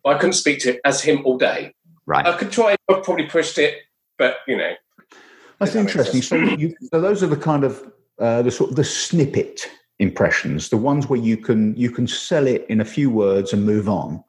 I 0.05 0.15
couldn't 0.15 0.33
speak 0.33 0.59
to 0.59 0.75
it 0.75 0.81
as 0.85 1.01
him 1.01 1.21
all 1.25 1.37
day. 1.37 1.73
Right. 2.05 2.25
I 2.25 2.37
could 2.37 2.51
try, 2.51 2.75
I 2.89 2.93
probably 3.03 3.27
pushed 3.27 3.57
it, 3.57 3.79
but 4.17 4.37
you 4.47 4.57
know. 4.57 4.73
That's 5.59 5.75
interesting. 5.75 6.21
So, 6.21 6.35
you, 6.35 6.75
so 6.91 7.01
those 7.01 7.23
are 7.23 7.27
the 7.27 7.35
kind 7.35 7.63
of 7.63 7.91
uh, 8.19 8.41
the 8.41 8.51
sort 8.51 8.69
of 8.69 8.75
the 8.75 8.83
snippet 8.83 9.69
impressions, 9.99 10.69
the 10.69 10.77
ones 10.77 11.07
where 11.07 11.19
you 11.19 11.35
can 11.35 11.75
you 11.75 11.89
can 11.91 12.07
sell 12.07 12.47
it 12.47 12.65
in 12.69 12.79
a 12.79 12.85
few 12.85 13.09
words 13.09 13.53
and 13.53 13.65
move 13.65 13.89
on. 13.89 14.23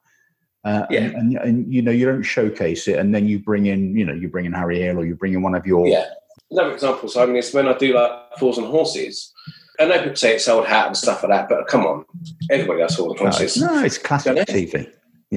Uh, 0.68 0.86
yeah. 0.90 1.00
And, 1.00 1.14
and, 1.14 1.36
and, 1.38 1.74
you 1.74 1.80
know 1.80 1.90
you 1.90 2.04
don't 2.04 2.22
showcase 2.22 2.88
it, 2.88 2.98
and 2.98 3.14
then 3.14 3.26
you 3.26 3.38
bring 3.38 3.66
in 3.66 3.96
you 3.96 4.04
know 4.04 4.12
you 4.12 4.28
bring 4.28 4.44
in 4.44 4.52
Harry 4.52 4.80
Hill 4.80 4.98
or 4.98 5.06
you 5.06 5.14
bring 5.14 5.32
in 5.32 5.42
one 5.42 5.54
of 5.54 5.66
your 5.66 5.86
yeah. 5.86 6.06
Another 6.50 6.72
example, 6.72 7.08
so 7.08 7.22
I 7.22 7.26
mean, 7.26 7.36
it's 7.36 7.52
when 7.52 7.68
I 7.68 7.76
do 7.76 7.94
like 7.94 8.10
Fools 8.38 8.58
and 8.58 8.66
Horses. 8.66 9.32
I 9.80 9.84
know 9.84 9.98
people 9.98 10.16
say 10.16 10.34
it's 10.34 10.48
old 10.48 10.66
hat 10.66 10.86
and 10.88 10.96
stuff 10.96 11.22
like 11.22 11.30
that, 11.30 11.48
but 11.48 11.68
come 11.68 11.86
on, 11.86 12.04
everybody 12.50 12.80
does 12.80 12.98
all 12.98 13.14
the 13.14 13.22
No, 13.22 13.30
no, 13.74 13.84
it's 13.84 13.98
classic? 13.98 14.36
TV. 14.48 14.90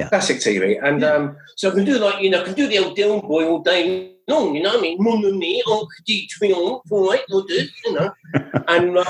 Classic 0.09 0.37
TV, 0.37 0.79
and 0.81 1.01
Yeah. 1.01 1.13
um, 1.13 1.37
so 1.55 1.69
I 1.69 1.75
can 1.75 1.85
do 1.85 1.97
like 1.97 2.21
you 2.21 2.29
know, 2.29 2.41
I 2.41 2.45
can 2.45 2.53
do 2.53 2.67
the 2.67 2.79
old 2.79 2.97
Dylan 2.97 3.21
boy 3.27 3.45
all 3.45 3.59
day 3.59 4.15
long. 4.27 4.55
You 4.55 4.63
know 4.63 4.69
what 4.69 4.79
I 4.79 4.81
mean? 4.81 4.97
Mon 4.99 5.25
ami, 5.25 5.61
Uncle 5.67 5.87
D 6.05 6.29
Trion, 6.33 6.81
all 6.89 7.09
right, 7.09 7.21
you'll 7.29 7.43
do, 7.43 7.67
you 7.85 7.93
know. 7.93 8.11
and 8.67 8.97
uh, 8.97 9.03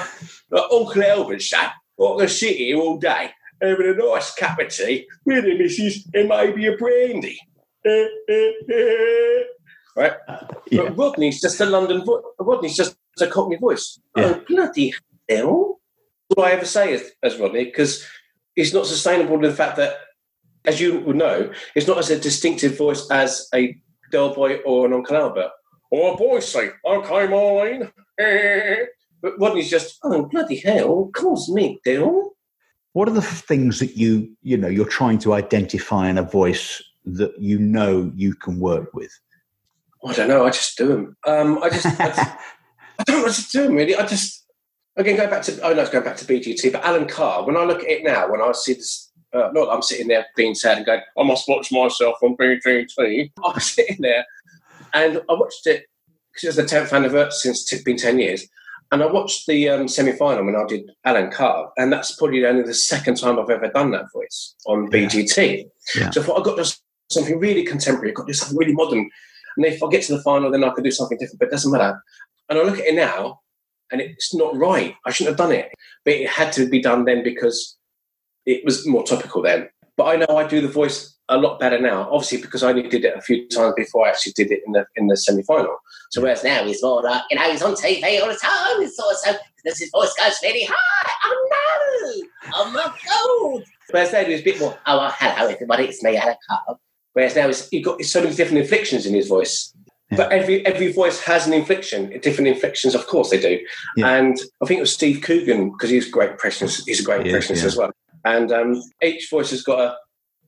uh, 0.52 0.78
Uncle 0.78 1.02
Elvis, 1.02 1.44
sir, 1.44 1.58
I 1.58 2.18
can 2.20 2.28
sit 2.28 2.58
here 2.58 2.78
all 2.78 2.98
day 2.98 3.32
having 3.62 3.88
a 3.88 3.94
nice 3.94 4.34
cup 4.36 4.60
of 4.60 4.70
tea 4.70 5.08
with 5.26 5.46
a 5.46 5.58
missus 5.58 6.08
and 6.14 6.30
maybe 6.30 6.68
a 6.68 6.78
brandy. 6.78 7.40
right? 9.96 10.14
Yeah. 10.70 10.84
But 10.84 10.98
Rodney's 10.98 11.42
just 11.42 11.62
a 11.62 11.66
London 11.66 12.04
voice. 12.06 12.24
Rodney's 12.40 12.76
just 12.76 12.96
a 13.20 13.28
Cockney 13.28 13.58
voice. 13.58 14.00
Yeah. 14.16 14.36
Oh, 14.36 14.44
bloody 14.48 14.94
hell. 15.30 15.80
What 16.28 16.38
do 16.38 16.44
I 16.44 16.52
ever 16.52 16.66
say 16.66 16.94
as, 16.94 17.12
as 17.24 17.38
Rodney? 17.38 17.66
Because 17.66 18.06
it's 18.56 18.74
not 18.74 18.86
sustainable 18.86 19.40
to 19.42 19.50
the 19.50 19.56
fact 19.56 19.78
that, 19.78 19.96
as 20.66 20.80
you 20.80 21.00
would 21.02 21.16
know, 21.16 21.52
it's 21.76 21.88
not 21.88 21.98
as 21.98 22.10
a 22.10 22.20
distinctive 22.20 22.78
voice 22.78 23.10
as 23.10 23.48
a 23.54 23.76
Del 24.12 24.34
Boy 24.34 24.58
or 24.58 24.86
an 24.86 24.94
Uncle 24.94 25.18
Albert. 25.18 25.52
Or 25.90 26.14
a 26.14 26.18
voice 26.18 26.48
say, 26.48 26.70
okay, 26.86 27.28
Marlene. 27.28 27.92
but 29.22 29.40
Rodney's 29.40 29.70
just, 29.70 30.00
oh, 30.04 30.26
bloody 30.26 30.58
hell, 30.58 31.10
calls 31.14 31.50
me 31.50 31.80
Del. 31.84 32.31
What 32.94 33.08
are 33.08 33.14
the 33.14 33.22
things 33.22 33.80
that 33.80 33.96
you 33.98 34.30
you 34.42 34.58
know 34.58 34.68
you're 34.68 34.86
trying 34.86 35.20
to 35.20 35.34
identify 35.34 36.10
in 36.10 36.18
a 36.18 36.24
voice 36.24 36.82
that 37.06 37.34
you 37.40 37.58
know 37.58 38.12
you 38.16 38.36
can 38.36 38.60
work 38.60 38.94
with? 38.94 39.12
I 40.06 40.14
don't 40.14 40.28
know, 40.28 40.46
I 40.46 40.50
just 40.50 40.78
do 40.78 40.88
them. 40.88 41.18
Um, 41.28 41.62
I 41.64 41.70
just, 41.70 41.86
I, 41.86 42.08
just- 42.08 42.20
I 43.00 43.04
don't 43.06 43.18
know 43.18 43.24
what 43.24 43.34
to 43.34 43.62
them 43.62 43.76
really. 43.76 43.96
I 43.96 44.06
just, 44.06 44.46
again, 44.96 45.16
go 45.16 45.28
back 45.28 45.44
to, 45.44 45.62
oh 45.62 45.74
no, 45.74 45.82
it's 45.82 45.92
going 45.92 46.04
back 46.04 46.18
to 46.18 46.26
BGT, 46.26 46.72
but 46.72 46.84
Alan 46.84 47.08
Carr, 47.08 47.46
when 47.46 47.56
I 47.56 47.64
look 47.64 47.84
at 47.84 47.90
it 47.90 48.04
now, 48.04 48.30
when 48.30 48.42
I 48.42 48.52
see 48.54 48.74
this, 48.74 49.12
uh, 49.34 49.50
not 49.54 49.70
I'm 49.74 49.82
sitting 49.82 50.08
there 50.08 50.26
being 50.36 50.56
sad 50.56 50.78
and 50.78 50.86
going, 50.86 51.02
I 51.18 51.24
must 51.24 51.48
watch 51.48 51.72
myself 51.72 52.18
on 52.24 52.36
BGT. 52.36 53.32
I'm 53.46 53.60
sitting 53.60 53.98
there 54.00 54.26
and 54.94 55.22
I 55.30 55.34
watched 55.34 55.68
it 55.68 55.86
because 56.34 56.44
it 56.44 56.60
was 56.60 56.70
the 56.72 56.76
10th 56.76 56.94
anniversary 56.94 57.32
since 57.54 57.72
it's 57.72 57.84
been 57.84 57.98
10 57.98 58.20
years. 58.20 58.48
And 58.92 59.02
I 59.02 59.06
watched 59.06 59.48
the 59.48 59.70
um, 59.70 59.88
semi 59.88 60.12
final 60.12 60.46
when 60.46 60.56
I 60.56 60.66
did 60.68 60.92
Alan 61.06 61.32
Carr, 61.32 61.72
and 61.78 61.92
that's 61.94 62.16
probably 62.16 62.46
only 62.46 62.64
the 62.64 62.74
second 62.74 63.16
time 63.16 63.40
I've 63.40 63.50
ever 63.50 63.70
done 63.70 63.92
that 63.92 64.12
voice 64.14 64.56
on 64.66 64.90
Yeah. 64.92 65.08
BGT. 65.08 65.66
Yeah. 65.96 66.10
So 66.10 66.22
I 66.22 66.24
thought 66.26 66.40
I've 66.40 66.46
got 66.46 66.58
to 66.64 66.78
something 67.10 67.40
really 67.40 67.64
contemporary, 67.64 68.10
I've 68.10 68.16
got 68.16 68.28
to 68.28 68.34
do 68.34 68.38
something 68.38 68.58
really 68.58 68.74
modern. 68.74 69.10
And 69.58 69.66
if 69.66 69.84
I 69.84 69.90
get 69.90 70.04
to 70.04 70.16
the 70.16 70.24
final, 70.24 70.52
then 70.52 70.64
I 70.64 70.70
can 70.70 70.84
do 70.84 70.92
something 70.92 71.18
different, 71.18 71.40
but 71.40 71.48
it 71.50 71.52
doesn't 71.52 71.72
matter. 71.72 72.02
And 72.50 72.60
I 72.60 72.64
look 72.64 72.80
at 72.80 72.86
it 72.86 72.96
now, 72.96 73.40
and 73.92 74.02
it's 74.02 74.34
not 74.34 74.56
right. 74.56 74.96
I 75.06 75.12
shouldn't 75.12 75.38
have 75.38 75.48
done 75.48 75.56
it. 75.56 75.72
But 76.06 76.16
it 76.16 76.30
had 76.30 76.52
to 76.54 76.68
be 76.70 76.82
done 76.82 77.06
then 77.06 77.24
because 77.24 77.78
it 78.46 78.64
was 78.66 78.88
more 78.88 79.04
topical 79.04 79.42
then. 79.42 79.70
But 79.98 80.06
I 80.06 80.16
know 80.16 80.38
I 80.38 80.48
do 80.48 80.62
the 80.62 80.68
voice 80.68 81.11
a 81.32 81.38
lot 81.38 81.60
better 81.60 81.80
now, 81.80 82.08
obviously 82.12 82.42
because 82.42 82.62
I 82.62 82.70
only 82.70 82.88
did 82.88 83.06
it 83.06 83.18
a 83.18 83.22
few 83.22 83.48
times 83.48 83.74
before 83.76 84.06
I 84.06 84.10
actually 84.10 84.34
did 84.34 84.52
it 84.52 84.62
in 84.66 84.74
the 84.74 84.86
in 84.96 85.08
the 85.08 85.18
semi 85.18 85.42
final. 85.44 85.78
So 86.12 86.22
whereas 86.22 86.44
now 86.44 86.66
he's 86.66 86.84
more 86.84 87.02
like, 87.02 87.24
you 87.32 87.38
know, 87.38 87.50
he's 87.50 87.64
on 87.64 87.74
TV 87.74 88.22
all 88.22 88.28
the 88.28 88.36
time, 88.36 88.82
he's 88.82 88.96
sort 88.96 89.14
of 89.14 89.18
so 89.18 89.34
his 89.64 89.90
voice 89.92 90.14
goes 90.14 90.36
really 90.44 90.66
high. 90.66 91.12
Oh 91.24 91.50
no! 91.52 92.52
Oh 92.54 92.72
my 92.72 92.84
god! 92.84 93.64
Whereas 93.92 94.12
then 94.12 94.26
he 94.26 94.34
was 94.34 94.42
a 94.42 94.44
bit 94.44 94.60
more, 94.60 94.78
oh 94.86 94.98
well, 94.98 95.16
hello 95.18 95.50
everybody, 95.50 95.86
it's 95.86 96.04
me, 96.04 96.18
Alan 96.18 96.36
Carr. 96.50 96.78
Whereas 97.14 97.36
now 97.36 97.48
he's, 97.48 97.68
he 97.70 97.82
got 97.82 98.02
so 98.04 98.22
many 98.22 98.36
different 98.36 98.60
inflections 98.60 99.06
in 99.06 99.14
his 99.14 99.28
voice. 99.28 99.74
But 100.12 100.34
every 100.34 100.66
every 100.66 100.92
voice 100.92 101.22
has 101.22 101.48
an 101.48 101.54
inflection, 101.54 102.20
different 102.20 102.50
inflections, 102.50 102.94
of 102.96 103.08
course 103.08 103.30
they 103.30 103.40
do. 103.40 103.60
Yeah. 103.96 104.10
And 104.10 104.38
I 104.62 104.66
think 104.66 104.80
it 104.80 104.82
was 104.82 104.94
Steve 104.94 105.22
Coogan, 105.22 105.72
because 105.72 105.90
he's 105.90 106.08
a 106.08 106.12
great 106.12 106.32
impressionist, 106.32 106.84
he's 106.86 107.00
a 107.00 107.04
great 107.04 107.26
impressionist 107.26 107.64
yeah. 107.64 107.68
as 107.68 107.78
well. 107.78 107.92
And 108.26 108.52
um, 108.52 108.84
each 109.02 109.30
voice 109.30 109.52
has 109.52 109.64
got 109.64 109.80
a 109.80 109.96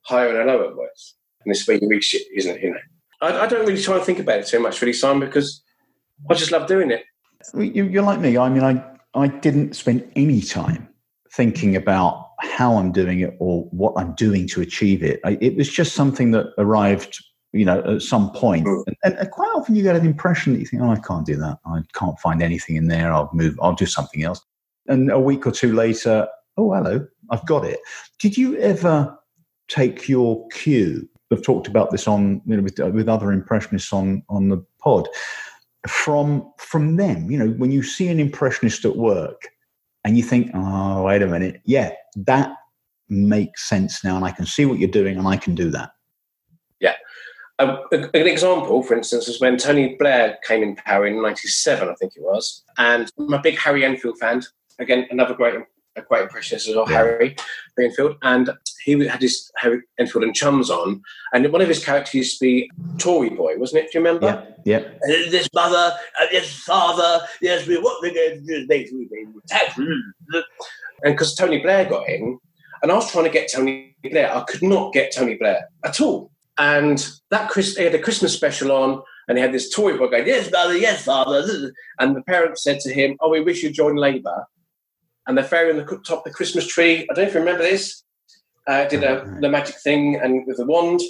higher 0.06 0.30
and 0.30 0.50
a 0.50 0.54
lower 0.54 0.74
voice. 0.74 1.16
And 1.44 1.54
this 1.54 1.68
way 1.68 1.80
you 1.82 1.88
reach 1.88 2.14
it, 2.14 2.24
isn't 2.36 2.58
it? 2.58 2.62
You 2.62 2.72
know. 2.72 2.80
I, 3.22 3.42
I 3.42 3.48
don't 3.48 3.66
really 3.66 3.82
try 3.82 3.98
and 3.98 4.06
think 4.06 4.20
about 4.20 4.40
it 4.40 4.48
too 4.48 4.60
much, 4.60 4.82
really, 4.82 4.94
Simon, 4.94 5.28
because 5.28 5.62
I 6.30 6.34
just 6.36 6.52
love 6.52 6.68
doing 6.68 6.92
it. 6.92 7.04
You, 7.54 7.86
you're 7.86 8.04
like 8.04 8.20
me. 8.20 8.38
I 8.38 8.50
mean, 8.50 8.64
I 8.64 8.84
I 9.14 9.28
didn't 9.28 9.76
spend 9.76 10.10
any 10.16 10.42
time 10.42 10.88
thinking 11.32 11.76
about 11.76 12.30
how 12.40 12.78
I'm 12.78 12.92
doing 12.92 13.22
it 13.22 13.36
or 13.40 13.64
what 13.72 13.94
I'm 13.98 14.14
doing 14.14 14.48
to 14.50 14.62
achieve 14.62 15.04
it. 15.04 15.20
I, 15.24 15.38
it 15.42 15.56
was 15.56 15.70
just 15.70 15.94
something 15.94 16.32
that 16.32 16.54
arrived, 16.58 17.18
you 17.52 17.66
know, 17.66 17.82
at 17.82 18.02
some 18.02 18.32
point. 18.32 18.66
Mm. 18.66 18.84
And, 19.04 19.16
and 19.16 19.32
quite 19.32 19.52
often 19.56 19.76
you 19.76 19.84
get 19.84 19.96
an 19.96 20.06
impression 20.06 20.54
that 20.54 20.60
you 20.60 20.66
think, 20.66 20.82
"Oh, 20.82 20.90
I 20.90 21.00
can't 21.00 21.26
do 21.26 21.36
that. 21.38 21.60
I 21.66 21.82
can't 21.94 22.20
find 22.20 22.42
anything 22.42 22.76
in 22.76 22.88
there. 22.88 23.12
I'll 23.14 23.30
move. 23.34 23.58
I'll 23.62 23.74
do 23.74 23.86
something 23.86 24.24
else." 24.24 24.42
And 24.88 25.12
a 25.12 25.20
week 25.20 25.48
or 25.48 25.52
two 25.52 25.74
later, 25.74 26.28
oh, 26.58 26.74
hello, 26.74 27.06
I've 27.30 27.46
got 27.46 27.66
it. 27.66 27.80
Did 28.20 28.38
you 28.38 28.58
ever 28.58 29.18
take 29.74 30.08
your 30.10 30.48
cue? 30.50 31.08
I've 31.32 31.42
talked 31.42 31.68
about 31.68 31.90
this 31.90 32.08
on 32.08 32.42
you 32.46 32.58
know, 32.58 32.64
with, 32.64 32.78
with 32.94 33.10
other 33.10 33.32
impressionists 33.32 33.92
on 33.92 34.22
on 34.30 34.50
the 34.50 34.64
pod 34.80 35.08
from 35.88 36.52
from 36.60 36.96
them 36.96 37.30
you 37.32 37.38
know 37.38 37.50
when 37.58 37.72
you 37.72 37.82
see 37.84 38.08
an 38.08 38.20
impressionist 38.20 38.86
at 38.86 38.96
work 38.96 39.42
and 40.06 40.16
you 40.16 40.24
think 40.24 40.50
oh 40.54 41.04
wait 41.04 41.22
a 41.22 41.28
minute 41.28 41.60
yeah 41.66 41.92
that 42.16 42.54
makes 43.10 43.68
sense 43.68 44.02
now 44.04 44.16
and 44.16 44.24
i 44.24 44.32
can 44.32 44.46
see 44.46 44.66
what 44.66 44.78
you're 44.80 44.88
doing 45.02 45.18
and 45.18 45.28
i 45.28 45.36
can 45.36 45.56
do 45.56 45.70
that 45.70 45.92
Um, 47.60 47.78
a- 47.92 48.10
an 48.20 48.28
example, 48.28 48.82
for 48.82 48.96
instance, 48.98 49.28
was 49.28 49.40
when 49.40 49.58
Tony 49.58 49.96
Blair 50.00 50.40
came 50.48 50.64
in 50.64 50.76
power 50.76 51.06
in 51.06 51.22
'97, 51.22 51.88
I 51.88 51.94
think 52.00 52.14
it 52.16 52.24
was, 52.24 52.64
and 52.80 53.12
I'm 53.20 53.32
a 53.32 53.40
big 53.42 53.58
Harry 53.60 53.86
Enfield 53.86 54.18
fan. 54.18 54.42
Again, 54.80 55.06
another 55.12 55.36
great, 55.36 55.56
a 55.96 56.02
great 56.02 56.24
impressionist 56.24 56.68
as 56.68 56.76
well, 56.76 56.88
Yeah. 56.90 56.98
Harry 56.98 57.36
Enfield, 57.80 58.16
and 58.24 58.50
he 58.84 59.08
had 59.08 59.22
his 59.22 59.52
Harry 59.58 59.82
Enfield 59.98 60.24
and 60.24 60.36
chums 60.36 60.70
on, 60.70 61.02
and 61.34 61.52
one 61.52 61.62
of 61.62 61.68
his 61.68 61.84
characters 61.84 62.14
used 62.14 62.40
to 62.40 62.46
be 62.46 62.72
Tory 62.98 63.30
Boy, 63.30 63.58
wasn't 63.58 63.84
it? 63.84 63.92
Do 63.92 64.00
you 64.00 64.06
remember? 64.06 64.46
yeah 64.66 64.80
yeah 64.82 64.90
This 65.30 65.50
mother, 65.54 65.96
uh, 66.22 66.26
this 66.32 66.60
father, 66.60 67.26
yes, 67.42 67.68
we 67.68 67.78
what 67.78 68.02
we're 68.02 68.14
going 68.14 68.46
to 68.46 68.46
do 68.46 68.68
next. 68.68 68.94
Tax. 69.48 69.78
And 69.78 71.16
because 71.16 71.36
Tony 71.36 71.60
Blair 71.60 71.86
got 71.86 72.08
in, 72.08 72.40
and 72.82 72.92
I 72.92 72.96
was 72.96 73.12
trying 73.12 73.26
to 73.26 73.30
get 73.30 73.52
Tony 73.52 73.96
Blair, 74.04 74.36
I 74.36 74.42
could 74.42 74.64
not 74.64 74.94
get 74.94 75.14
Tony 75.14 75.36
Blair 75.36 75.68
at 75.84 76.00
all. 76.02 76.32
And 76.58 77.06
that 77.32 77.50
Chris, 77.50 77.76
they 77.76 77.86
had 77.86 77.96
a 77.96 78.00
Christmas 78.00 78.34
special 78.34 78.72
on, 78.72 79.02
and 79.28 79.38
they 79.38 79.42
had 79.42 79.54
this 79.54 79.74
Tory 79.74 79.98
boy 79.98 80.08
going, 80.10 80.28
"Yes, 80.28 80.52
mother, 80.52 80.78
yes, 80.78 81.06
father." 81.06 81.72
And 82.00 82.16
the 82.16 82.22
parents 82.24 82.64
said 82.64 82.80
to 82.82 82.94
him, 82.94 83.18
"Oh, 83.22 83.30
we 83.30 83.42
wish 83.42 83.64
you'd 83.64 83.74
join 83.74 83.96
Labour." 83.96 84.46
And 85.26 85.38
they're 85.38 85.46
fairing 85.46 85.78
the 85.78 85.86
top 86.06 86.20
of 86.20 86.24
the 86.26 86.32
Christmas 86.32 86.68
tree. 86.68 87.08
I 87.10 87.14
don't 87.14 87.24
know 87.24 87.30
if 87.30 87.34
you 87.34 87.40
remember 87.40 87.64
this. 87.64 88.04
Uh, 88.66 88.86
did 88.88 89.04
a, 89.04 89.38
the 89.42 89.50
magic 89.50 89.76
thing 89.84 90.16
and 90.16 90.48
with 90.48 90.58
the 90.58 90.66
wand, 90.66 91.02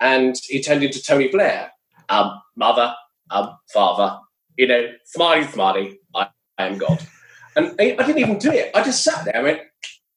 and 0.00 0.36
he 0.44 0.62
turned 0.62 0.84
into 0.84 1.02
Tony 1.02 1.28
Blair. 1.28 1.72
Um, 2.08 2.40
mother, 2.56 2.94
um, 3.30 3.56
father, 3.72 4.18
you 4.56 4.66
know, 4.66 4.92
smiley, 5.04 5.46
smiley. 5.46 5.98
I, 6.14 6.28
I 6.58 6.66
am 6.66 6.78
God. 6.78 7.04
And 7.56 7.74
I, 7.80 7.96
I 7.98 8.06
didn't 8.06 8.18
even 8.18 8.38
do 8.38 8.50
it. 8.50 8.70
I 8.74 8.82
just 8.82 9.02
sat 9.02 9.24
there 9.24 9.36
and 9.36 9.44
went, 9.44 9.60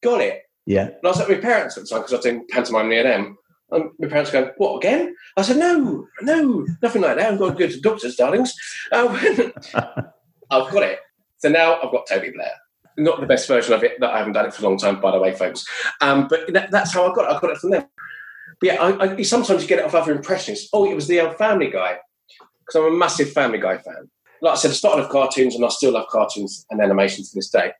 got 0.02 0.20
it. 0.20 0.42
yeah 0.66 0.86
And 0.86 0.98
I 1.04 1.08
was 1.08 1.20
at 1.20 1.28
my 1.28 1.36
parents 1.36 1.76
at 1.76 1.84
the 1.84 1.88
time 1.88 2.00
because 2.00 2.12
I 2.12 2.16
was 2.16 2.24
doing 2.24 2.46
pantomime 2.50 2.88
near 2.88 3.02
them. 3.04 3.38
And 3.70 3.90
my 3.98 4.08
parents 4.08 4.30
going, 4.30 4.50
What 4.56 4.76
again? 4.76 5.14
I 5.36 5.42
said, 5.42 5.58
No, 5.58 6.06
no, 6.22 6.66
nothing 6.82 7.02
like 7.02 7.16
that. 7.16 7.32
I've 7.32 7.38
got 7.38 7.50
to 7.50 7.58
go 7.58 7.66
to 7.66 7.74
the 7.74 7.80
doctors, 7.80 8.16
darlings. 8.16 8.54
Um, 8.92 9.14
I've 10.50 10.72
got 10.72 10.82
it. 10.82 11.00
So 11.38 11.48
now 11.48 11.80
I've 11.80 11.92
got 11.92 12.06
Toby 12.06 12.30
Blair. 12.30 12.52
Not 12.98 13.20
the 13.20 13.26
best 13.26 13.48
version 13.48 13.72
of 13.72 13.82
it, 13.84 13.98
that 14.00 14.10
I 14.10 14.18
haven't 14.18 14.34
done 14.34 14.46
it 14.46 14.54
for 14.54 14.62
a 14.64 14.68
long 14.68 14.78
time, 14.78 15.00
by 15.00 15.12
the 15.12 15.20
way, 15.20 15.32
folks. 15.34 15.64
Um, 16.00 16.28
but 16.28 16.52
that, 16.52 16.70
that's 16.70 16.92
how 16.92 17.10
I 17.10 17.14
got 17.14 17.30
it. 17.30 17.36
I 17.36 17.40
got 17.40 17.50
it 17.50 17.58
from 17.58 17.70
them. 17.70 17.86
But 18.60 18.66
yeah, 18.66 18.82
I, 18.82 19.14
I, 19.14 19.22
sometimes 19.22 19.62
you 19.62 19.68
get 19.68 19.78
it 19.78 19.84
off 19.84 19.94
other 19.94 20.12
impressions. 20.12 20.68
Oh, 20.72 20.90
it 20.90 20.94
was 20.94 21.06
the 21.06 21.20
old 21.20 21.36
Family 21.36 21.70
Guy. 21.70 21.98
Because 22.60 22.74
I'm 22.74 22.92
a 22.92 22.96
massive 22.96 23.32
Family 23.32 23.58
Guy 23.58 23.78
fan. 23.78 24.10
Like 24.42 24.52
I 24.52 24.56
said, 24.56 24.72
I 24.72 24.74
started 24.74 25.02
with 25.02 25.10
cartoons 25.10 25.54
and 25.54 25.64
I 25.64 25.68
still 25.68 25.92
love 25.92 26.08
cartoons 26.10 26.66
and 26.70 26.80
animation 26.80 27.24
to 27.24 27.30
this 27.34 27.50
day. 27.50 27.72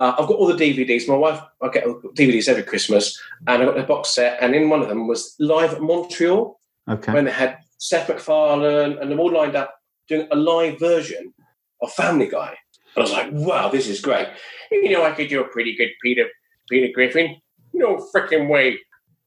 Uh, 0.00 0.14
I've 0.18 0.28
got 0.28 0.36
all 0.36 0.52
the 0.52 0.54
DVDs. 0.54 1.08
My 1.08 1.14
wife, 1.14 1.40
I 1.62 1.68
get 1.68 1.84
DVDs 1.84 2.48
every 2.48 2.64
Christmas, 2.64 3.18
and 3.46 3.62
I 3.62 3.64
got 3.64 3.76
the 3.76 3.84
box 3.84 4.10
set. 4.10 4.42
And 4.42 4.54
in 4.54 4.68
one 4.68 4.82
of 4.82 4.88
them 4.88 5.06
was 5.06 5.36
Live 5.38 5.72
at 5.74 5.80
Montreal, 5.80 6.58
okay 6.88 7.12
when 7.12 7.24
they 7.24 7.30
had 7.30 7.58
Seth 7.78 8.08
MacFarlane 8.08 8.98
and 8.98 9.10
them 9.10 9.20
all 9.20 9.32
lined 9.32 9.56
up 9.56 9.74
doing 10.08 10.28
a 10.30 10.36
live 10.36 10.78
version 10.78 11.32
of 11.80 11.92
Family 11.92 12.26
Guy. 12.26 12.56
I 12.96 13.00
was 13.00 13.12
like, 13.12 13.28
wow, 13.32 13.68
this 13.68 13.88
is 13.88 14.00
great. 14.00 14.28
You 14.70 14.90
know, 14.90 15.04
I 15.04 15.12
could 15.12 15.28
do 15.28 15.40
a 15.40 15.48
pretty 15.48 15.76
good 15.76 15.90
Peter 16.02 16.26
Peter 16.70 16.92
Griffin. 16.94 17.36
No 17.72 18.06
freaking 18.14 18.48
way. 18.48 18.78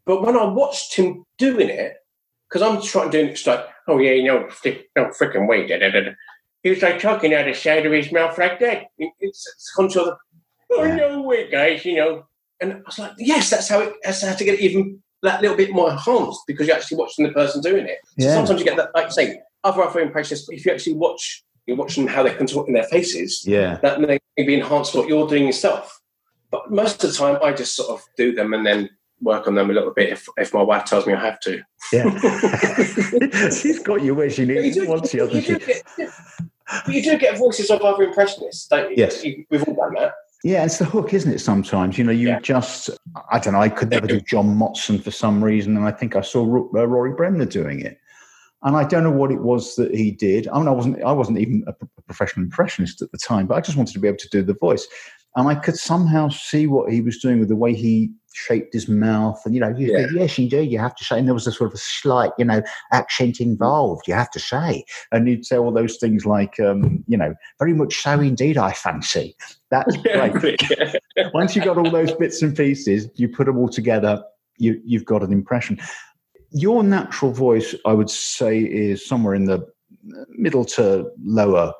But 0.05 0.21
when 0.21 0.37
I 0.37 0.45
watched 0.45 0.95
him 0.95 1.23
doing 1.37 1.69
it, 1.69 1.95
because 2.49 2.61
I'm 2.61 2.81
trying 2.81 3.11
to 3.11 3.21
do 3.21 3.27
it, 3.27 3.31
it's 3.31 3.45
like, 3.47 3.65
oh 3.87 3.97
yeah, 3.99 4.23
no, 4.23 4.47
flick- 4.49 4.89
no 4.95 5.05
freaking 5.05 5.47
way. 5.47 5.67
Da, 5.67 5.77
da, 5.79 5.91
da. 5.91 6.11
He 6.63 6.69
was 6.69 6.81
like 6.81 6.99
talking 6.99 7.33
out 7.33 7.45
the 7.45 7.53
side 7.53 7.85
of 7.85 7.91
his 7.91 8.11
mouth 8.11 8.37
like 8.37 8.59
that. 8.61 8.87
It- 8.97 9.11
It's, 9.19 9.45
it's 9.47 9.93
the, 9.93 10.17
oh 10.71 10.83
Yeah. 10.83 10.95
no 10.95 11.21
way, 11.21 11.49
guys, 11.49 11.83
you 11.85 11.97
know. 11.97 12.25
And 12.61 12.73
I 12.73 12.77
was 12.85 12.97
like, 12.99 13.11
yes, 13.19 13.49
that's 13.49 13.67
how 13.69 13.81
it. 13.81 13.93
That's 14.03 14.23
how 14.25 14.33
to 14.33 14.43
get 14.43 14.55
it 14.55 14.61
even 14.61 15.01
that 15.23 15.41
little 15.41 15.57
bit 15.57 15.71
more 15.71 15.91
enhanced 15.91 16.41
because 16.47 16.67
you're 16.67 16.75
actually 16.75 16.97
watching 16.97 17.25
the 17.25 17.31
person 17.33 17.61
doing 17.61 17.85
it. 17.85 17.99
So 18.19 18.27
Yeah. 18.27 18.33
sometimes 18.35 18.59
you 18.59 18.65
get 18.65 18.77
that, 18.77 18.89
like 18.95 19.05
you 19.07 19.11
say, 19.11 19.39
other 19.63 19.83
other 19.83 19.99
impressionists. 19.99 20.47
But 20.47 20.55
if 20.55 20.65
you 20.65 20.71
actually 20.71 20.93
watch, 20.93 21.43
you're 21.67 21.77
watching 21.77 22.07
how 22.07 22.23
they 22.23 22.33
contort 22.33 22.67
in 22.67 22.73
their 22.73 22.85
faces. 22.85 23.43
yeah 23.45 23.77
That 23.83 23.99
makes 24.01 24.25
maybe 24.37 24.55
enhance 24.55 24.93
what 24.93 25.07
you're 25.07 25.27
doing 25.27 25.45
yourself. 25.45 26.01
But 26.49 26.71
most 26.71 27.03
of 27.03 27.11
the 27.11 27.15
time, 27.17 27.37
I 27.43 27.51
just 27.51 27.75
sort 27.75 27.89
of 27.89 28.01
do 28.15 28.33
them 28.33 28.53
and 28.53 28.65
then 28.65 28.89
work 29.21 29.47
on 29.47 29.55
them 29.55 29.69
a 29.69 29.73
little 29.73 29.93
bit 29.93 30.09
if, 30.09 30.27
if 30.37 30.53
my 30.53 30.61
wife 30.61 30.85
tells 30.85 31.05
me 31.05 31.13
I 31.13 31.19
have 31.19 31.39
to. 31.41 31.61
Yeah. 31.91 33.49
She's 33.51 33.79
got 33.79 34.01
you 34.01 34.15
where 34.15 34.29
she 34.29 34.45
But 34.45 34.55
you 34.55 34.61
needs 34.61 34.77
do, 34.77 34.87
wants 34.87 35.13
you, 35.13 35.29
you, 35.29 35.41
she? 35.41 35.57
get, 35.59 35.83
but 35.97 36.87
you 36.93 37.01
do 37.03 37.17
get 37.17 37.37
voices 37.37 37.69
of 37.69 37.81
other 37.81 38.03
impressionists, 38.03 38.67
don't 38.67 38.89
you? 38.91 38.95
Yes. 38.97 39.23
You, 39.25 39.45
we've 39.49 39.63
all 39.67 39.75
done 39.75 39.95
that. 39.95 40.13
Yeah, 40.43 40.63
it's 40.63 40.77
the 40.77 40.85
hook, 40.85 41.13
isn't 41.13 41.33
it? 41.33 41.39
Sometimes, 41.39 41.97
you 41.97 42.03
know, 42.05 42.11
you 42.11 42.29
Yeah. 42.29 42.39
just, 42.39 42.91
I 43.31 43.39
don't 43.39 43.53
know, 43.53 43.61
I 43.61 43.69
could 43.69 43.89
never 43.89 44.07
do 44.07 44.21
John 44.21 44.55
Motson 44.57 45.03
for 45.03 45.11
some 45.11 45.43
reason. 45.43 45.75
And 45.75 45.85
I 45.85 45.91
think 45.91 46.15
I 46.15 46.21
saw 46.21 46.45
Ro- 46.45 46.69
uh, 46.75 46.87
Rory 46.87 47.11
Bremner 47.11 47.45
doing 47.45 47.81
it. 47.81 47.97
And 48.63 48.75
I 48.75 48.83
don't 48.83 49.03
know 49.03 49.11
what 49.11 49.31
it 49.31 49.41
was 49.41 49.75
that 49.75 49.93
he 49.93 50.11
did. 50.11 50.47
I 50.47 50.57
mean, 50.57 50.67
I 50.67 50.71
wasn't, 50.71 51.03
I 51.03 51.11
wasn't 51.11 51.39
even 51.39 51.63
a 51.67 51.73
professional 52.05 52.43
impressionist 52.43 53.01
at 53.01 53.11
the 53.11 53.17
time, 53.17 53.47
but 53.47 53.55
I 53.55 53.61
just 53.61 53.77
wanted 53.77 53.93
to 53.93 53.99
be 53.99 54.07
able 54.07 54.17
to 54.17 54.29
do 54.29 54.41
the 54.41 54.55
voice. 54.55 54.87
And 55.35 55.47
I 55.47 55.55
could 55.55 55.77
somehow 55.77 56.29
see 56.29 56.65
what 56.65 56.91
he 56.91 57.01
was 57.01 57.19
doing 57.19 57.39
with 57.39 57.49
the 57.49 57.55
way 57.55 57.75
he 57.75 58.11
shaped 58.33 58.73
his 58.73 58.87
mouth. 58.87 59.39
And, 59.45 59.53
you 59.53 59.61
know, 59.61 59.69
you 59.69 59.91
Yeah. 59.91 60.07
yes, 60.11 60.37
indeed, 60.37 60.71
you 60.71 60.79
have 60.79 60.95
to 60.95 61.03
say. 61.03 61.19
And 61.19 61.27
there 61.27 61.33
was 61.33 61.45
a 61.45 61.51
sort 61.51 61.69
of 61.69 61.75
a 61.75 61.77
slight, 61.77 62.31
you 62.37 62.45
know, 62.45 62.61
accent 62.91 63.39
involved, 63.39 64.07
you 64.07 64.15
have 64.15 64.31
to 64.31 64.39
say. 64.39 64.83
And 65.11 65.27
he'd 65.27 65.45
say 65.45 65.57
all 65.57 65.71
those 65.71 65.97
things 65.97 66.25
like, 66.25 66.59
um, 66.59 67.03
you 67.07 67.17
know, 67.17 67.35
very 67.59 67.73
much 67.73 68.01
so 68.01 68.19
indeed, 68.19 68.57
I 68.57 68.71
fancy. 68.71 69.35
That's 69.69 69.95
great 69.97 70.59
once 71.33 71.55
you've 71.55 71.65
got 71.65 71.77
all 71.77 71.91
those 71.91 72.13
bits 72.13 72.41
and 72.41 72.55
pieces, 72.55 73.09
you 73.15 73.27
put 73.29 73.45
them 73.45 73.57
all 73.57 73.69
together, 73.69 74.23
you, 74.57 74.81
you've 74.85 75.05
got 75.05 75.23
an 75.23 75.31
impression. 75.31 75.79
Your 76.57 76.83
natural 76.83 77.31
voice, 77.31 77.75
I 77.85 77.93
would 77.93 78.09
say, 78.09 78.59
is 78.59 79.05
somewhere 79.05 79.35
in 79.35 79.45
the 79.45 79.59
middle 80.29 80.65
to 80.65 81.09
lower 81.23 81.73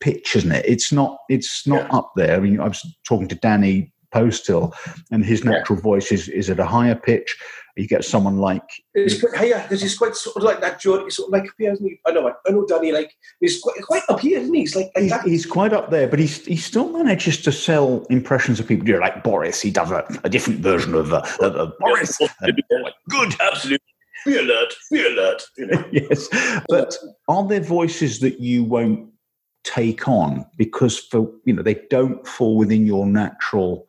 pitch, 0.00 0.36
isn't 0.36 0.52
it? 0.52 0.64
It's 0.66 0.92
not. 0.92 1.18
It's 1.28 1.66
not 1.66 1.82
Yeah. 1.90 1.96
up 1.98 2.12
there. 2.16 2.36
I 2.36 2.40
mean, 2.40 2.60
I 2.60 2.68
was 2.68 2.80
talking 3.06 3.28
to 3.28 3.34
Danny 3.36 3.92
Posthill, 4.14 4.72
and 5.10 5.24
his 5.24 5.42
Yeah. 5.44 5.52
natural 5.52 5.78
voice 5.80 6.12
is 6.12 6.28
is 6.28 6.50
at 6.50 6.58
a 6.60 6.66
higher 6.66 6.94
pitch. 6.94 7.36
You 7.76 7.88
get 7.88 8.04
someone 8.04 8.36
like 8.36 8.62
It's 8.92 9.18
quite, 9.18 9.48
yeah, 9.48 9.62
because 9.62 9.80
he's 9.80 9.96
quite 9.96 10.14
sort 10.14 10.36
of 10.36 10.42
like 10.42 10.60
that. 10.60 10.78
George, 10.78 11.04
he's 11.04 11.16
sort 11.16 11.28
of 11.28 11.32
like 11.32 11.48
up 11.48 11.54
here, 11.56 11.72
isn't 11.72 11.86
he? 11.86 11.98
I 12.06 12.10
know, 12.10 12.30
I 12.46 12.50
know, 12.50 12.66
Danny. 12.66 12.92
Like 12.92 13.10
he's 13.40 13.60
quite, 13.62 13.80
quite 13.82 14.02
up 14.10 14.20
here, 14.20 14.40
isn't 14.40 14.52
he? 14.52 14.60
He's 14.60 14.76
like, 14.76 14.90
like 14.94 15.04
he's, 15.04 15.22
he's 15.22 15.46
quite 15.46 15.72
up 15.72 15.90
there, 15.90 16.06
but 16.06 16.18
he's, 16.18 16.44
he 16.44 16.56
still 16.56 16.90
manages 16.90 17.40
to 17.42 17.50
sell 17.50 18.04
impressions 18.10 18.60
of 18.60 18.66
people. 18.68 18.86
You 18.86 18.94
know, 18.94 19.00
like 19.00 19.24
Boris, 19.24 19.62
he 19.62 19.70
does 19.70 19.90
a, 19.90 20.04
a 20.22 20.28
different 20.28 20.60
version 20.60 20.94
of, 20.94 21.14
uh, 21.14 21.22
of, 21.40 21.54
of 21.56 21.72
Boris. 21.78 22.18
good, 23.08 23.34
absolutely. 23.40 23.78
Be 24.26 24.36
alert, 24.38 24.74
be 24.90 25.06
alert. 25.06 25.42
You 25.56 25.66
know. 25.66 25.84
yes. 25.92 26.28
But 26.68 26.96
are 27.28 27.46
there 27.46 27.60
voices 27.60 28.20
that 28.20 28.40
you 28.40 28.64
won't 28.64 29.08
take 29.64 30.08
on 30.08 30.44
because 30.56 30.98
for 30.98 31.30
you 31.44 31.52
know 31.54 31.62
they 31.62 31.80
don't 31.90 32.26
fall 32.26 32.56
within 32.56 32.86
your 32.86 33.06
natural 33.06 33.86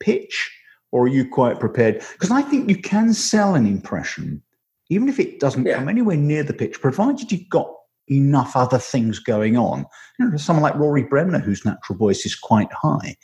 pitch? 0.00 0.50
Or 0.90 1.04
are 1.04 1.08
you 1.08 1.26
quite 1.26 1.58
prepared? 1.58 2.04
Because 2.12 2.30
I 2.30 2.42
think 2.42 2.68
you 2.68 2.76
can 2.76 3.14
sell 3.14 3.54
an 3.54 3.66
impression, 3.66 4.42
even 4.90 5.08
if 5.08 5.18
it 5.18 5.40
doesn't 5.40 5.64
Yeah. 5.64 5.76
come 5.78 5.88
anywhere 5.88 6.16
near 6.18 6.42
the 6.42 6.52
pitch, 6.52 6.80
provided 6.82 7.32
you've 7.32 7.48
got 7.48 7.72
enough 8.08 8.54
other 8.56 8.78
things 8.78 9.18
going 9.18 9.56
on. 9.56 9.86
You 10.18 10.28
know, 10.28 10.36
someone 10.36 10.62
like 10.62 10.74
Rory 10.74 11.04
Bremner, 11.04 11.38
whose 11.38 11.64
natural 11.64 11.96
voice 11.96 12.26
is 12.26 12.34
quite 12.34 12.70
high, 12.72 13.16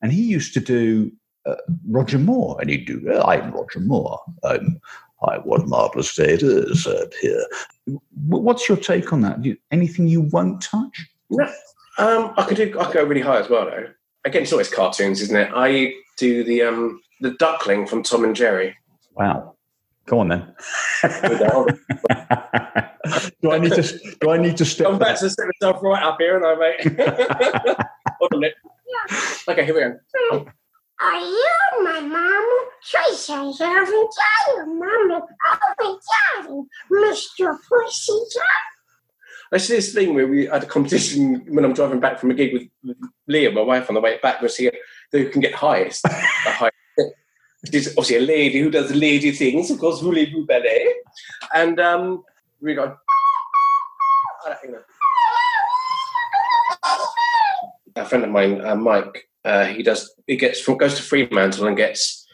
and 0.00 0.12
he 0.12 0.22
used 0.22 0.54
to 0.54 0.60
do 0.60 1.12
uh, 1.46 1.56
Roger 1.88 2.18
Moore, 2.18 2.56
and 2.60 2.70
he'd 2.70 2.86
do, 2.86 3.02
"Uh, 3.12 3.22
I'm 3.22 3.50
Roger 3.52 3.80
Moore. 3.80 4.18
I'm, 4.44 4.80
I, 5.22 5.36
what 5.38 5.62
a 5.62 5.66
marvelous 5.66 6.14
day 6.14 6.32
it 6.34 6.42
is 6.42 6.86
up 6.86 7.12
here. 7.20 7.44
What's 8.26 8.68
your 8.68 8.78
take 8.78 9.12
on 9.12 9.20
that? 9.22 9.44
You- 9.44 9.56
Anything 9.70 10.08
you 10.08 10.22
won't 10.22 10.62
touch? 10.62 11.06
No, 11.30 11.44
um, 11.98 12.32
I 12.36 12.44
could 12.44 12.56
do. 12.56 12.78
I 12.80 12.84
could 12.84 12.94
go 12.94 13.04
really 13.04 13.20
high 13.20 13.38
as 13.40 13.48
well, 13.48 13.66
though. 13.66 13.86
Again, 14.24 14.42
it's 14.42 14.52
always 14.52 14.68
cartoons, 14.72 15.20
isn't 15.20 15.36
it? 15.36 15.50
I 15.54 15.92
do 16.16 16.42
the 16.44 16.62
um, 16.62 17.00
the 17.20 17.32
duckling 17.32 17.86
from 17.86 18.02
Tom 18.02 18.24
and 18.24 18.34
Jerry. 18.34 18.76
Wow. 19.14 19.56
Go 20.06 20.20
on 20.20 20.28
then. 20.28 20.54
Do 23.42 23.50
I 23.52 23.58
need 23.58 23.72
to? 23.72 23.82
Do 24.20 24.30
I 24.30 24.38
need 24.38 24.56
to 24.56 24.64
step 24.64 24.88
I'm 24.88 24.94
about 24.96 25.18
to 25.18 25.30
set 25.30 25.46
myself 25.60 25.82
right 25.82 26.02
up 26.02 26.16
here, 26.18 26.36
and 26.36 26.44
I 26.44 26.54
mate. 26.56 26.98
Hold 28.20 28.34
on 28.34 28.44
a. 28.44 28.50
Okay, 29.48 29.64
here 29.64 29.74
we 29.74 29.80
go. 30.38 30.46
Are 31.02 31.18
you 31.18 31.50
my 31.82 32.00
mama? 32.00 32.64
Tracy, 32.84 33.32
every 33.32 34.02
day, 34.02 34.64
mama, 34.66 35.26
every 35.50 35.94
day, 35.94 36.62
Mr. 36.92 37.56
Pussy 37.68 38.12
I 39.52 39.56
see 39.56 39.76
this 39.76 39.94
thing 39.94 40.14
where 40.14 40.28
we 40.28 40.44
had 40.44 40.62
a 40.62 40.66
competition 40.66 41.46
when 41.48 41.64
I'm 41.64 41.72
driving 41.72 42.00
back 42.00 42.18
from 42.18 42.30
a 42.30 42.34
gig 42.34 42.52
with, 42.52 42.96
Leah, 43.26 43.50
my 43.50 43.62
wife, 43.62 43.88
on 43.88 43.94
the 43.94 44.00
way 44.00 44.18
back. 44.22 44.42
We'll 44.42 44.50
see 44.50 44.70
who 45.10 45.28
can 45.30 45.40
get 45.40 45.54
highest. 45.54 46.02
the 46.02 46.10
highest. 46.10 47.14
She's 47.72 47.88
obviously 47.88 48.16
a 48.16 48.20
lady 48.20 48.60
who 48.60 48.70
does 48.70 48.94
lady 48.94 49.32
things, 49.32 49.70
of 49.70 49.78
course, 49.78 50.00
voulez-vous 50.00 50.44
ballet. 50.46 50.94
And 51.54 51.80
um, 51.80 52.24
we 52.60 52.74
go. 52.74 52.96
A 57.96 58.04
friend 58.04 58.24
of 58.24 58.30
mine, 58.30 58.60
uh, 58.64 58.76
Mike, 58.76 59.29
uh, 59.44 59.66
he 59.66 59.82
does. 59.82 60.12
He 60.26 60.36
gets 60.36 60.60
from 60.60 60.76
goes 60.76 60.94
to 60.94 61.02
Fremantle 61.02 61.66
and 61.66 61.76
gets 61.76 62.26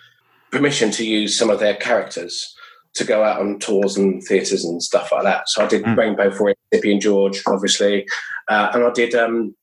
permission 0.51 0.91
to 0.93 1.05
use 1.07 1.37
some 1.37 1.51
of 1.51 1.61
their 1.61 1.75
characters 1.75 2.55
to 2.95 3.05
go 3.05 3.23
out 3.23 3.41
on 3.41 3.59
tours 3.59 3.97
and 3.97 4.23
theatres 4.23 4.65
and 4.65 4.83
stuff 4.83 5.13
like 5.13 5.25
that. 5.25 5.49
So 5.49 5.63
I 5.65 5.67
did 5.69 5.83
Mm. 5.85 5.97
Rainbow 5.97 6.31
for 6.31 6.49
him, 6.49 6.57
Zippy 6.75 6.93
and 6.93 7.01
George, 7.01 7.43
obviously, 7.47 8.07
uh, 8.49 8.71
and 8.73 8.85
I 8.85 8.91
did 8.91 9.15
um, 9.15 9.55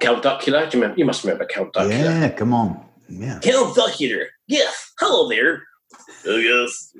Count 0.00 0.22
Duckula. 0.22 0.70
Do 0.70 0.78
you 0.78 0.82
remember? 0.82 0.98
You 0.98 1.04
must 1.04 1.22
remember 1.24 1.44
Count 1.46 1.72
Duckula. 1.74 1.90
Yeah, 1.90 2.28
come 2.30 2.54
on. 2.54 2.84
Yeah. 3.08 3.38
Count 3.40 3.74
Duckula. 3.76 4.26
Yes. 4.46 4.92
Hello 4.98 5.28
there. 5.28 5.62
Oh 6.26 6.36
yes. 6.36 6.92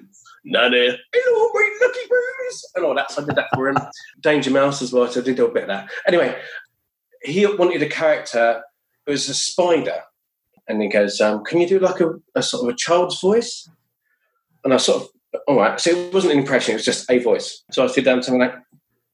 Nana. 0.45 0.97
Hello, 1.13 1.51
my 1.53 1.79
lucky 1.83 2.09
birds. 2.09 2.71
And 2.75 2.85
all 2.85 2.95
that. 2.95 3.11
So 3.11 3.23
I 3.23 3.27
did 3.27 3.37
that 3.37 3.49
for 3.55 3.69
him. 3.69 3.77
Danger 4.21 4.51
Mouse 4.51 4.83
as 4.83 4.93
well. 4.93 5.07
So 5.09 5.21
I 5.21 5.25
did 5.25 5.39
a 5.39 5.49
bit 5.49 5.65
of 5.65 5.69
that. 5.69 5.91
Anyway, 6.07 6.37
he 7.23 7.47
wanted 7.47 7.83
a 7.83 7.89
character 7.89 8.63
who 8.63 8.63
was 9.07 9.29
a 9.29 9.35
spider. 9.35 10.01
And 10.69 10.81
he 10.83 10.89
goes, 10.89 11.21
um, 11.21 11.45
Can 11.45 11.61
you 11.61 11.69
do 11.69 11.79
like 11.79 12.01
a, 12.01 12.13
a 12.35 12.43
sort 12.43 12.65
of 12.65 12.75
a 12.75 12.77
child's 12.77 13.21
voice? 13.21 13.69
And 14.65 14.75
I 14.75 14.77
sort 14.77 15.03
of, 15.03 15.09
all 15.49 15.57
right. 15.57 15.81
So 15.81 15.91
it 15.91 16.13
wasn't 16.15 16.35
an 16.35 16.39
impression, 16.41 16.73
it 16.73 16.77
was 16.77 16.85
just 16.85 17.11
a 17.11 17.19
voice. 17.19 17.63
So 17.73 17.85
I 17.85 17.89
did 17.93 18.07
um, 18.09 18.23
something 18.23 18.41
like, 18.41 18.55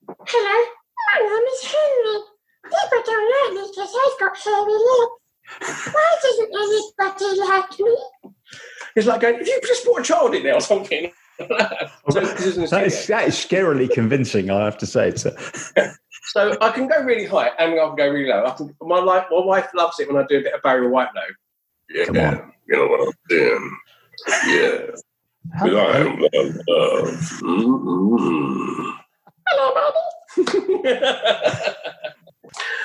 Hello, 0.08 0.64
my 1.06 1.20
name 1.20 1.46
is 1.52 1.62
Henry. 1.64 2.20
People 2.64 3.02
don't 3.04 3.54
like 3.54 3.54
me 3.62 3.70
because 3.74 3.94
I've 3.94 4.20
got 4.20 4.38
hairy 4.38 4.72
lips. 4.72 5.94
Why 5.94 6.16
doesn't 6.22 6.50
anybody 6.52 7.40
like 7.48 7.78
me? 7.80 7.96
It's 8.96 9.06
like 9.06 9.20
going, 9.20 9.36
If 9.40 9.46
you 9.46 9.60
just 9.66 9.84
put 9.84 10.00
a 10.00 10.02
child 10.02 10.34
in 10.34 10.42
there 10.42 10.54
or 10.54 10.60
something. 10.60 11.12
so, 11.38 12.20
this 12.20 12.46
is 12.46 12.56
in 12.56 12.64
a 12.64 12.66
That 12.68 12.86
is, 12.86 12.98
studio. 12.98 13.16
that 13.18 13.28
is 13.28 13.34
scarily 13.34 13.90
convincing, 13.90 14.50
I 14.50 14.64
have 14.64 14.78
to 14.78 14.86
say. 14.86 15.08
It's 15.08 15.26
a, 15.26 15.36
So 16.26 16.56
I 16.60 16.70
can 16.70 16.88
go 16.88 17.02
really 17.02 17.24
high 17.26 17.50
and 17.58 17.72
I 17.74 17.86
can 17.86 17.96
go 17.96 18.08
really 18.08 18.28
low. 18.28 18.44
I 18.44 18.50
can, 18.50 18.74
my, 18.82 18.98
life, 18.98 19.26
my 19.30 19.44
wife 19.44 19.68
loves 19.74 20.00
it 20.00 20.12
when 20.12 20.22
I 20.22 20.26
do 20.28 20.38
a 20.38 20.42
bit 20.42 20.54
of 20.54 20.62
Barry 20.62 20.88
White 20.88 21.08
low. 21.14 21.22
Yeah, 21.90 22.04
Come 22.06 22.16
on. 22.18 22.52
you 22.66 22.76
know 22.76 22.86
what 22.88 23.06
I'm 23.06 23.14
doing. 23.28 23.78
Yeah, 24.48 24.78
how, 25.54 25.66
I 25.66 25.96
am 25.98 26.18
love. 26.18 26.30
Mm-hmm. 27.42 28.90
Hello, 29.46 29.92
baby. 30.36 30.98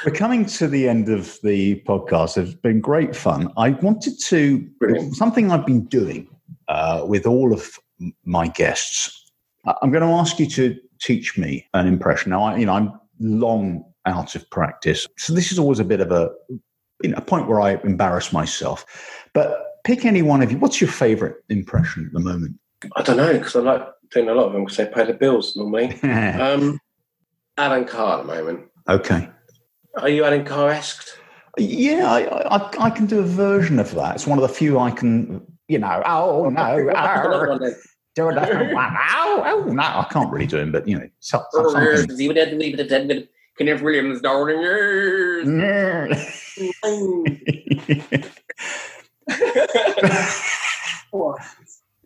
we're 0.05 0.13
coming 0.13 0.45
to 0.45 0.67
the 0.67 0.87
end 0.87 1.09
of 1.09 1.39
the 1.41 1.81
podcast. 1.81 2.37
It's 2.37 2.53
been 2.53 2.79
great 2.79 3.15
fun. 3.15 3.51
I 3.57 3.71
wanted 3.71 4.19
to, 4.19 4.59
Brilliant. 4.79 5.15
something 5.15 5.51
I've 5.51 5.65
been 5.65 5.85
doing 5.85 6.27
uh, 6.67 7.05
with 7.07 7.25
all 7.25 7.53
of 7.53 7.71
my 8.23 8.47
guests. 8.47 9.31
I'm 9.81 9.91
going 9.91 10.03
to 10.03 10.13
ask 10.13 10.39
you 10.39 10.47
to 10.47 10.77
teach 11.01 11.37
me 11.37 11.67
an 11.73 11.87
impression. 11.87 12.29
Now, 12.31 12.43
I, 12.43 12.57
you 12.57 12.65
know, 12.65 12.73
I'm 12.73 13.00
long 13.21 13.85
out 14.05 14.35
of 14.35 14.49
practice. 14.49 15.07
So 15.17 15.33
this 15.33 15.51
is 15.51 15.59
always 15.59 15.79
a 15.79 15.85
bit 15.85 16.01
of 16.01 16.11
a, 16.11 16.31
you 17.03 17.09
know, 17.09 17.17
a 17.17 17.21
point 17.21 17.47
where 17.47 17.61
I 17.61 17.75
embarrass 17.83 18.33
myself. 18.33 18.85
But 19.33 19.57
pick 19.83 20.05
any 20.05 20.21
one 20.21 20.41
of 20.41 20.51
you. 20.51 20.57
What's 20.57 20.81
your 20.81 20.89
favorite 20.89 21.37
impression 21.49 22.07
at 22.07 22.13
the 22.13 22.19
moment? 22.19 22.57
I 22.95 23.03
don't 23.03 23.17
know 23.17 23.33
because 23.33 23.55
I 23.55 23.59
like 23.59 23.87
doing 24.11 24.29
a 24.29 24.33
lot 24.33 24.47
of 24.47 24.53
them 24.53 24.65
because 24.65 24.77
they 24.77 24.87
pay 24.87 25.05
the 25.05 25.13
bills 25.13 25.55
normally. 25.55 25.99
Um, 26.03 26.79
Alan 27.57 27.85
Carr 27.85 28.19
at 28.19 28.25
the 28.25 28.33
moment. 28.33 28.61
okay. 28.87 29.29
Are 29.97 30.09
you 30.09 30.23
Alan 30.23 30.45
Carr 30.45 30.69
esque? 30.69 31.09
Yeah, 31.57 32.09
I, 32.09 32.55
I, 32.55 32.85
I 32.85 32.89
can 32.89 33.05
do 33.05 33.19
a 33.19 33.23
version 33.23 33.77
of 33.77 33.93
that. 33.95 34.15
It's 34.15 34.25
one 34.25 34.37
of 34.37 34.41
the 34.41 34.53
few 34.53 34.79
I 34.79 34.89
can, 34.89 35.45
you 35.67 35.79
know, 35.79 36.01
oh, 36.05 36.49
no, 36.49 36.89
it, 38.29 38.37
oh, 38.37 39.43
oh, 39.45 39.71
no, 39.71 39.81
I 39.81 40.07
can't 40.11 40.31
really 40.31 40.47
do 40.47 40.57
him, 40.57 40.71
but, 40.71 40.87
you 40.87 40.99
know, 40.99 41.09
so, 41.19 41.43
so- 41.51 41.69
something. 41.69 42.17
Kenneth 43.57 43.81
Williams, 43.81 44.21
darling. 44.21 44.57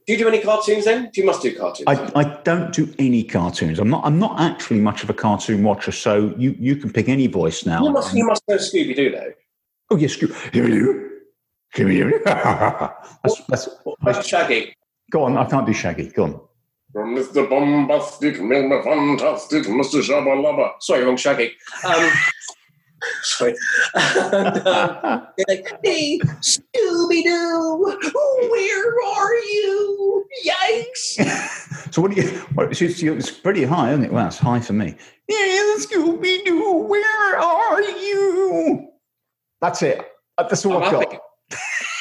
Do 0.07 0.13
you 0.13 0.17
do 0.19 0.27
any 0.27 0.41
cartoons 0.41 0.85
then? 0.85 1.09
You 1.15 1.25
must 1.25 1.41
do 1.41 1.55
cartoons. 1.55 1.85
I, 1.87 2.11
I 2.15 2.23
don't 2.43 2.71
do 2.73 2.93
any 2.99 3.23
cartoons. 3.23 3.79
I'm 3.79 3.89
not. 3.89 4.05
I'm 4.05 4.19
not 4.19 4.39
actually 4.39 4.79
much 4.79 5.03
of 5.03 5.09
a 5.09 5.13
cartoon 5.13 5.63
watcher. 5.63 5.91
So 5.91 6.33
you, 6.37 6.55
you 6.59 6.75
can 6.75 6.91
pick 6.91 7.09
any 7.09 7.25
voice 7.27 7.65
now. 7.65 7.83
you 7.83 7.91
must. 7.91 8.13
You 8.15 8.25
must 8.25 8.43
know 8.47 8.57
Scooby 8.57 8.95
Doo 8.95 9.11
though. 9.11 9.31
Oh 9.89 9.95
yes, 9.95 10.15
Scoo- 10.15 10.35
that's, 13.23 13.41
that's, 13.47 13.69
What's 14.01 14.27
Shaggy? 14.27 14.75
Go 15.11 15.23
on. 15.23 15.37
I 15.37 15.45
can't 15.45 15.65
do 15.65 15.73
Shaggy. 15.73 16.09
Go 16.09 16.23
on. 16.23 16.41
From 16.91 17.15
Mr. 17.15 17.49
Bombastic, 17.49 18.35
Mr. 18.35 18.83
Fantastic, 18.83 19.63
Mr. 19.63 20.01
Shabba 20.01 20.35
Lubba. 20.41 20.71
Sorry, 20.79 21.03
wrong 21.03 21.17
Shaggy. 21.17 21.51
Um, 21.83 22.09
sorry. 23.23 23.55
and, 23.95 24.57
um, 24.67 25.27
like, 25.47 25.77
hey, 25.83 26.19
Scooby 26.39 27.23
Doo, 27.23 27.97
where 28.49 29.05
are 29.07 29.33
you? 29.33 30.25
Yikes! 30.45 31.61
So 31.91 32.01
what 32.01 32.13
do 32.13 32.21
you? 32.21 32.27
What, 32.55 32.71
it's, 32.71 32.81
it's, 32.81 33.01
it's 33.01 33.31
pretty 33.31 33.63
high, 33.63 33.91
isn't 33.91 34.03
it? 34.03 34.11
Well, 34.11 34.27
it's 34.27 34.37
high 34.37 34.59
for 34.59 34.73
me. 34.73 34.95
Yeah, 35.29 35.75
Scooby 35.77 36.43
Doo, 36.43 36.79
where 36.89 37.37
are 37.39 37.81
you? 37.81 38.89
That's 39.61 39.81
it. 39.81 40.05
That's 40.37 40.65
all 40.65 40.83
I've 40.83 40.91
got. 40.91 41.21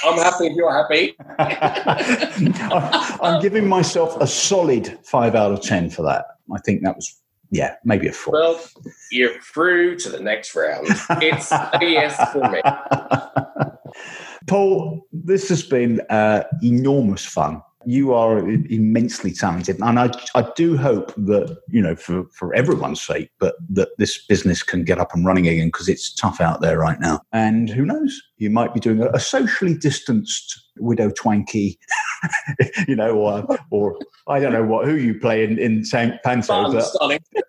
I'm 0.04 0.18
happy 0.18 0.46
if 0.46 0.56
you're 0.56 0.72
happy. 0.72 1.16
I'm 3.20 3.40
giving 3.40 3.66
myself 3.68 4.16
a 4.20 4.26
solid 4.26 4.98
five 5.04 5.34
out 5.34 5.52
of 5.52 5.62
ten 5.62 5.90
for 5.90 6.02
that. 6.02 6.26
I 6.54 6.58
think 6.60 6.82
that 6.82 6.96
was, 6.96 7.20
yeah, 7.50 7.76
maybe 7.84 8.08
a 8.08 8.12
four. 8.12 8.32
Well, 8.32 8.60
you're 9.10 9.40
through 9.40 9.98
to 10.00 10.10
the 10.10 10.20
next 10.20 10.54
round. 10.54 10.86
It's 11.22 11.50
a 11.52 11.78
yes 11.80 12.16
for 12.32 12.48
me. 12.50 12.60
Paul, 14.46 15.06
this 15.12 15.48
has 15.48 15.62
been 15.62 16.00
uh, 16.10 16.44
enormous 16.62 17.24
fun. 17.24 17.62
You 17.86 18.14
are 18.14 18.38
immensely 18.48 19.32
talented, 19.32 19.78
and 19.80 19.98
I, 19.98 20.10
I 20.34 20.48
do 20.56 20.76
hope 20.76 21.14
that 21.14 21.58
you 21.68 21.82
know, 21.82 21.96
for 21.96 22.24
for 22.32 22.54
everyone's 22.54 23.02
sake, 23.02 23.30
but 23.38 23.54
that 23.70 23.88
this 23.98 24.24
business 24.26 24.62
can 24.62 24.84
get 24.84 24.98
up 24.98 25.14
and 25.14 25.24
running 25.24 25.46
again 25.48 25.68
because 25.68 25.88
it's 25.88 26.14
tough 26.14 26.40
out 26.40 26.60
there 26.60 26.78
right 26.78 27.00
now. 27.00 27.20
And 27.32 27.68
who 27.68 27.84
knows, 27.84 28.20
you 28.38 28.50
might 28.50 28.74
be 28.74 28.80
doing 28.80 29.00
a, 29.02 29.10
a 29.10 29.20
socially 29.20 29.76
distanced 29.76 30.60
Widow 30.78 31.10
Twankey, 31.10 31.76
you 32.88 32.96
know, 32.96 33.10
or 33.12 33.58
or 33.70 33.98
I 34.28 34.40
don't 34.40 34.52
know 34.52 34.64
what 34.64 34.86
who 34.86 34.96
you 34.96 35.18
play 35.18 35.44
in 35.44 35.58
in 35.58 35.84
Saint 35.84 36.22
Panto, 36.22 36.72
but. 36.72 36.84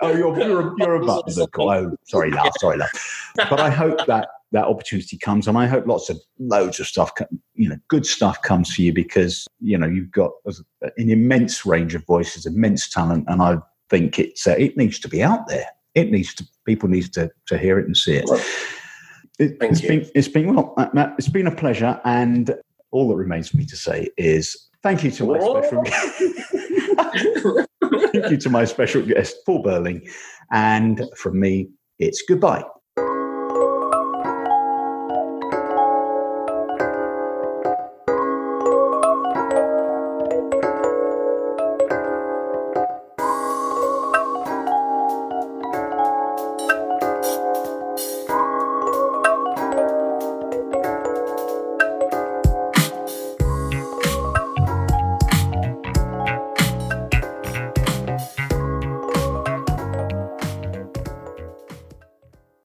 Oh, 0.01 0.11
you're 0.11 0.37
you're 0.37 0.61
a, 0.69 0.73
you're 0.77 0.95
a 0.95 1.05
button. 1.05 1.47
Oh, 1.57 1.97
sorry, 2.03 2.31
love. 2.31 2.51
Sorry, 2.59 2.77
love. 2.77 2.89
But 3.35 3.59
I 3.59 3.69
hope 3.69 4.05
that 4.07 4.27
that 4.55 4.65
opportunity 4.65 5.17
comes, 5.17 5.47
and 5.47 5.57
I 5.57 5.67
hope 5.67 5.85
lots 5.85 6.09
of 6.09 6.17
loads 6.39 6.79
of 6.79 6.87
stuff, 6.87 7.11
you 7.55 7.67
know, 7.67 7.75
good 7.89 8.05
stuff 8.05 8.41
comes 8.41 8.73
for 8.73 8.81
you 8.81 8.93
because 8.93 9.45
you 9.59 9.77
know 9.77 9.85
you've 9.85 10.11
got 10.11 10.31
an 10.45 11.09
immense 11.09 11.65
range 11.65 11.93
of 11.93 12.05
voices, 12.05 12.45
immense 12.45 12.89
talent, 12.89 13.25
and 13.27 13.41
I 13.41 13.57
think 13.89 14.17
it's 14.17 14.47
uh, 14.47 14.55
it 14.57 14.77
needs 14.77 14.97
to 14.99 15.09
be 15.09 15.21
out 15.21 15.47
there. 15.47 15.65
It 15.93 16.09
needs 16.09 16.33
to 16.35 16.47
people 16.65 16.87
need 16.87 17.11
to 17.13 17.29
to 17.47 17.57
hear 17.57 17.77
it 17.79 17.85
and 17.85 17.97
see 17.97 18.15
it. 18.15 18.29
It 19.37 19.61
has 19.61 19.81
been 19.81 20.09
it's 20.15 20.29
been 20.29 20.55
well, 20.55 20.73
uh, 20.77 20.87
Matt. 20.93 21.15
It's 21.17 21.27
been 21.27 21.47
a 21.47 21.55
pleasure, 21.55 21.99
and 22.05 22.55
all 22.91 23.09
that 23.09 23.15
remains 23.15 23.49
for 23.49 23.57
me 23.57 23.65
to 23.65 23.75
say 23.75 24.07
is 24.17 24.69
thank 24.81 25.03
you 25.03 25.11
to 25.11 25.25
my 25.25 25.39
special. 25.39 25.83
Thank 28.13 28.31
you 28.31 28.37
to 28.37 28.49
my 28.49 28.65
special 28.65 29.01
guest, 29.01 29.35
Paul 29.45 29.61
Burling. 29.61 30.07
And 30.51 31.03
from 31.17 31.39
me, 31.39 31.69
it's 31.99 32.23
goodbye. 32.27 32.63